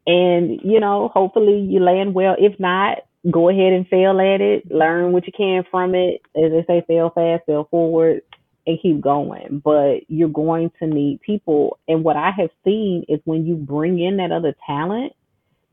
and 0.06 0.60
you 0.64 0.80
know, 0.80 1.10
hopefully 1.14 1.60
you 1.60 1.80
land 1.80 2.14
well. 2.14 2.36
If 2.38 2.60
not, 2.60 3.00
go 3.30 3.50
ahead 3.50 3.74
and 3.74 3.88
fail 3.88 4.20
at 4.20 4.42
it. 4.42 4.72
Learn 4.72 5.12
what 5.12 5.26
you 5.26 5.34
can 5.36 5.64
from 5.70 5.96
it. 5.96 6.22
As 6.36 6.52
they 6.52 6.64
say, 6.68 6.84
fail 6.88 7.12
fast, 7.14 7.44
fail 7.46 7.68
forward, 7.70 8.22
and 8.68 8.80
keep 8.82 9.02
going. 9.02 9.62
But 9.64 10.02
you're 10.08 10.30
going 10.30 10.72
to 10.80 10.88
need 10.88 11.22
people. 11.22 11.80
And 11.88 12.04
what 12.04 12.18
I 12.18 12.32
have 12.38 12.50
seen 12.64 13.06
is 13.08 13.20
when 13.26 13.46
you 13.46 13.56
bring 13.56 14.00
in 14.00 14.18
that 14.18 14.32
other 14.32 14.56
talent, 14.66 15.14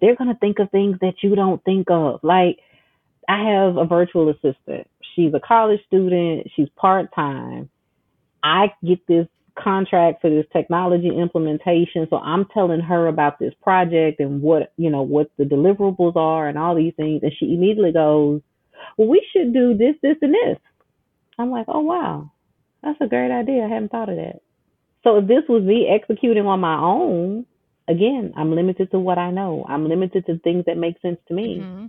they're 0.00 0.16
gonna 0.16 0.38
think 0.40 0.58
of 0.58 0.70
things 0.70 0.98
that 1.00 1.22
you 1.22 1.34
don't 1.34 1.62
think 1.64 1.90
of. 1.90 2.20
Like 2.22 2.58
I 3.28 3.50
have 3.50 3.76
a 3.76 3.84
virtual 3.84 4.28
assistant. 4.30 4.88
She's 5.14 5.34
a 5.34 5.40
college 5.40 5.80
student. 5.86 6.50
She's 6.56 6.68
part 6.76 7.14
time. 7.14 7.68
I 8.42 8.72
get 8.84 9.06
this 9.06 9.26
contract 9.62 10.20
for 10.20 10.30
this 10.30 10.46
technology 10.52 11.08
implementation. 11.08 12.06
So 12.10 12.16
I'm 12.16 12.46
telling 12.46 12.80
her 12.80 13.06
about 13.06 13.38
this 13.38 13.54
project 13.62 14.20
and 14.20 14.42
what, 14.42 14.72
you 14.76 14.90
know, 14.90 15.02
what 15.02 15.30
the 15.38 15.44
deliverables 15.44 16.16
are 16.16 16.48
and 16.48 16.58
all 16.58 16.74
these 16.74 16.94
things. 16.96 17.22
And 17.22 17.32
she 17.38 17.54
immediately 17.54 17.92
goes, 17.92 18.40
well, 18.96 19.08
we 19.08 19.26
should 19.32 19.52
do 19.52 19.76
this, 19.76 19.94
this, 20.02 20.16
and 20.22 20.34
this. 20.34 20.58
I'm 21.38 21.50
like, 21.50 21.66
oh, 21.68 21.80
wow, 21.80 22.30
that's 22.82 23.00
a 23.00 23.06
great 23.06 23.30
idea. 23.30 23.64
I 23.64 23.68
hadn't 23.68 23.90
thought 23.90 24.08
of 24.08 24.16
that. 24.16 24.40
So 25.04 25.16
if 25.18 25.26
this 25.26 25.44
was 25.48 25.62
me 25.62 25.88
executing 25.88 26.46
on 26.46 26.60
my 26.60 26.78
own, 26.78 27.46
again, 27.88 28.34
I'm 28.36 28.54
limited 28.54 28.90
to 28.90 28.98
what 28.98 29.18
I 29.18 29.30
know. 29.30 29.64
I'm 29.68 29.88
limited 29.88 30.26
to 30.26 30.38
things 30.38 30.64
that 30.66 30.76
make 30.76 31.00
sense 31.00 31.18
to 31.28 31.34
me. 31.34 31.58
Mm-hmm 31.60 31.86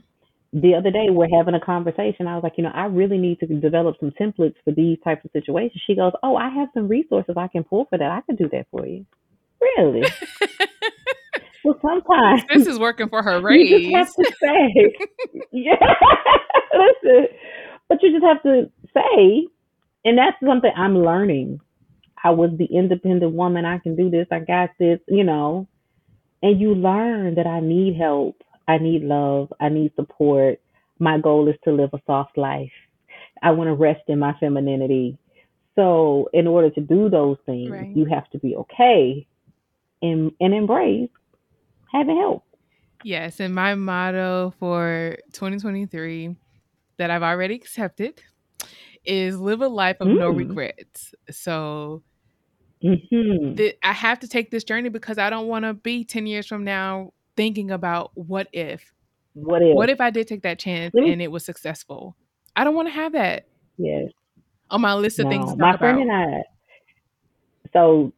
the 0.53 0.75
other 0.75 0.91
day 0.91 1.07
we're 1.09 1.29
having 1.35 1.53
a 1.53 1.59
conversation. 1.59 2.27
I 2.27 2.35
was 2.35 2.43
like, 2.43 2.53
you 2.57 2.63
know, 2.63 2.71
I 2.73 2.85
really 2.85 3.17
need 3.17 3.39
to 3.39 3.47
develop 3.47 3.95
some 3.99 4.11
templates 4.11 4.55
for 4.65 4.73
these 4.73 4.97
types 5.03 5.23
of 5.23 5.31
situations. 5.31 5.81
She 5.87 5.95
goes, 5.95 6.11
Oh, 6.23 6.35
I 6.35 6.49
have 6.49 6.69
some 6.73 6.87
resources 6.87 7.35
I 7.37 7.47
can 7.47 7.63
pull 7.63 7.85
for 7.89 7.97
that. 7.97 8.11
I 8.11 8.21
can 8.25 8.35
do 8.35 8.49
that 8.49 8.67
for 8.69 8.85
you. 8.85 9.05
Really? 9.61 10.01
well, 11.63 11.79
sometimes 11.81 12.43
this 12.53 12.67
is 12.67 12.79
working 12.79 13.07
for 13.07 13.23
her 13.23 13.39
raise. 13.39 13.69
You 13.69 13.91
just 13.91 13.95
have 13.95 14.25
to 14.25 14.31
say, 14.41 15.41
yeah, 15.51 15.75
listen, 16.73 17.27
but 17.87 18.01
you 18.01 18.11
just 18.11 18.25
have 18.25 18.43
to 18.43 18.69
say, 18.93 19.47
and 20.03 20.17
that's 20.17 20.37
something 20.45 20.71
I'm 20.75 20.97
learning. 20.97 21.61
I 22.23 22.31
was 22.31 22.51
the 22.57 22.65
independent 22.65 23.33
woman. 23.33 23.65
I 23.65 23.77
can 23.77 23.95
do 23.95 24.09
this. 24.09 24.27
I 24.31 24.39
got 24.39 24.71
this. 24.79 24.99
You 25.07 25.23
know, 25.23 25.67
and 26.43 26.59
you 26.59 26.75
learn 26.75 27.35
that 27.35 27.47
I 27.47 27.61
need 27.61 27.95
help 27.97 28.35
I 28.71 28.77
need 28.77 29.03
love. 29.03 29.51
I 29.59 29.67
need 29.67 29.91
support. 29.97 30.61
My 30.97 31.19
goal 31.19 31.49
is 31.49 31.55
to 31.65 31.73
live 31.73 31.89
a 31.91 31.99
soft 32.07 32.37
life. 32.37 32.71
I 33.43 33.51
want 33.51 33.67
to 33.67 33.73
rest 33.73 34.03
in 34.07 34.19
my 34.19 34.33
femininity. 34.39 35.17
So, 35.75 36.29
in 36.31 36.47
order 36.47 36.69
to 36.69 36.81
do 36.81 37.09
those 37.09 37.35
things, 37.45 37.69
right. 37.69 37.93
you 37.93 38.05
have 38.05 38.29
to 38.29 38.39
be 38.39 38.55
okay 38.55 39.27
and, 40.01 40.31
and 40.39 40.53
embrace 40.53 41.09
having 41.91 42.15
help. 42.15 42.45
Yes. 43.03 43.41
And 43.41 43.53
my 43.53 43.75
motto 43.75 44.53
for 44.57 45.17
2023 45.33 46.35
that 46.97 47.09
I've 47.09 47.23
already 47.23 47.55
accepted 47.55 48.21
is 49.03 49.37
live 49.37 49.61
a 49.61 49.67
life 49.67 49.97
of 49.99 50.07
mm. 50.07 50.19
no 50.19 50.29
regrets. 50.29 51.13
So, 51.29 52.03
mm-hmm. 52.81 53.55
th- 53.55 53.77
I 53.83 53.91
have 53.91 54.19
to 54.19 54.29
take 54.29 54.49
this 54.49 54.63
journey 54.63 54.89
because 54.89 55.17
I 55.17 55.29
don't 55.29 55.47
want 55.47 55.65
to 55.65 55.73
be 55.73 56.05
10 56.05 56.25
years 56.25 56.47
from 56.47 56.63
now 56.63 57.11
thinking 57.35 57.71
about 57.71 58.11
what 58.15 58.47
if. 58.53 58.93
What 59.33 59.61
if? 59.61 59.75
What 59.75 59.89
if 59.89 60.01
i 60.01 60.09
did 60.09 60.27
take 60.27 60.43
that 60.43 60.59
chance 60.59 60.93
and 60.95 61.21
it 61.21 61.31
was 61.31 61.45
successful? 61.45 62.15
I 62.55 62.63
don't 62.63 62.75
want 62.75 62.87
to 62.87 62.93
have 62.93 63.13
that. 63.13 63.47
Yes. 63.77 64.11
On 64.69 64.81
my 64.81 64.93
list 64.93 65.19
of 65.19 65.25
no, 65.25 65.31
things 65.31 65.57
my 65.57 65.77
friend 65.77 66.01
about. 66.01 66.15
and 66.15 66.33
i 66.33 66.43
so 67.73 68.13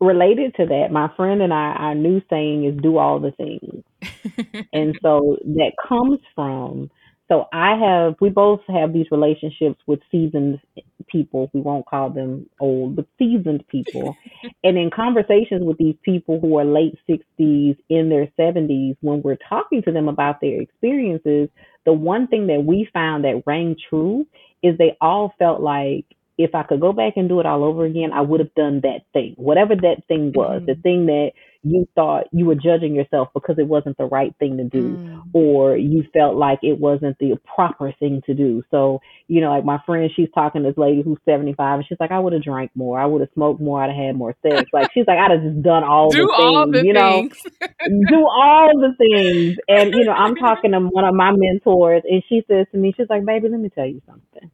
related 0.00 0.54
to 0.56 0.66
that 0.66 0.88
my 0.90 1.08
friend 1.16 1.40
and 1.42 1.52
i 1.52 1.72
our 1.72 1.94
new 1.94 2.20
saying 2.30 2.64
is 2.64 2.76
do 2.80 2.98
all 2.98 3.18
the 3.20 3.32
things. 3.32 3.84
And 4.72 4.98
so 5.02 5.38
that 5.44 5.72
comes 5.88 6.18
from 6.34 6.90
so 7.34 7.48
I 7.52 7.76
have, 7.76 8.14
we 8.20 8.30
both 8.30 8.60
have 8.68 8.92
these 8.92 9.06
relationships 9.10 9.80
with 9.88 9.98
seasoned 10.12 10.60
people. 11.08 11.50
We 11.52 11.60
won't 11.60 11.84
call 11.84 12.10
them 12.10 12.48
old, 12.60 12.94
but 12.94 13.06
seasoned 13.18 13.66
people. 13.66 14.16
and 14.64 14.78
in 14.78 14.88
conversations 14.94 15.64
with 15.64 15.76
these 15.78 15.96
people 16.04 16.38
who 16.38 16.56
are 16.58 16.64
late 16.64 16.96
60s, 17.08 17.76
in 17.88 18.08
their 18.08 18.28
70s, 18.38 18.96
when 19.00 19.20
we're 19.22 19.38
talking 19.48 19.82
to 19.82 19.90
them 19.90 20.08
about 20.08 20.40
their 20.40 20.60
experiences, 20.60 21.48
the 21.84 21.92
one 21.92 22.28
thing 22.28 22.46
that 22.46 22.64
we 22.64 22.88
found 22.92 23.24
that 23.24 23.42
rang 23.46 23.74
true 23.88 24.26
is 24.62 24.78
they 24.78 24.96
all 25.00 25.34
felt 25.36 25.60
like 25.60 26.06
if 26.36 26.54
I 26.54 26.62
could 26.64 26.80
go 26.80 26.92
back 26.92 27.14
and 27.16 27.28
do 27.28 27.40
it 27.40 27.46
all 27.46 27.64
over 27.64 27.84
again, 27.84 28.12
I 28.12 28.20
would 28.20 28.40
have 28.40 28.54
done 28.54 28.80
that 28.82 29.02
thing, 29.12 29.34
whatever 29.36 29.74
that 29.76 30.02
thing 30.08 30.32
was, 30.34 30.62
mm-hmm. 30.62 30.66
the 30.66 30.74
thing 30.74 31.06
that 31.06 31.30
you 31.64 31.88
thought 31.94 32.24
you 32.30 32.44
were 32.44 32.54
judging 32.54 32.94
yourself 32.94 33.28
because 33.32 33.56
it 33.58 33.66
wasn't 33.66 33.96
the 33.96 34.04
right 34.04 34.34
thing 34.38 34.58
to 34.58 34.64
do 34.64 34.96
mm. 34.96 35.22
or 35.32 35.76
you 35.76 36.04
felt 36.12 36.36
like 36.36 36.58
it 36.62 36.78
wasn't 36.78 37.16
the 37.18 37.36
proper 37.54 37.90
thing 37.98 38.20
to 38.26 38.34
do. 38.34 38.62
So, 38.70 39.00
you 39.28 39.40
know, 39.40 39.48
like 39.48 39.64
my 39.64 39.78
friend, 39.86 40.10
she's 40.14 40.28
talking 40.34 40.62
to 40.62 40.68
this 40.68 40.78
lady 40.78 41.02
who's 41.02 41.18
75 41.24 41.78
and 41.78 41.86
she's 41.88 41.96
like, 41.98 42.12
I 42.12 42.18
would 42.18 42.34
have 42.34 42.42
drank 42.42 42.70
more. 42.74 43.00
I 43.00 43.06
would 43.06 43.22
have 43.22 43.30
smoked 43.32 43.62
more. 43.62 43.82
I'd 43.82 43.90
have 43.90 44.06
had 44.06 44.16
more 44.16 44.36
sex. 44.42 44.68
Like 44.74 44.92
she's 44.92 45.06
like, 45.06 45.18
I'd 45.18 45.30
have 45.30 45.42
just 45.42 45.62
done 45.62 45.84
all 45.84 46.10
do 46.10 46.22
the 46.22 46.34
things, 46.36 46.56
all 46.56 46.70
the 46.70 46.84
you 46.84 46.92
things. 46.94 47.38
know, 47.60 47.68
do 48.08 48.26
all 48.26 48.72
the 48.74 48.92
things. 48.98 49.56
And, 49.68 49.94
you 49.94 50.04
know, 50.04 50.12
I'm 50.12 50.34
talking 50.34 50.72
to 50.72 50.80
one 50.80 51.04
of 51.04 51.14
my 51.14 51.32
mentors 51.34 52.02
and 52.08 52.22
she 52.28 52.42
says 52.50 52.66
to 52.72 52.78
me, 52.78 52.92
she's 52.96 53.06
like, 53.08 53.24
baby, 53.24 53.48
let 53.48 53.60
me 53.60 53.70
tell 53.70 53.86
you 53.86 54.02
something 54.04 54.50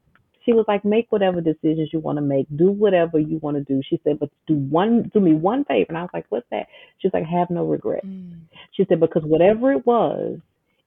she 0.51 0.55
was 0.55 0.65
like, 0.67 0.85
make 0.85 1.07
whatever 1.11 1.41
decisions 1.41 1.91
you 1.93 2.01
want 2.01 2.17
to 2.17 2.23
make, 2.23 2.47
do 2.57 2.73
whatever 2.73 3.21
you 3.21 3.39
want 3.39 3.57
to 3.57 3.63
do. 3.63 3.81
She 3.89 4.01
said, 4.03 4.19
but 4.19 4.31
do 4.49 4.55
one, 4.55 5.11
do 5.15 5.21
me 5.21 5.33
one 5.33 5.65
favor. 5.65 5.87
And 5.89 5.99
I 5.99 6.03
was 6.03 6.11
like, 6.13 6.27
what's 6.29 6.47
that? 6.51 6.67
She's 6.99 7.13
like, 7.13 7.25
have 7.25 7.51
no 7.51 7.65
regret. 7.65 8.05
Mm. 8.05 8.41
She 8.73 8.85
said, 8.89 8.99
because 8.99 9.23
whatever 9.25 9.71
it 9.73 9.87
was, 9.87 10.39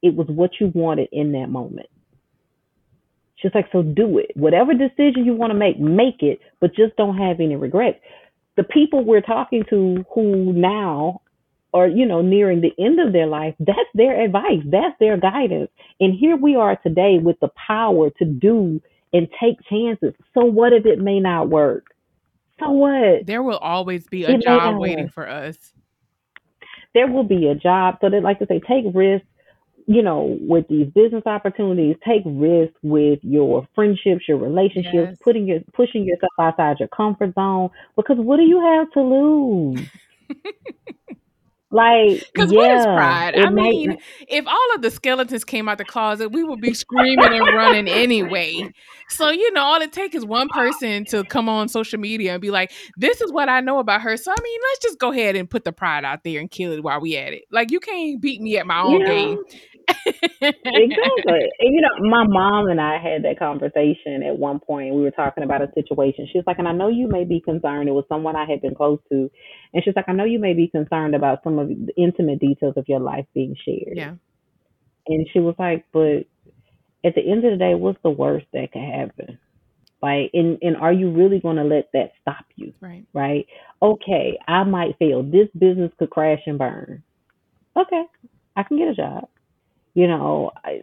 it 0.01 0.15
was 0.15 0.27
what 0.27 0.51
you 0.59 0.71
wanted 0.75 1.07
in 1.13 1.31
that 1.31 1.47
moment. 1.47 1.87
She's 3.37 3.55
like, 3.55 3.67
so 3.71 3.83
do 3.83 4.17
it. 4.17 4.31
Whatever 4.35 4.73
decision 4.73 5.23
you 5.23 5.33
want 5.33 5.51
to 5.51 5.57
make, 5.57 5.79
make 5.79 6.21
it, 6.21 6.39
but 6.59 6.75
just 6.75 6.95
don't 6.97 7.17
have 7.17 7.39
any 7.39 7.55
regrets. 7.55 7.99
The 8.57 8.63
people 8.63 9.05
we're 9.05 9.21
talking 9.21 9.63
to 9.69 10.03
who 10.13 10.51
now 10.51 11.21
are, 11.73 11.87
you 11.87 12.05
know, 12.05 12.21
nearing 12.21 12.61
the 12.61 12.73
end 12.77 12.99
of 12.99 13.13
their 13.13 13.27
life, 13.27 13.55
that's 13.59 13.79
their 13.93 14.21
advice, 14.21 14.61
that's 14.65 14.97
their 14.99 15.17
guidance. 15.17 15.71
And 16.01 16.13
here 16.13 16.35
we 16.35 16.55
are 16.55 16.75
today 16.75 17.19
with 17.21 17.39
the 17.39 17.49
power 17.67 18.09
to 18.09 18.25
do 18.25 18.81
and 19.13 19.27
take 19.41 19.57
chances. 19.69 20.13
So 20.33 20.43
what 20.45 20.73
if 20.73 20.85
it 20.85 20.99
may 20.99 21.19
not 21.19 21.49
work? 21.49 21.85
So 22.59 22.71
what? 22.71 23.25
There 23.25 23.43
will 23.43 23.57
always 23.57 24.07
be 24.07 24.25
a 24.25 24.33
It 24.33 24.43
job 24.43 24.79
waiting 24.79 25.05
work. 25.05 25.13
for 25.13 25.27
us. 25.27 25.57
There 26.93 27.07
will 27.07 27.23
be 27.23 27.47
a 27.47 27.55
job. 27.55 27.95
So 28.01 28.09
that, 28.09 28.23
like 28.23 28.37
I 28.41 28.45
say, 28.45 28.59
take 28.67 28.85
risks, 28.93 29.27
you 29.87 30.01
know, 30.01 30.37
with 30.41 30.67
these 30.67 30.87
business 30.93 31.23
opportunities, 31.25 31.95
take 32.07 32.21
risks 32.25 32.77
with 32.83 33.19
your 33.23 33.67
friendships, 33.75 34.27
your 34.27 34.37
relationships, 34.37 35.11
Yes. 35.11 35.17
putting 35.23 35.47
your 35.47 35.59
pushing 35.73 36.05
yourself 36.05 36.31
outside 36.39 36.77
your 36.79 36.89
comfort 36.89 37.33
zone. 37.35 37.69
Because 37.95 38.17
what 38.19 38.37
do 38.37 38.43
you 38.43 38.61
have 38.61 38.91
to 38.91 39.01
lose? 39.01 39.87
Like, 41.73 42.23
Because 42.33 42.53
what 42.53 42.69
is 42.71 42.85
yeah, 42.85 42.93
pride? 42.95 43.35
I 43.35 43.49
might 43.49 43.73
mean, 43.73 43.97
if 44.27 44.45
all 44.47 44.75
of 44.75 44.83
the 44.83 44.91
skeletons 44.91 45.43
came 45.43 45.67
out 45.67 45.79
the 45.79 45.85
closet, 45.85 46.29
we 46.29 46.43
would 46.43 46.61
be 46.61 46.75
screaming 46.75 47.33
and 47.33 47.47
running 47.47 47.87
anyway. 47.87 48.69
So, 49.09 49.31
you 49.31 49.51
know, 49.53 49.61
all 49.61 49.81
it 49.81 49.91
takes 49.91 50.15
is 50.15 50.23
one 50.23 50.49
person 50.49 51.05
to 51.05 51.23
come 51.23 51.49
on 51.49 51.67
social 51.69 51.99
media 51.99 52.33
and 52.33 52.41
be 52.41 52.51
like, 52.51 52.71
this 52.95 53.21
is 53.21 53.31
what 53.31 53.49
I 53.49 53.61
know 53.61 53.79
about 53.79 54.01
her. 54.01 54.15
So, 54.17 54.31
I 54.31 54.41
mean, 54.43 54.59
let's 54.69 54.79
just 54.83 54.99
go 54.99 55.11
ahead 55.11 55.35
and 55.35 55.49
put 55.49 55.63
the 55.63 55.71
pride 55.71 56.05
out 56.05 56.23
there 56.23 56.39
and 56.39 56.51
kill 56.51 56.71
it 56.73 56.83
while 56.83 57.01
we 57.01 57.17
at 57.17 57.33
it. 57.33 57.45
Like, 57.51 57.71
you 57.71 57.79
can't 57.79 58.21
beat 58.21 58.39
me 58.39 58.57
at 58.59 58.67
my 58.67 58.81
own 58.81 58.99
know, 58.99 59.07
game. 59.07 59.39
exactly. 59.87 61.49
And 61.59 61.73
you 61.73 61.81
know, 61.81 62.09
my 62.09 62.25
mom 62.27 62.67
and 62.67 62.79
I 62.79 62.97
had 62.99 63.23
that 63.23 63.39
conversation 63.39 64.23
at 64.23 64.37
one 64.37 64.59
point. 64.59 64.93
We 64.93 65.01
were 65.01 65.11
talking 65.11 65.43
about 65.43 65.61
a 65.61 65.71
situation. 65.73 66.27
She 66.31 66.37
was 66.37 66.45
like, 66.47 66.59
and 66.59 66.67
I 66.67 66.73
know 66.73 66.89
you 66.89 67.07
may 67.07 67.23
be 67.23 67.41
concerned. 67.41 67.89
It 67.89 67.93
was 67.93 68.05
someone 68.09 68.35
I 68.35 68.45
had 68.49 68.61
been 68.61 68.75
close 68.75 68.99
to. 69.11 69.29
And 69.73 69.83
she's 69.83 69.95
like, 69.95 70.07
I 70.07 70.13
know 70.13 70.25
you 70.25 70.39
may 70.39 70.53
be 70.53 70.67
concerned 70.67 71.15
about 71.15 71.39
some 71.43 71.59
of 71.59 71.62
the 71.65 71.93
intimate 71.97 72.39
details 72.39 72.75
of 72.77 72.85
your 72.87 72.99
life 72.99 73.25
being 73.33 73.55
shared. 73.65 73.97
yeah. 73.97 74.13
And 75.07 75.27
she 75.33 75.39
was 75.39 75.55
like, 75.59 75.85
but 75.91 76.25
at 77.03 77.15
the 77.15 77.21
end 77.21 77.43
of 77.43 77.51
the 77.51 77.57
day, 77.57 77.75
what's 77.75 78.01
the 78.03 78.09
worst 78.09 78.45
that 78.53 78.71
could 78.71 78.81
happen? 78.81 79.37
Like, 80.01 80.31
and, 80.33 80.57
and 80.61 80.77
are 80.77 80.93
you 80.93 81.11
really 81.11 81.39
going 81.39 81.57
to 81.57 81.63
let 81.63 81.89
that 81.93 82.11
stop 82.21 82.45
you? 82.55 82.73
Right. 82.81 83.05
Right? 83.13 83.47
Okay, 83.81 84.37
I 84.47 84.63
might 84.63 84.97
fail. 84.99 85.23
This 85.23 85.47
business 85.57 85.91
could 85.97 86.09
crash 86.09 86.41
and 86.45 86.57
burn. 86.57 87.03
Okay, 87.75 88.03
I 88.55 88.63
can 88.63 88.77
get 88.77 88.89
a 88.89 88.95
job. 88.95 89.29
You 89.93 90.07
know, 90.07 90.51
I, 90.63 90.81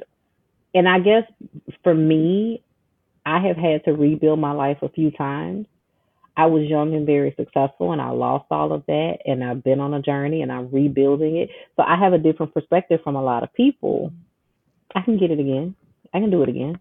and 0.74 0.88
I 0.88 1.00
guess 1.00 1.24
for 1.82 1.94
me, 1.94 2.62
I 3.26 3.40
have 3.46 3.56
had 3.56 3.84
to 3.84 3.92
rebuild 3.92 4.38
my 4.38 4.52
life 4.52 4.78
a 4.82 4.88
few 4.88 5.10
times. 5.10 5.66
I 6.36 6.46
was 6.46 6.68
young 6.68 6.94
and 6.94 7.06
very 7.06 7.34
successful, 7.36 7.92
and 7.92 8.00
I 8.00 8.10
lost 8.10 8.46
all 8.50 8.72
of 8.72 8.84
that, 8.86 9.18
and 9.26 9.44
I've 9.44 9.62
been 9.64 9.80
on 9.80 9.94
a 9.94 10.02
journey, 10.02 10.42
and 10.42 10.50
I'm 10.50 10.70
rebuilding 10.70 11.36
it. 11.36 11.50
So 11.76 11.82
I 11.82 11.96
have 11.98 12.12
a 12.12 12.18
different 12.18 12.54
perspective 12.54 13.00
from 13.04 13.16
a 13.16 13.22
lot 13.22 13.42
of 13.42 13.52
people. 13.54 14.12
I 14.94 15.02
can 15.02 15.18
get 15.18 15.30
it 15.30 15.40
again. 15.40 15.74
I 16.14 16.20
can 16.20 16.30
do 16.30 16.42
it 16.42 16.48
again. 16.48 16.78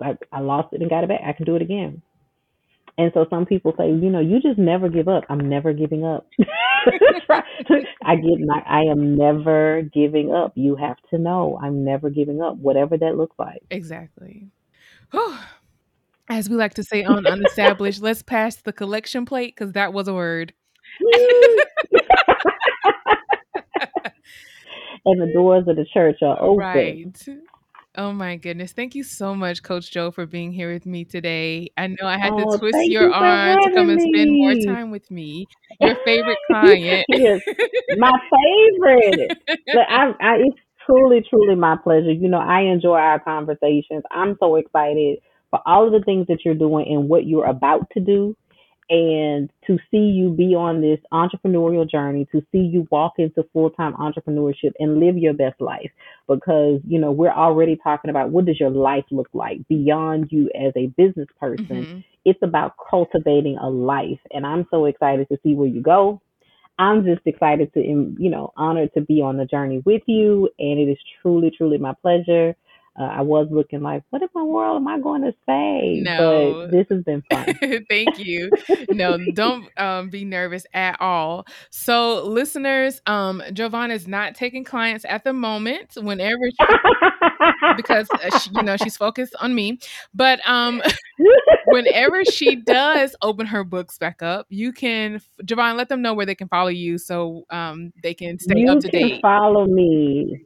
I, 0.00 0.16
I 0.32 0.40
lost 0.40 0.72
it 0.72 0.80
and 0.80 0.90
got 0.90 1.04
it 1.04 1.08
back. 1.08 1.20
I 1.26 1.32
can 1.32 1.46
do 1.46 1.56
it 1.56 1.62
again. 1.62 2.02
And 2.98 3.10
so 3.14 3.26
some 3.30 3.46
people 3.46 3.72
say, 3.78 3.86
you 3.88 4.10
know, 4.10 4.20
you 4.20 4.40
just 4.42 4.58
never 4.58 4.88
give 4.88 5.08
up. 5.08 5.24
I'm 5.30 5.48
never 5.48 5.72
giving 5.72 6.04
up. 6.04 6.26
I 8.02 8.16
get 8.16 8.40
my, 8.44 8.62
I 8.66 8.82
am 8.90 9.16
never 9.16 9.82
giving 9.82 10.34
up. 10.34 10.52
You 10.54 10.76
have 10.76 10.96
to 11.10 11.18
know 11.18 11.58
I'm 11.62 11.84
never 11.84 12.10
giving 12.10 12.42
up, 12.42 12.56
whatever 12.56 12.98
that 12.98 13.16
looks 13.16 13.36
like. 13.38 13.62
Exactly. 13.70 14.48
As 16.30 16.48
we 16.48 16.54
like 16.54 16.74
to 16.74 16.84
say 16.84 17.02
on 17.02 17.24
Unestablished, 17.24 18.00
let's 18.00 18.22
pass 18.22 18.54
the 18.54 18.72
collection 18.72 19.24
plate 19.24 19.56
because 19.56 19.72
that 19.72 19.92
was 19.92 20.06
a 20.06 20.14
word. 20.14 20.54
and 25.04 25.20
the 25.20 25.32
doors 25.34 25.64
of 25.66 25.74
the 25.74 25.84
church 25.92 26.18
are 26.22 26.40
open. 26.40 26.56
Right. 26.56 27.28
Oh 27.96 28.12
my 28.12 28.36
goodness. 28.36 28.72
Thank 28.72 28.94
you 28.94 29.02
so 29.02 29.34
much, 29.34 29.64
Coach 29.64 29.90
Jeaux, 29.90 30.12
for 30.12 30.24
being 30.24 30.52
here 30.52 30.72
with 30.72 30.86
me 30.86 31.04
today. 31.04 31.72
I 31.76 31.88
know 31.88 32.06
I 32.06 32.16
had 32.16 32.36
to 32.36 32.44
Oh, 32.46 32.58
twist 32.58 32.78
your 32.88 33.08
you 33.08 33.12
arm 33.12 33.58
to 33.62 33.74
come 33.74 33.90
and 33.90 34.00
spend 34.00 34.30
more 34.30 34.54
time 34.64 34.92
with 34.92 35.10
me. 35.10 35.48
Your 35.80 35.96
favorite 36.04 36.38
client. 36.46 37.06
Yes, 37.08 37.40
my 37.98 38.12
favorite. 38.30 39.36
But 39.66 39.88
I, 39.88 40.12
I, 40.20 40.36
it's 40.36 40.60
truly, 40.86 41.24
truly 41.28 41.56
my 41.56 41.76
pleasure. 41.82 42.12
You 42.12 42.28
know, 42.28 42.38
I 42.38 42.60
enjoy 42.72 42.98
our 42.98 43.18
conversations. 43.18 44.04
I'm 44.12 44.36
so 44.38 44.54
excited 44.54 45.18
for 45.50 45.60
all 45.66 45.86
of 45.86 45.92
the 45.92 46.04
things 46.04 46.26
that 46.28 46.44
you're 46.44 46.54
doing 46.54 46.86
and 46.88 47.08
what 47.08 47.26
you're 47.26 47.46
about 47.46 47.90
to 47.90 48.00
do. 48.00 48.36
And 48.88 49.48
to 49.68 49.78
see 49.92 49.98
you 49.98 50.30
be 50.30 50.56
on 50.56 50.80
this 50.80 50.98
entrepreneurial 51.12 51.88
journey, 51.88 52.26
to 52.32 52.40
see 52.50 52.58
you 52.58 52.88
walk 52.90 53.14
into 53.18 53.44
full 53.52 53.70
time 53.70 53.94
entrepreneurship 53.94 54.72
and 54.80 54.98
live 54.98 55.16
your 55.16 55.32
best 55.32 55.60
life. 55.60 55.92
Because, 56.28 56.80
you 56.84 56.98
know, 56.98 57.12
we're 57.12 57.30
already 57.30 57.78
talking 57.84 58.10
about 58.10 58.30
what 58.30 58.46
does 58.46 58.58
your 58.58 58.70
life 58.70 59.04
look 59.12 59.28
like 59.32 59.60
beyond 59.68 60.32
you 60.32 60.50
as 60.60 60.72
a 60.74 60.88
business 60.96 61.28
person. 61.38 61.84
Mhm. 61.84 62.04
It's 62.24 62.42
about 62.42 62.74
cultivating 62.90 63.58
a 63.58 63.70
life. 63.70 64.18
And 64.32 64.44
I'm 64.44 64.66
so 64.72 64.86
excited 64.86 65.28
to 65.28 65.38
see 65.44 65.54
where 65.54 65.68
you 65.68 65.82
go. 65.82 66.20
I'm 66.80 67.04
just 67.04 67.22
excited 67.26 67.72
to, 67.74 67.80
you 67.80 68.30
know, 68.30 68.52
honored 68.56 68.92
to 68.94 69.02
be 69.02 69.20
on 69.20 69.36
the 69.36 69.44
journey 69.44 69.82
with 69.84 70.02
you. 70.06 70.48
And 70.58 70.80
it 70.80 70.88
is 70.88 70.98
truly, 71.22 71.52
truly 71.56 71.78
my 71.78 71.94
pleasure. 72.02 72.56
Uh, 72.98 73.04
I 73.04 73.20
was 73.22 73.48
looking 73.50 73.82
like, 73.82 74.02
what 74.10 74.20
in 74.20 74.28
the 74.34 74.44
world 74.44 74.76
am 74.76 74.88
I 74.88 74.98
going 74.98 75.22
to 75.22 75.32
say? 75.46 76.00
No. 76.02 76.54
But 76.62 76.70
this 76.72 76.86
has 76.90 77.04
been 77.04 77.22
fun. 77.30 77.46
Thank 77.88 78.18
you. 78.18 78.50
No, 78.90 79.16
don't 79.34 79.68
um, 79.78 80.10
be 80.10 80.24
nervous 80.24 80.66
at 80.74 81.00
all. 81.00 81.46
So, 81.70 82.24
listeners, 82.26 83.00
um, 83.06 83.42
Giovanna 83.52 83.94
is 83.94 84.08
not 84.08 84.34
taking 84.34 84.64
clients 84.64 85.04
at 85.08 85.24
the 85.24 85.32
moment. 85.32 85.92
Whenever 85.96 86.42
she, 86.50 86.66
because 87.76 88.08
uh, 88.10 88.38
she, 88.38 88.50
you 88.54 88.62
know 88.62 88.76
she's 88.76 88.96
focused 88.96 89.34
on 89.40 89.54
me, 89.54 89.78
but 90.12 90.40
um, 90.46 90.82
whenever 91.66 92.24
she 92.24 92.56
does 92.56 93.14
open 93.22 93.46
her 93.46 93.64
books 93.64 93.98
back 93.98 94.20
up, 94.22 94.46
you 94.50 94.72
can 94.72 95.20
Giovanna 95.44 95.76
let 95.76 95.88
them 95.88 96.02
know 96.02 96.12
where 96.12 96.26
they 96.26 96.34
can 96.34 96.48
follow 96.48 96.68
you 96.68 96.98
so 96.98 97.44
um 97.50 97.92
they 98.02 98.14
can 98.14 98.38
stay 98.38 98.60
you 98.60 98.70
up 98.70 98.80
to 98.80 98.90
can 98.90 99.00
date. 99.00 99.22
follow 99.22 99.66
me 99.66 100.44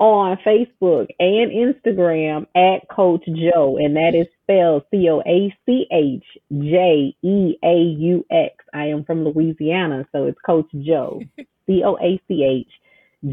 on 0.00 0.36
Facebook 0.44 1.06
and 1.18 1.50
Instagram 1.52 2.46
at 2.56 2.88
Coach 2.88 3.24
Jeaux, 3.26 3.76
and 3.78 3.96
that 3.96 4.14
is 4.14 4.26
spelled 4.42 4.84
C 4.90 5.08
O 5.08 5.20
A 5.26 5.54
C 5.64 5.86
H 5.90 6.24
J 6.52 7.14
E 7.22 7.58
A 7.62 7.74
U 7.74 8.26
X. 8.30 8.56
I 8.72 8.86
am 8.86 9.04
from 9.04 9.24
Louisiana, 9.24 10.06
so 10.12 10.26
it's 10.26 10.38
Coach 10.44 10.68
Jeaux, 10.80 11.20
C 11.66 11.82
O 11.84 11.96
A 11.96 12.20
C 12.28 12.44
H 12.44 12.72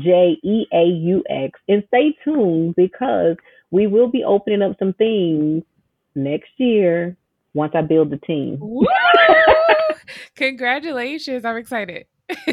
J 0.03 0.38
E 0.43 0.66
A 0.74 0.84
U 0.84 1.24
X. 1.30 1.59
And 1.68 1.84
stay 1.88 2.16
tuned 2.24 2.76
because 2.76 3.38
we 3.72 3.88
will 3.88 4.07
be 4.07 4.24
opening 4.24 4.62
up 4.62 4.78
some 4.78 4.93
things 4.93 5.64
next 6.16 6.51
year 6.57 7.18
once 7.53 7.74
I 7.76 7.82
build 7.82 8.12
the 8.12 8.18
team. 8.18 8.59
Congratulations! 10.36 11.43
I'm 11.43 11.57
excited. 11.57 12.05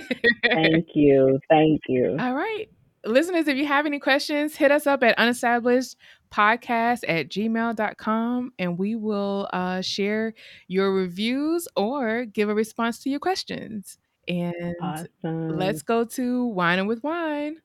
Thank 0.43 0.89
you. 0.95 1.39
Thank 1.49 1.83
you. 1.89 2.17
All 2.19 2.35
right. 2.35 2.69
Listeners, 3.05 3.49
if 3.49 3.57
you 3.57 3.67
have 3.67 3.87
any 3.87 3.99
questions, 3.99 4.57
hit 4.57 4.71
us 4.71 4.87
up 4.87 5.03
at 5.03 5.17
unestablished 5.19 5.97
podcast 6.31 7.01
at 7.09 7.29
gmail.com 7.29 8.53
and 8.59 8.79
we 8.79 8.97
will 8.97 9.49
uh, 9.53 9.81
share 9.81 10.35
your 10.67 10.93
reviews 10.93 11.67
or 11.77 12.25
give 12.27 12.49
a 12.49 12.55
response 12.55 12.99
to 13.01 13.11
your 13.11 13.21
questions. 13.21 13.99
And 14.27 14.77
Awesome. 14.83 15.57
let's 15.57 15.83
go 15.83 16.05
to 16.05 16.47
Wine 16.47 16.79
and 16.79 16.89
with 16.89 17.03
Wine. 17.03 17.63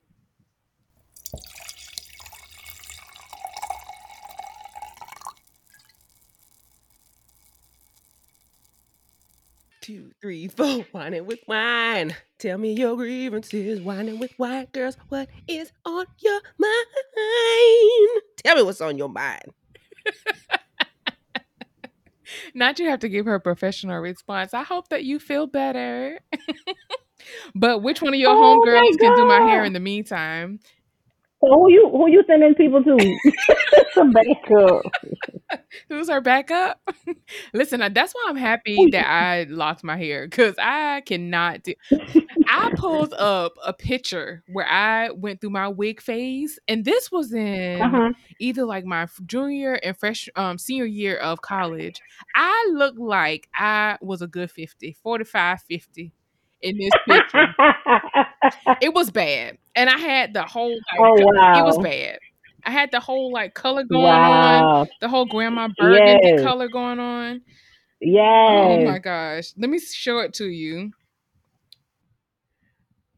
Two, 9.84 10.12
three, 10.22 10.48
four. 10.56 10.86
Whining 10.92 11.26
with 11.26 11.40
wine. 11.46 12.16
Tell 12.38 12.56
me 12.56 12.72
your 12.72 12.96
grievances. 12.96 13.82
Whining 13.82 14.18
with 14.18 14.32
wine, 14.38 14.66
girls. 14.72 14.96
What 15.10 15.28
is 15.46 15.72
on 15.84 16.06
your 16.20 16.40
mind? 16.58 18.22
Tell 18.42 18.56
me 18.56 18.62
what's 18.62 18.80
on 18.80 18.96
your 18.96 19.10
mind. 19.10 19.42
Not 22.54 22.78
you 22.78 22.88
have 22.88 23.00
to 23.00 23.10
give 23.10 23.26
her 23.26 23.34
a 23.34 23.40
professional 23.40 23.98
response. 23.98 24.54
I 24.54 24.62
hope 24.62 24.88
that 24.88 25.04
you 25.04 25.18
feel 25.18 25.46
better. 25.46 26.18
but 27.54 27.82
which 27.82 28.00
one 28.00 28.14
of 28.14 28.20
your 28.20 28.30
Oh 28.30 28.62
homegirls 28.64 28.98
can 28.98 29.14
do 29.14 29.26
my 29.26 29.40
hair 29.50 29.66
in 29.66 29.74
the 29.74 29.80
meantime? 29.80 30.60
So 31.44 31.52
who 31.52 31.70
you 31.70 31.90
who 31.90 32.08
you 32.10 32.22
sending 32.26 32.54
people 32.54 32.82
to? 32.84 33.18
some 33.94 34.12
backup. 34.12 34.82
Who's 35.88 36.08
our 36.08 36.20
backup? 36.20 36.80
Listen, 37.54 37.80
that's 37.92 38.12
why 38.14 38.26
I'm 38.28 38.36
happy 38.36 38.86
that 38.92 39.06
I 39.06 39.44
locked 39.44 39.84
my 39.84 39.96
hair 39.96 40.26
because 40.26 40.54
I 40.58 41.02
cannot 41.02 41.62
do. 41.64 41.74
I 42.48 42.70
pulled 42.76 43.12
up 43.14 43.52
a 43.64 43.72
picture 43.72 44.42
where 44.48 44.66
I 44.66 45.10
went 45.10 45.40
through 45.40 45.50
my 45.50 45.68
wig 45.68 46.00
phase, 46.00 46.58
and 46.68 46.84
this 46.84 47.10
was 47.12 47.32
in 47.32 47.82
Uh-huh. 47.82 48.12
either 48.40 48.64
like 48.64 48.84
my 48.84 49.06
junior 49.26 49.74
and 49.74 49.96
fresh 49.96 50.28
um 50.36 50.58
senior 50.58 50.86
year 50.86 51.16
of 51.16 51.42
college. 51.42 52.00
I 52.34 52.70
looked 52.72 52.98
like 52.98 53.48
I 53.54 53.98
was 54.00 54.22
a 54.22 54.26
good 54.26 54.50
50, 54.50 54.96
45, 55.02 55.62
50 55.62 56.12
in 56.64 56.78
this 56.78 56.90
picture. 57.06 57.46
it 58.80 58.92
was 58.94 59.10
bad, 59.10 59.58
and 59.76 59.88
I 59.90 59.98
had 59.98 60.34
the 60.34 60.42
whole 60.42 60.70
like, 60.72 61.00
oh 61.00 61.16
co- 61.16 61.58
it 61.60 61.64
was 61.64 61.78
bad. 61.78 62.18
I 62.66 62.70
had 62.70 62.90
the 62.90 63.00
whole 63.00 63.30
like 63.32 63.54
color 63.54 63.84
going 63.84 64.04
on, 64.06 64.88
the 65.00 65.08
whole 65.08 65.26
grandma 65.26 65.68
burgundy 65.78 66.20
Yes. 66.28 66.42
color 66.42 66.68
going 66.68 66.98
on. 66.98 67.42
Yeah. 68.00 68.22
Oh 68.22 68.84
my 68.84 68.98
gosh. 68.98 69.52
Let 69.56 69.70
me 69.70 69.78
show 69.78 70.18
it 70.20 70.34
to 70.34 70.46
you. 70.46 70.90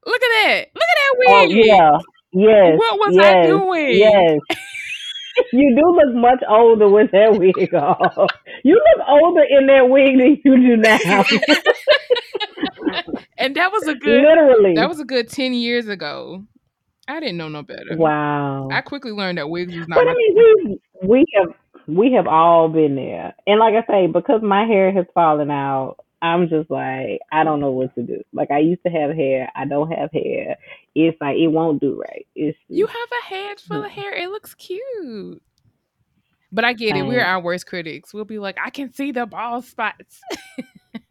Look 0.04 0.22
at 0.22 0.28
that. 0.46 0.66
Look 0.74 0.84
at 0.84 0.96
that 0.96 1.14
Oh 1.28 1.46
wig. 1.48 1.64
yeah. 1.66 1.98
Yes. 2.32 2.78
What 2.78 2.98
was 2.98 3.18
I 3.18 3.46
doing? 3.46 3.98
Yes. 3.98 4.40
You 5.52 5.76
do 5.76 5.82
look 5.94 6.14
much 6.14 6.42
older 6.48 6.88
with 6.88 7.10
that 7.10 7.36
wig 7.38 7.74
on. 7.74 8.26
You 8.64 8.74
look 8.74 9.06
older 9.06 9.42
in 9.42 9.66
that 9.66 9.86
wig 9.86 10.16
than 10.16 10.40
you 10.42 10.56
do 10.56 10.76
now. 10.78 11.24
And 13.38 13.54
that 13.56 13.72
was 13.72 13.86
a 13.86 13.94
good 13.94 14.22
Literally. 14.22 14.74
that 14.74 14.88
was 14.88 15.00
a 15.00 15.04
good 15.04 15.28
10 15.28 15.52
years 15.54 15.88
ago. 15.88 16.44
I 17.08 17.20
didn't 17.20 17.36
know 17.36 17.48
no 17.48 17.62
better. 17.62 17.96
wow. 17.96 18.68
I 18.70 18.80
quickly 18.80 19.12
learned 19.12 19.38
that 19.38 19.48
wigs 19.48 19.76
was 19.76 19.86
not 19.88 19.96
But 19.96 20.08
I 20.08 20.14
mean, 20.14 20.34
we 20.34 20.80
we 21.02 21.24
have 21.34 21.48
we 21.86 22.12
have 22.12 22.26
all 22.26 22.68
been 22.68 22.96
there, 22.96 23.32
and 23.46 23.60
like 23.60 23.74
I 23.74 23.86
say, 23.86 24.06
because 24.08 24.42
my 24.42 24.64
hair 24.64 24.92
has 24.92 25.06
fallen 25.14 25.52
out, 25.52 25.98
I'm 26.20 26.48
just 26.48 26.68
like 26.70 27.20
I 27.30 27.44
don't 27.44 27.60
know 27.60 27.70
what 27.70 27.94
to 27.94 28.02
do. 28.02 28.22
Like 28.32 28.50
I 28.50 28.58
used 28.58 28.82
to 28.84 28.90
have 28.90 29.14
hair, 29.14 29.48
I 29.54 29.66
don't 29.66 29.90
have 29.92 30.10
hair. 30.12 30.56
It's 30.94 31.16
like 31.20 31.36
it 31.36 31.48
won't 31.48 31.80
do 31.80 32.00
right. 32.00 32.26
It's 32.34 32.58
You 32.68 32.86
have 32.86 33.08
a 33.22 33.26
head 33.26 33.60
full 33.60 33.84
of 33.84 33.90
mm. 33.90 33.94
hair. 33.94 34.12
It 34.12 34.30
looks 34.30 34.54
cute. 34.54 35.42
But 36.50 36.64
I 36.64 36.72
get 36.72 36.96
it. 36.96 37.02
We're 37.02 37.24
our 37.24 37.40
worst 37.40 37.66
critics. 37.66 38.14
We'll 38.14 38.24
be 38.24 38.38
like, 38.38 38.56
I 38.64 38.70
can 38.70 38.92
see 38.92 39.12
the 39.12 39.26
bald 39.26 39.64
spots. 39.64 40.20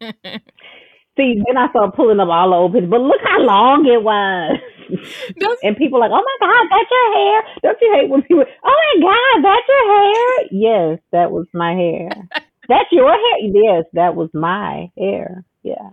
see. 1.16 1.42
Then 1.46 1.56
I 1.56 1.68
started 1.70 1.92
pulling 1.96 2.20
up 2.20 2.28
all 2.28 2.52
pictures, 2.70 2.90
but 2.90 3.00
look 3.00 3.20
how 3.24 3.40
long 3.40 3.86
it 3.86 4.02
was. 4.02 4.58
That's- 4.88 5.58
and 5.64 5.76
people 5.76 5.98
like, 5.98 6.10
oh 6.12 6.22
my 6.22 6.46
god, 6.46 6.66
that's 6.70 6.90
your 6.90 7.12
hair. 7.14 7.42
Don't 7.62 7.78
you 7.82 7.92
hate 7.94 8.08
when 8.10 8.22
people? 8.22 8.44
Oh 8.64 8.80
my 8.94 9.00
god, 9.02 9.44
that's 9.44 9.68
your 9.68 9.86
hair. 9.94 10.46
Yes, 10.92 10.98
that 11.12 11.30
was 11.32 11.46
my 11.52 11.72
hair. 11.72 12.08
that's 12.68 12.92
your 12.92 13.10
hair. 13.10 13.38
Yes, 13.42 13.84
that 13.94 14.14
was 14.14 14.30
my 14.32 14.90
hair. 14.96 15.44
Yeah. 15.62 15.90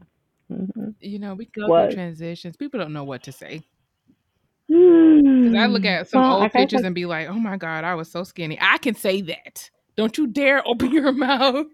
hmm 0.50 0.90
you 1.00 1.18
know, 1.20 1.34
we 1.34 1.46
go 1.46 1.68
What? 1.68 1.86
through 1.88 1.96
transitions. 1.96 2.56
People 2.56 2.80
don't 2.80 2.94
know 2.94 3.04
what 3.04 3.24
to 3.24 3.32
say. 3.32 3.64
Because 4.68 5.56
I 5.56 5.66
look 5.68 5.86
at 5.86 6.08
some 6.10 6.22
Well, 6.22 6.42
old 6.42 6.52
pictures 6.52 6.80
said- 6.82 6.86
and 6.86 6.96
be 6.96 7.06
like, 7.06 7.28
oh 7.28 7.34
my 7.34 7.58
God, 7.58 7.84
I 7.84 7.96
was 7.96 8.12
so 8.12 8.24
skinny. 8.24 8.58
I 8.62 8.78
can 8.78 8.96
say 8.96 9.22
that. 9.22 9.70
Don't 9.96 10.18
you 10.18 10.28
dare 10.28 10.66
open 10.68 10.92
your 10.92 11.12
mouth 11.14 11.68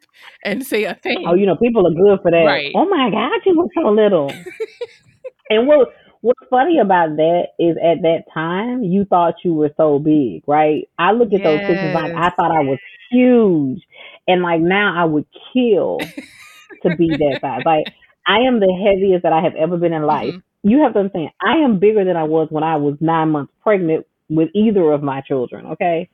and 0.43 0.65
say 0.65 0.84
a 0.84 0.93
thing. 0.95 1.24
Oh, 1.28 1.36
you 1.36 1.45
know, 1.45 1.55
people 1.55 1.86
are 1.88 1.91
good 1.91 2.22
for 2.22 2.32
that. 2.32 2.43
Right. 2.45 2.72
Oh 2.76 2.88
my 2.89 3.09
God, 3.11 3.32
you 3.45 3.53
look 3.55 3.72
so 3.76 3.89
little. 3.89 4.30
and 5.49 5.67
what 5.67 5.89
what's 6.22 6.39
funny 6.49 6.80
about 6.80 7.15
that 7.15 7.43
is 7.59 7.78
at 7.78 8.01
that 8.01 8.24
time 8.34 8.84
you 8.84 9.05
thought 9.05 9.36
you 9.43 9.53
were 9.53 9.72
so 9.78 9.99
big, 9.99 10.43
right? 10.47 10.89
I 10.97 11.11
look 11.13 11.34
at 11.34 11.43
those 11.43 11.59
pictures 11.59 11.93
like 11.93 12.11
I 12.15 12.30
thought 12.36 12.51
I 12.51 12.63
was 12.63 12.80
huge. 13.11 13.82
And 14.28 14.41
like 14.43 14.61
now 14.61 14.93
I 15.01 15.05
would 15.05 15.26
kill 15.53 15.99
to 16.84 16.89
be 16.89 17.15
that 17.17 17.38
size. 17.41 17.61
Like 17.65 17.86
I 18.28 18.39
am 18.47 18.59
the 18.59 18.74
heaviest 18.86 19.24
that 19.24 19.34
I 19.34 19.41
have 19.41 19.55
ever 19.55 19.78
been 19.78 19.93
in 19.93 20.03
life. 20.03 20.36
Mhm. 20.36 20.43
You 20.61 20.82
have 20.84 20.93
to 20.93 20.99
understand, 20.99 21.30
I 21.41 21.59
am 21.59 21.80
bigger 21.80 22.03
than 22.03 22.17
I 22.17 22.24
was 22.24 22.47
when 22.51 22.63
I 22.65 22.76
was 22.76 22.97
nine 22.99 23.30
months 23.30 23.53
pregnant 23.63 24.05
with 24.30 24.49
either 24.53 24.91
of 24.91 25.01
my 25.01 25.22
children, 25.22 25.65
okay? 25.67 26.09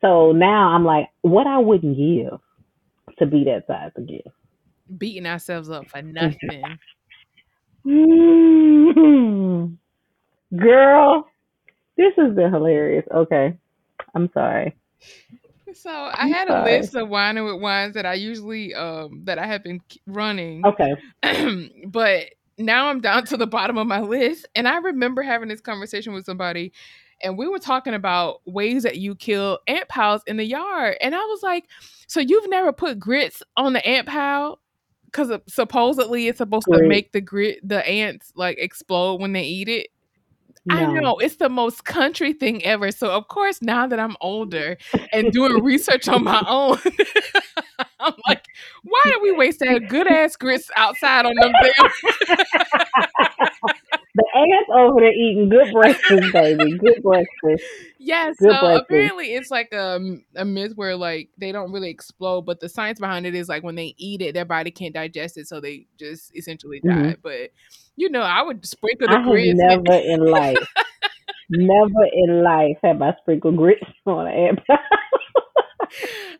So 0.00 0.32
now 0.32 0.68
I'm 0.68 0.84
like, 0.84 1.08
what 1.22 1.46
I 1.46 1.58
wouldn't 1.58 1.96
give 1.96 2.38
to 3.18 3.26
be 3.26 3.44
that 3.44 3.66
size 3.66 3.92
again. 3.96 4.20
Beating 4.96 5.26
ourselves 5.26 5.70
up 5.70 5.88
for 5.88 6.02
nothing. 6.02 6.64
Mm. 7.86 9.76
Girl, 10.56 11.26
this 11.96 12.12
has 12.16 12.34
been 12.34 12.52
hilarious. 12.52 13.04
Okay. 13.14 13.56
I'm 14.14 14.30
sorry. 14.32 14.76
So 15.72 15.90
I 15.90 16.28
had 16.28 16.48
a 16.48 16.62
list 16.64 16.94
of 16.94 17.08
whining 17.08 17.44
with 17.44 17.60
wines 17.60 17.94
that 17.94 18.06
I 18.06 18.14
usually 18.14 18.74
um 18.74 19.22
that 19.24 19.38
I 19.38 19.46
have 19.46 19.64
been 19.64 19.80
running. 20.06 20.62
Okay. 20.66 20.94
but 21.86 22.26
now 22.58 22.88
I'm 22.88 23.00
down 23.00 23.24
to 23.26 23.36
the 23.36 23.46
bottom 23.46 23.78
of 23.78 23.86
my 23.86 24.00
list. 24.00 24.46
And 24.54 24.68
I 24.68 24.78
remember 24.78 25.22
having 25.22 25.48
this 25.48 25.60
conversation 25.60 26.12
with 26.12 26.24
somebody, 26.24 26.72
and 27.24 27.38
we 27.38 27.48
were 27.48 27.58
talking 27.58 27.94
about 27.94 28.40
ways 28.46 28.82
that 28.82 28.98
you 28.98 29.14
kill 29.14 29.58
ant 29.66 29.88
piles 29.88 30.22
in 30.26 30.36
the 30.36 30.44
yard. 30.44 30.96
And 31.00 31.14
I 31.14 31.18
was 31.18 31.42
like, 31.42 31.64
So 32.06 32.20
you've 32.20 32.48
never 32.48 32.72
put 32.72 32.98
grits 32.98 33.42
on 33.56 33.72
the 33.72 33.86
ant 33.86 34.06
pile? 34.06 34.60
Because 35.06 35.30
uh, 35.30 35.38
supposedly 35.48 36.28
it's 36.28 36.38
supposed 36.38 36.66
to 36.72 36.86
make 36.86 37.12
the 37.12 37.20
grit, 37.20 37.66
the 37.66 37.86
ants 37.88 38.32
like 38.36 38.58
explode 38.58 39.20
when 39.20 39.32
they 39.32 39.44
eat 39.44 39.68
it. 39.68 39.88
I 40.70 40.86
know 40.86 41.18
it's 41.18 41.36
the 41.36 41.50
most 41.50 41.84
country 41.84 42.32
thing 42.32 42.64
ever. 42.64 42.90
So 42.90 43.10
of 43.10 43.28
course, 43.28 43.60
now 43.60 43.86
that 43.86 44.00
I'm 44.00 44.16
older 44.20 44.78
and 45.12 45.30
doing 45.30 45.62
research 45.62 46.08
on 46.08 46.24
my 46.24 46.42
own, 46.48 46.78
I'm 48.04 48.14
like, 48.28 48.44
why 48.82 49.00
do 49.06 49.20
we 49.22 49.32
waste 49.32 49.60
that 49.60 49.88
good 49.88 50.06
ass 50.06 50.36
grits 50.36 50.70
outside 50.76 51.26
on 51.26 51.34
them 51.40 51.52
damn? 51.62 52.36
The 54.16 54.24
ants 54.36 54.70
over 54.72 55.00
there 55.00 55.12
eating 55.12 55.48
good 55.48 55.72
breakfast, 55.72 56.32
baby. 56.32 56.78
Good 56.78 57.02
breakfast. 57.02 57.64
yeah, 57.98 58.28
Good 58.38 58.52
so 58.52 58.60
breakfast. 58.60 58.84
apparently 58.84 59.34
it's 59.34 59.50
like 59.50 59.72
a, 59.72 59.98
a 60.36 60.44
myth 60.44 60.72
where 60.76 60.94
like 60.94 61.30
they 61.36 61.50
don't 61.50 61.72
really 61.72 61.90
explode, 61.90 62.42
but 62.42 62.60
the 62.60 62.68
science 62.68 63.00
behind 63.00 63.26
it 63.26 63.34
is 63.34 63.48
like 63.48 63.64
when 63.64 63.74
they 63.74 63.92
eat 63.98 64.22
it, 64.22 64.32
their 64.34 64.44
body 64.44 64.70
can't 64.70 64.94
digest 64.94 65.36
it, 65.36 65.48
so 65.48 65.60
they 65.60 65.86
just 65.98 66.30
essentially 66.36 66.78
die. 66.78 67.16
Mhm. 67.16 67.16
But 67.24 67.50
you 67.96 68.08
know, 68.08 68.20
I 68.22 68.42
would 68.42 68.64
sprinkle 68.64 69.08
the 69.08 69.18
I 69.18 69.22
grits. 69.24 69.58
never 69.60 69.94
in 69.94 70.20
life, 70.24 70.64
never 71.50 72.04
in 72.12 72.44
life 72.44 72.76
have 72.84 73.02
I 73.02 73.14
sprinkled 73.20 73.56
grits 73.56 73.82
on 74.06 74.28
an 74.28 74.58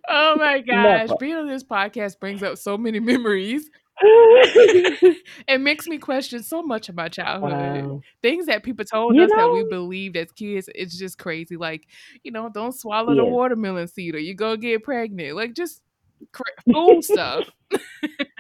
oh 0.09 0.37
my 0.37 0.61
gosh, 0.61 1.09
Never. 1.09 1.15
being 1.21 1.37
on 1.37 1.49
this 1.49 1.65
podcast 1.65 2.21
brings 2.21 2.43
up 2.43 2.59
so 2.59 2.77
many 2.77 3.01
memories. 3.13 3.71
it 4.03 5.61
makes 5.61 5.87
me 5.87 5.99
question 5.99 6.43
so 6.43 6.63
much 6.63 6.89
of 6.89 6.97
my 6.97 7.09
childhood. 7.09 7.53
wow. 7.53 8.01
Things 8.23 8.47
that 8.47 8.65
people 8.65 8.85
told 8.85 9.15
You 9.15 9.23
us 9.23 9.31
that 9.31 9.51
we 9.53 9.65
believed 9.71 10.17
as 10.17 10.33
kids, 10.33 10.69
it's 10.75 10.99
just 10.99 11.17
crazy. 11.17 11.57
Like, 11.57 11.87
you 12.25 12.33
know, 12.33 12.51
don't 12.53 12.73
swallow 12.73 13.15
the 13.15 13.25
watermelon 13.25 13.87
seed 13.87 14.17
or 14.17 14.19
you 14.19 14.35
go 14.35 14.57
get 14.57 14.83
pregnant. 14.83 15.37
Like, 15.37 15.55
just 15.55 15.81
cra- 16.33 16.47
fool 16.73 17.03
stuff. 17.03 17.49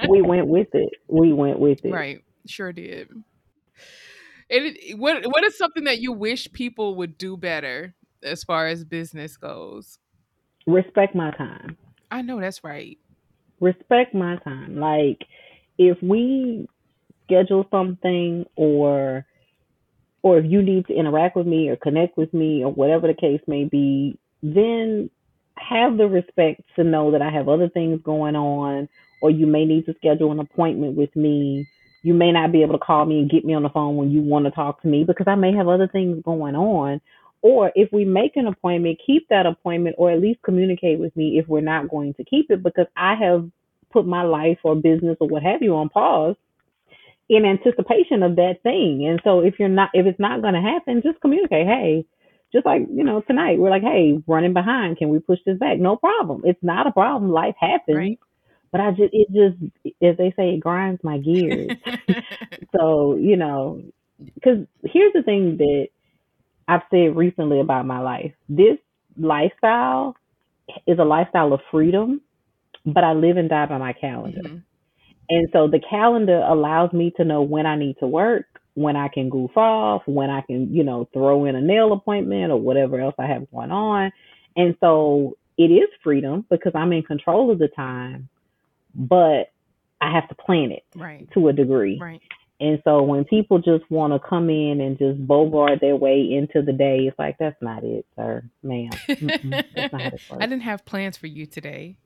We 0.08 0.22
went 0.22 0.48
with 0.48 0.74
it. 0.74 0.90
We 1.08 1.32
went 1.32 1.60
with 1.60 1.84
it. 1.84 1.92
Right. 1.92 2.18
Sure 2.46 2.72
did. 2.72 3.10
And 4.50 4.64
it, 4.66 4.98
what 4.98 5.24
what 5.26 5.44
is 5.44 5.56
something 5.56 5.84
that 5.84 6.00
you 6.00 6.12
wish 6.12 6.52
people 6.52 6.96
would 6.96 7.16
do 7.16 7.36
better 7.36 7.94
as 8.24 8.42
far 8.44 8.66
as 8.66 8.84
business 8.84 9.36
goes? 9.36 9.98
Respect 10.66 11.14
my 11.14 11.30
time. 11.32 11.76
I 12.10 12.22
know 12.22 12.40
that's 12.40 12.62
right. 12.64 12.98
respect 13.60 14.14
my 14.14 14.36
time. 14.38 14.78
Like 14.78 15.24
if 15.78 16.00
we 16.02 16.68
schedule 17.24 17.66
something 17.70 18.44
or 18.56 19.24
or 20.22 20.38
if 20.38 20.44
you 20.46 20.62
need 20.62 20.86
to 20.86 20.94
interact 20.94 21.36
with 21.36 21.46
me 21.46 21.68
or 21.68 21.76
connect 21.76 22.16
with 22.16 22.32
me 22.32 22.64
or 22.64 22.72
whatever 22.72 23.06
the 23.06 23.14
case 23.14 23.40
may 23.46 23.64
be, 23.64 24.18
then 24.42 25.10
have 25.56 25.96
the 25.96 26.06
respect 26.06 26.62
to 26.76 26.84
know 26.84 27.10
that 27.12 27.22
I 27.22 27.30
have 27.30 27.48
other 27.48 27.68
things 27.68 28.00
going 28.02 28.36
on 28.36 28.88
or 29.20 29.30
you 29.30 29.46
may 29.46 29.64
need 29.64 29.86
to 29.86 29.94
schedule 29.94 30.32
an 30.32 30.40
appointment 30.40 30.96
with 30.96 31.14
me. 31.14 31.66
You 32.02 32.14
may 32.14 32.32
not 32.32 32.52
be 32.52 32.62
able 32.62 32.78
to 32.78 32.84
call 32.84 33.04
me 33.06 33.18
and 33.18 33.30
get 33.30 33.44
me 33.44 33.54
on 33.54 33.62
the 33.62 33.70
phone 33.70 33.96
when 33.96 34.10
you 34.10 34.20
want 34.20 34.44
to 34.46 34.50
talk 34.50 34.82
to 34.82 34.88
me 34.88 35.04
because 35.04 35.26
I 35.26 35.34
may 35.34 35.54
have 35.54 35.68
other 35.68 35.88
things 35.88 36.22
going 36.22 36.54
on. 36.54 37.00
Or 37.44 37.70
if 37.74 37.92
we 37.92 38.06
make 38.06 38.36
an 38.36 38.46
appointment, 38.46 39.00
keep 39.06 39.28
that 39.28 39.44
appointment 39.44 39.96
or 39.98 40.10
at 40.10 40.18
least 40.22 40.40
communicate 40.42 40.98
with 40.98 41.14
me 41.14 41.38
if 41.38 41.46
we're 41.46 41.60
not 41.60 41.90
going 41.90 42.14
to 42.14 42.24
keep 42.24 42.50
it 42.50 42.62
because 42.62 42.86
I 42.96 43.16
have 43.16 43.50
put 43.92 44.06
my 44.06 44.22
life 44.22 44.60
or 44.64 44.74
business 44.74 45.18
or 45.20 45.28
what 45.28 45.42
have 45.42 45.60
you 45.62 45.76
on 45.76 45.90
pause 45.90 46.36
in 47.28 47.44
anticipation 47.44 48.22
of 48.22 48.36
that 48.36 48.62
thing. 48.62 49.06
And 49.06 49.20
so 49.24 49.40
if 49.40 49.60
you're 49.60 49.68
not 49.68 49.90
if 49.92 50.06
it's 50.06 50.18
not 50.18 50.40
going 50.42 50.54
to 50.54 50.62
happen, 50.62 51.02
just 51.02 51.20
communicate, 51.20 51.66
"Hey, 51.66 52.06
just 52.50 52.64
like, 52.64 52.82
you 52.90 53.04
know, 53.04 53.20
tonight 53.20 53.58
we're 53.58 53.70
like, 53.70 53.82
"Hey, 53.82 54.22
running 54.26 54.54
behind, 54.54 54.96
can 54.96 55.10
we 55.10 55.18
push 55.18 55.40
this 55.44 55.58
back?" 55.58 55.78
No 55.78 55.96
problem. 55.96 56.42
It's 56.46 56.62
not 56.62 56.86
a 56.86 56.92
problem. 56.92 57.30
Life 57.30 57.56
happens. 57.60 57.96
Right. 57.98 58.20
But 58.72 58.80
I 58.80 58.90
just 58.92 59.12
it 59.12 59.28
just 59.32 59.56
as 60.02 60.16
they 60.16 60.32
say 60.36 60.54
it 60.54 60.60
grinds 60.60 61.04
my 61.04 61.18
gears. 61.18 61.76
so, 62.76 63.16
you 63.16 63.36
know, 63.36 63.82
cuz 64.42 64.66
here's 64.84 65.12
the 65.12 65.22
thing 65.22 65.58
that 65.58 65.88
I've 66.68 66.82
said 66.90 67.16
recently 67.16 67.60
about 67.60 67.86
my 67.86 68.00
life. 68.00 68.32
This 68.48 68.78
lifestyle 69.18 70.16
is 70.86 70.98
a 70.98 71.04
lifestyle 71.04 71.52
of 71.52 71.60
freedom, 71.70 72.20
but 72.86 73.04
I 73.04 73.12
live 73.12 73.36
and 73.36 73.48
die 73.48 73.66
by 73.66 73.78
my 73.78 73.92
calendar. 73.92 74.40
Mhm. 74.42 74.62
And 75.30 75.48
so 75.52 75.68
the 75.68 75.80
calendar 75.80 76.42
allows 76.46 76.92
me 76.92 77.10
to 77.12 77.24
know 77.24 77.42
when 77.42 77.66
I 77.66 77.76
need 77.76 77.98
to 77.98 78.06
work, 78.06 78.46
when 78.74 78.96
I 78.96 79.08
can 79.08 79.30
goof 79.30 79.56
off, 79.56 80.02
when 80.06 80.30
I 80.30 80.42
can, 80.42 80.72
you 80.74 80.84
know, 80.84 81.08
throw 81.12 81.44
in 81.44 81.54
a 81.56 81.60
nail 81.60 81.92
appointment 81.92 82.52
or 82.52 82.60
whatever 82.60 83.00
else 83.00 83.14
I 83.18 83.26
have 83.26 83.50
going 83.50 83.70
on. 83.70 84.12
And 84.56 84.76
so 84.80 85.36
it 85.56 85.70
is 85.70 85.88
freedom 86.02 86.44
because 86.50 86.72
I'm 86.74 86.92
in 86.92 87.02
control 87.02 87.50
of 87.50 87.58
the 87.58 87.68
time, 87.68 88.28
but 88.94 89.50
I 90.00 90.10
have 90.12 90.28
to 90.28 90.34
plan 90.34 90.72
it 90.72 90.84
Right. 90.96 91.30
to 91.32 91.48
a 91.48 91.52
degree. 91.52 91.98
Right. 92.00 92.20
And 92.60 92.80
so 92.84 93.02
when 93.02 93.24
people 93.24 93.58
just 93.58 93.88
want 93.90 94.12
to 94.12 94.28
come 94.28 94.48
in 94.48 94.80
and 94.80 94.96
just 94.96 95.26
bogart 95.26 95.80
their 95.80 95.96
way 95.96 96.20
into 96.32 96.64
the 96.64 96.72
day, 96.72 97.00
it's 97.08 97.18
like 97.18 97.36
that's 97.38 97.60
not 97.60 97.82
it, 97.82 98.06
sir, 98.16 98.44
ma'am. 98.62 98.90
That's 99.74 99.92
not 99.92 100.02
how 100.02 100.10
this 100.10 100.20
I 100.30 100.46
didn't 100.46 100.62
have 100.62 100.84
plans 100.84 101.16
for 101.16 101.26
you 101.26 101.46
today. 101.46 101.96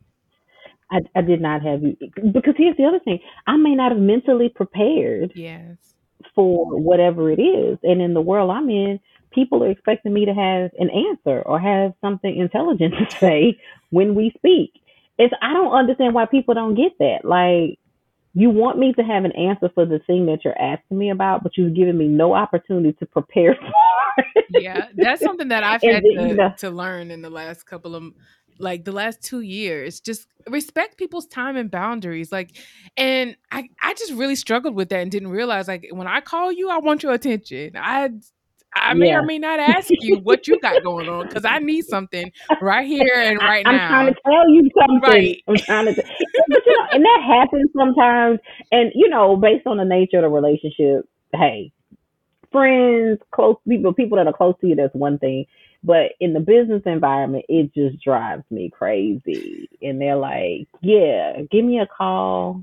I, 0.90 1.00
I 1.14 1.20
did 1.20 1.42
not 1.42 1.62
have 1.62 1.82
you 1.82 1.96
because 2.32 2.54
here's 2.56 2.76
the 2.78 2.84
other 2.84 3.00
thing: 3.00 3.18
I 3.46 3.56
may 3.56 3.74
not 3.74 3.92
have 3.92 4.00
mentally 4.00 4.48
prepared 4.48 5.32
Yes. 5.34 5.76
for 6.34 6.78
whatever 6.78 7.30
it 7.30 7.40
is, 7.40 7.78
and 7.82 8.00
in 8.00 8.14
the 8.14 8.22
world 8.22 8.50
I'm 8.50 8.70
in, 8.70 9.00
people 9.30 9.62
are 9.64 9.70
expecting 9.70 10.14
me 10.14 10.24
to 10.24 10.32
have 10.32 10.70
an 10.78 10.88
answer 10.90 11.42
or 11.42 11.60
have 11.60 11.92
something 12.00 12.34
intelligent 12.34 12.94
to 13.10 13.18
say 13.18 13.60
when 13.90 14.14
we 14.14 14.32
speak. 14.36 14.72
It's 15.18 15.34
I 15.42 15.52
don't 15.52 15.72
understand 15.72 16.14
why 16.14 16.24
people 16.24 16.54
don't 16.54 16.74
get 16.74 16.92
that. 17.00 17.24
Like 17.24 17.78
you 18.38 18.50
want 18.50 18.78
me 18.78 18.92
to 18.92 19.02
have 19.02 19.24
an 19.24 19.32
answer 19.32 19.68
for 19.74 19.84
the 19.84 19.98
thing 20.06 20.26
that 20.26 20.44
you're 20.44 20.60
asking 20.60 20.96
me 20.96 21.10
about, 21.10 21.42
but 21.42 21.56
you've 21.56 21.74
given 21.74 21.98
me 21.98 22.06
no 22.06 22.34
opportunity 22.34 22.92
to 22.92 23.04
prepare 23.04 23.54
for 23.60 24.24
it. 24.36 24.46
Yeah, 24.50 24.86
that's 24.94 25.20
something 25.20 25.48
that 25.48 25.64
I've 25.64 25.82
had 25.82 26.04
then, 26.04 26.04
you 26.04 26.28
to, 26.28 26.34
know- 26.34 26.54
to 26.58 26.70
learn 26.70 27.10
in 27.10 27.20
the 27.20 27.30
last 27.30 27.64
couple 27.66 27.96
of 27.96 28.04
like 28.60 28.84
the 28.84 28.92
last 28.92 29.22
two 29.22 29.40
years. 29.40 29.98
Just 29.98 30.28
respect 30.48 30.98
people's 30.98 31.26
time 31.26 31.56
and 31.56 31.68
boundaries. 31.68 32.30
Like, 32.30 32.56
and 32.96 33.36
I 33.50 33.70
I 33.82 33.94
just 33.94 34.12
really 34.12 34.36
struggled 34.36 34.76
with 34.76 34.88
that 34.90 35.00
and 35.00 35.10
didn't 35.10 35.30
realize 35.30 35.66
like 35.66 35.88
when 35.90 36.06
I 36.06 36.20
call 36.20 36.52
you, 36.52 36.70
I 36.70 36.78
want 36.78 37.02
your 37.02 37.14
attention. 37.14 37.72
I 37.74 38.10
I 38.74 38.94
may 38.94 39.08
Yeah. 39.08 39.18
or 39.18 39.22
may 39.22 39.38
not 39.38 39.58
ask 39.60 39.88
you 39.90 40.18
what 40.18 40.46
you 40.46 40.58
got 40.60 40.82
going 40.82 41.08
on 41.08 41.26
because 41.26 41.44
I 41.44 41.58
need 41.58 41.84
something 41.86 42.30
right 42.60 42.86
here 42.86 43.14
and 43.14 43.38
right 43.38 43.66
I, 43.66 43.70
I'm 43.70 43.76
now. 43.76 43.88
trying 43.88 44.14
to 44.14 44.20
tell 44.24 44.48
you 44.50 44.70
something. 44.78 45.00
Right. 45.10 45.42
I'm 45.48 45.56
trying 45.56 45.86
to, 45.86 45.94
but 45.94 46.66
you 46.66 46.76
know, 46.78 46.86
and 46.92 47.04
that 47.04 47.22
happens 47.26 47.70
sometimes. 47.76 48.38
And 48.72 48.92
you 48.94 49.08
know, 49.08 49.36
based 49.36 49.66
on 49.66 49.78
the 49.78 49.84
nature 49.84 50.18
of 50.18 50.22
the 50.22 50.28
relationship, 50.28 51.08
hey, 51.34 51.72
friends, 52.52 53.20
close 53.32 53.56
people, 53.68 53.92
people 53.92 54.16
that 54.18 54.26
are 54.26 54.32
close 54.32 54.54
to 54.60 54.66
you, 54.68 54.74
that's 54.74 54.94
one 54.94 55.18
thing. 55.18 55.46
But 55.84 56.12
in 56.20 56.32
the 56.32 56.40
business 56.40 56.82
environment, 56.86 57.44
it 57.48 57.72
just 57.74 58.02
drives 58.02 58.42
me 58.50 58.68
crazy. 58.70 59.68
And 59.80 60.00
they're 60.00 60.16
like, 60.16 60.66
"Yeah, 60.80 61.42
give 61.50 61.64
me 61.64 61.78
a 61.78 61.86
call." 61.86 62.62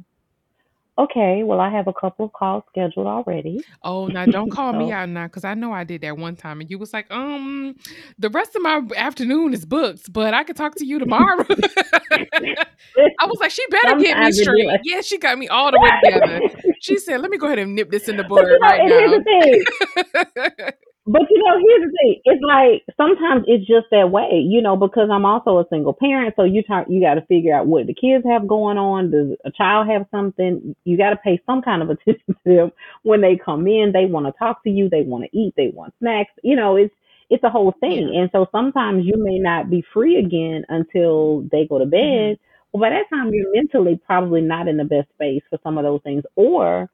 Okay, 0.97 1.43
well, 1.43 1.59
I 1.59 1.69
have 1.69 1.87
a 1.87 1.93
couple 1.93 2.25
of 2.25 2.31
calls 2.31 2.63
scheduled 2.69 3.05
already. 3.05 3.59
Oh, 3.83 4.07
now 4.07 4.25
don't 4.25 4.49
call 4.49 4.71
me 4.81 4.93
out 4.93 5.09
now 5.09 5.27
because 5.27 5.43
I 5.43 5.53
know 5.53 5.73
I 5.73 5.83
did 5.83 5.99
that 6.01 6.17
one 6.17 6.37
time, 6.37 6.61
and 6.61 6.69
you 6.71 6.79
was 6.79 6.93
like, 6.93 7.05
um, 7.11 7.75
the 8.17 8.29
rest 8.29 8.55
of 8.55 8.61
my 8.61 8.81
afternoon 8.95 9.53
is 9.53 9.65
booked, 9.65 10.13
but 10.13 10.33
I 10.33 10.45
could 10.45 10.55
talk 10.55 10.75
to 10.75 10.85
you 10.85 10.97
tomorrow. 10.99 11.43
I 12.11 13.25
was 13.25 13.39
like, 13.41 13.51
she 13.51 13.65
better 13.69 13.97
get 13.97 13.99
me 13.99 14.05
Sometimes 14.07 14.37
it 14.37 14.39
be 14.39 14.43
straight. 14.43 14.67
like- 14.67 14.81
yeah, 14.85 15.01
she 15.01 15.17
got 15.17 15.37
me 15.37 15.47
all 15.49 15.69
the 15.71 15.79
way 15.81 15.91
together. 16.03 16.39
She 16.79 16.97
said, 16.97 17.19
let 17.19 17.29
me 17.29 17.37
go 17.37 17.47
ahead 17.47 17.59
and 17.59 17.75
nip 17.75 17.91
this 17.91 18.07
in 18.07 18.15
the 18.15 18.23
bud 18.23 18.45
right 18.61 18.79
and 18.79 18.89
here's 18.89 19.11
the 19.11 20.33
now. 20.37 20.69
But 21.07 21.21
you 21.29 21.37
know, 21.43 21.57
here's 21.59 21.91
the 21.91 21.97
thing. 22.01 22.21
It's 22.25 22.43
like 22.43 22.83
sometimes 22.97 23.45
it's 23.47 23.67
just 23.67 23.85
that 23.91 24.09
way, 24.09 24.43
you 24.43 24.59
know, 24.59 24.75
because 24.75 25.09
I'm 25.11 25.25
also 25.25 25.59
a 25.59 25.65
single 25.69 25.93
parent. 25.93 26.33
So 26.35 26.43
you 26.43 26.63
talk, 26.63 26.87
you 26.89 26.99
got 26.99 27.13
to 27.15 27.25
figure 27.27 27.55
out 27.55 27.67
what 27.67 27.85
the 27.85 27.93
kids 27.93 28.25
have 28.27 28.47
going 28.47 28.79
on. 28.79 29.11
Does 29.11 29.37
a 29.45 29.51
child 29.51 29.87
have 29.87 30.07
something? 30.09 30.75
You 30.83 30.97
got 30.97 31.11
to 31.11 31.17
pay 31.17 31.39
some 31.45 31.61
kind 31.61 31.83
of 31.83 31.89
attention 31.91 32.35
to 32.47 32.55
them 32.55 32.71
when 33.03 33.21
they 33.21 33.37
come 33.37 33.67
in. 33.67 33.91
They 33.93 34.05
want 34.05 34.25
to 34.25 34.33
talk 34.39 34.63
to 34.63 34.71
you. 34.71 34.89
They 34.89 35.03
want 35.03 35.25
to 35.25 35.37
eat. 35.37 35.53
They 35.55 35.67
want 35.67 35.93
snacks. 35.99 36.31
You 36.41 36.55
know, 36.55 36.75
it's 36.75 36.93
it's 37.29 37.43
a 37.43 37.49
whole 37.49 37.73
thing. 37.79 38.15
And 38.15 38.29
so 38.31 38.47
sometimes 38.51 39.05
you 39.05 39.13
may 39.17 39.37
not 39.37 39.69
be 39.69 39.83
free 39.93 40.17
again 40.17 40.65
until 40.69 41.41
they 41.51 41.67
go 41.67 41.77
to 41.77 41.85
mm-hmm. 41.85 42.31
bed. 42.31 42.39
Well, 42.71 42.81
by 42.81 42.89
that 42.89 43.09
time 43.15 43.31
you're 43.31 43.53
mentally 43.53 43.99
probably 44.05 44.41
not 44.41 44.67
in 44.67 44.77
the 44.77 44.83
best 44.83 45.09
space 45.13 45.43
for 45.51 45.59
some 45.63 45.77
of 45.77 45.83
those 45.83 46.01
things, 46.03 46.23
or 46.35 46.89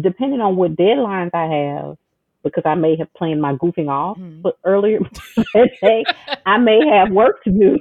depending 0.00 0.40
on 0.40 0.56
what 0.56 0.76
deadlines 0.76 1.30
I 1.34 1.44
have, 1.44 1.96
because 2.42 2.62
I 2.66 2.74
may 2.74 2.96
have 2.96 3.12
planned 3.14 3.40
my 3.40 3.54
goofing 3.54 3.88
off 3.88 4.18
Mhm. 4.18 4.42
but 4.42 4.56
earlier 4.64 5.00
that 5.54 5.70
day, 5.82 6.04
I 6.46 6.58
may 6.58 6.80
have 6.86 7.10
work 7.10 7.42
to 7.44 7.50
do. 7.50 7.78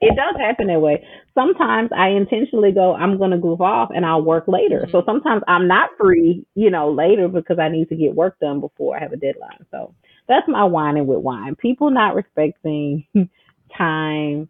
It 0.00 0.14
does 0.14 0.36
happen 0.38 0.68
that 0.68 0.80
way. 0.80 1.04
Sometimes 1.34 1.90
I 1.96 2.10
intentionally 2.10 2.70
go, 2.70 2.94
I'm 2.94 3.18
going 3.18 3.32
to 3.32 3.38
goof 3.38 3.60
off 3.60 3.90
and 3.92 4.06
I'll 4.06 4.22
work 4.22 4.44
later. 4.46 4.88
So 4.92 5.02
sometimes 5.04 5.42
I'm 5.48 5.66
not 5.66 5.90
free, 5.98 6.46
you 6.54 6.70
know, 6.70 6.92
later 6.92 7.26
because 7.26 7.58
I 7.58 7.68
need 7.68 7.88
to 7.88 7.96
get 7.96 8.14
work 8.14 8.38
done 8.38 8.60
before 8.60 8.96
I 8.96 9.00
have 9.00 9.12
a 9.12 9.16
deadline. 9.16 9.66
So 9.72 9.94
that's 10.28 10.46
my 10.46 10.62
whining 10.64 11.06
with 11.06 11.18
wine. 11.18 11.56
People 11.56 11.90
not 11.90 12.14
respecting 12.14 13.06
time 13.76 14.48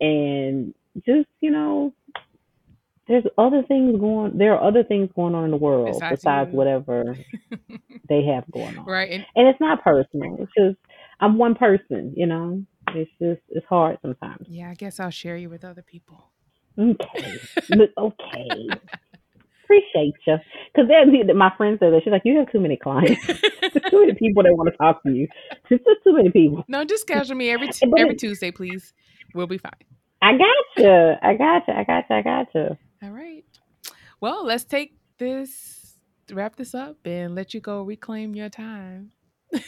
and 0.00 0.74
just, 1.06 1.28
you 1.40 1.50
know, 1.50 1.94
there's 3.10 3.24
other 3.36 3.64
things 3.66 3.98
going 3.98 4.38
there 4.38 4.54
are 4.54 4.66
other 4.66 4.84
things 4.84 5.10
going 5.16 5.34
on 5.34 5.44
in 5.44 5.50
the 5.50 5.56
world 5.56 5.86
Besides 5.94 6.20
besides 6.20 6.52
whatever 6.52 7.16
they 8.08 8.22
have 8.24 8.44
going 8.52 8.78
on 8.78 8.86
right. 8.86 9.10
And 9.10 9.26
and 9.34 9.48
it's 9.48 9.60
not 9.60 9.82
personal. 9.82 10.36
It's 10.38 10.52
just 10.56 10.78
I'm 11.18 11.36
one 11.36 11.54
person, 11.56 12.14
you 12.16 12.26
know. 12.26 12.62
It's 12.94 13.10
just 13.20 13.40
it's 13.50 13.66
hard 13.66 13.98
sometimes. 14.00 14.46
yeah, 14.48 14.70
I 14.70 14.74
guess 14.74 15.00
I'll 15.00 15.10
share 15.10 15.36
you 15.36 15.50
with 15.50 15.64
other 15.64 15.82
people. 15.82 16.30
Okay, 16.78 17.38
okay. 17.98 18.68
Appreciate 19.64 20.14
you, 20.26 20.36
because 20.72 20.88
then 20.88 21.36
my 21.36 21.52
friend 21.56 21.78
said 21.78 21.92
that 21.92 22.00
she's 22.02 22.10
like, 22.10 22.22
you 22.24 22.38
have 22.38 22.50
too 22.50 22.58
many 22.58 22.76
clients, 22.76 23.24
too 23.90 24.00
many 24.00 24.14
people 24.14 24.42
that 24.42 24.54
want 24.54 24.68
to 24.70 24.76
talk 24.76 25.02
to 25.04 25.12
you. 25.12 25.28
It's 25.68 25.84
just 25.84 26.02
too 26.04 26.12
many 26.14 26.30
people. 26.30 26.64
no, 26.68 26.84
just 26.84 27.02
schedule 27.02 27.36
me 27.36 27.50
every 27.50 27.68
t- 27.68 27.92
every 27.98 28.16
Tuesday, 28.16 28.50
please. 28.50 28.92
We'll 29.34 29.46
be 29.46 29.58
fine. 29.58 29.72
I 30.22 30.32
got 30.32 30.84
you. 30.84 31.14
I 31.22 31.34
got 31.34 31.68
you. 31.68 31.74
I 31.74 31.84
got 31.84 32.04
you. 32.10 32.16
I 32.16 32.22
got 32.22 32.46
you. 32.54 32.76
All 33.02 33.10
right. 33.10 33.44
Well, 34.20 34.44
let's 34.44 34.64
take 34.64 34.94
this, 35.18 35.94
wrap 36.30 36.56
this 36.56 36.74
up, 36.74 36.96
and 37.04 37.34
let 37.34 37.54
you 37.54 37.60
go 37.60 37.82
reclaim 37.82 38.34
your 38.34 38.50
time. 38.50 39.12
All 39.52 39.60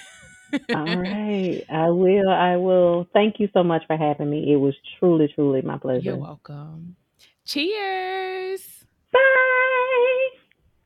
right, 0.70 1.64
I 1.70 1.88
will. 1.88 2.28
I 2.28 2.56
will. 2.56 3.06
Thank 3.14 3.40
you 3.40 3.48
so 3.54 3.62
much 3.62 3.82
for 3.86 3.96
having 3.96 4.28
me. 4.28 4.52
It 4.52 4.56
was 4.56 4.74
truly, 4.98 5.32
truly 5.34 5.62
my 5.62 5.78
pleasure. 5.78 6.02
You're 6.02 6.16
welcome. 6.16 6.96
Cheers. 7.46 8.84